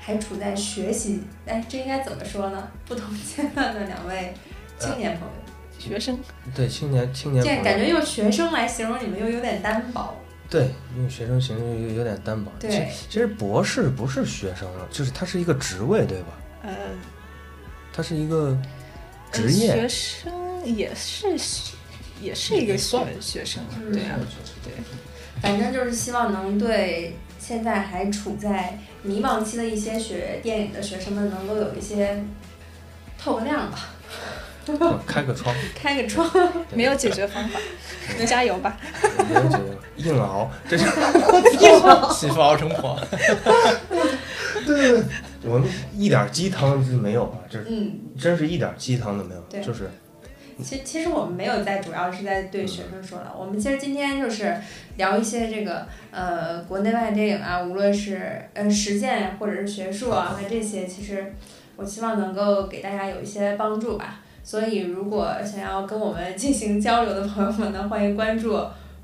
[0.00, 2.68] 还处在学习，哎，这应该怎么说呢？
[2.86, 4.32] 不同 阶段的两位
[4.78, 5.34] 青年朋友，
[5.78, 6.18] 学生
[6.54, 10.14] 对青年青年这朋友感觉用学生来形容你们又有点单薄。
[10.48, 12.50] 对用学生形容有有点单薄。
[12.58, 16.28] 对其实其实博士不是学生了，就是他是一个职位，对吧？
[16.64, 16.72] 呃，
[17.92, 18.56] 他是一个
[19.30, 19.72] 职呃业。
[19.74, 20.32] 学生
[20.64, 21.28] 也是
[22.20, 24.18] 也是一个学学生，嗯对啊，
[24.64, 24.72] 对。
[25.40, 32.22] 反正就是希望能对现在还处在迷茫期的一些学电影的学生们，能够有一些
[33.18, 33.78] 透个亮吧，
[34.66, 36.30] 嗯 开个窗，开个窗。
[36.74, 37.58] 没有解决方法，
[38.26, 38.76] 加油吧！
[39.28, 40.84] 没有解决，硬熬，这是
[42.12, 43.00] 媳妇熬成婆。
[44.66, 44.76] 对。
[44.76, 45.02] 对对，
[45.50, 49.62] 我们一点鸡汤是没有啊，这嗯，真是一点鸡汤都没有，对。
[49.62, 49.90] 就是
[50.62, 53.34] 其其实我们没有在，主要是在对学生说了。
[53.38, 54.54] 我们其实今天就是
[54.96, 61.32] 聊一些这个呃国内外电影啊，无论是呃实践或者是学术啊和这些，其实
[61.76, 64.20] 我希望能够给大家有一些帮助吧。
[64.42, 68.58] 所以如果想要跟我们进行交流的朋友们呢，欢迎关注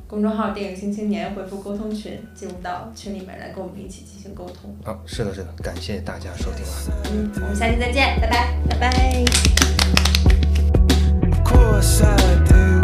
[0.08, 4.74] 公众号“电影新青年”，回复沟通群，进入到群里面来跟我们一起进行沟通。
[4.84, 6.72] 啊，是的，是的，感谢大家收听啊。
[7.12, 8.54] 嗯，我们下期再见，拜拜。
[8.70, 10.15] 拜拜。
[11.66, 12.75] course I do.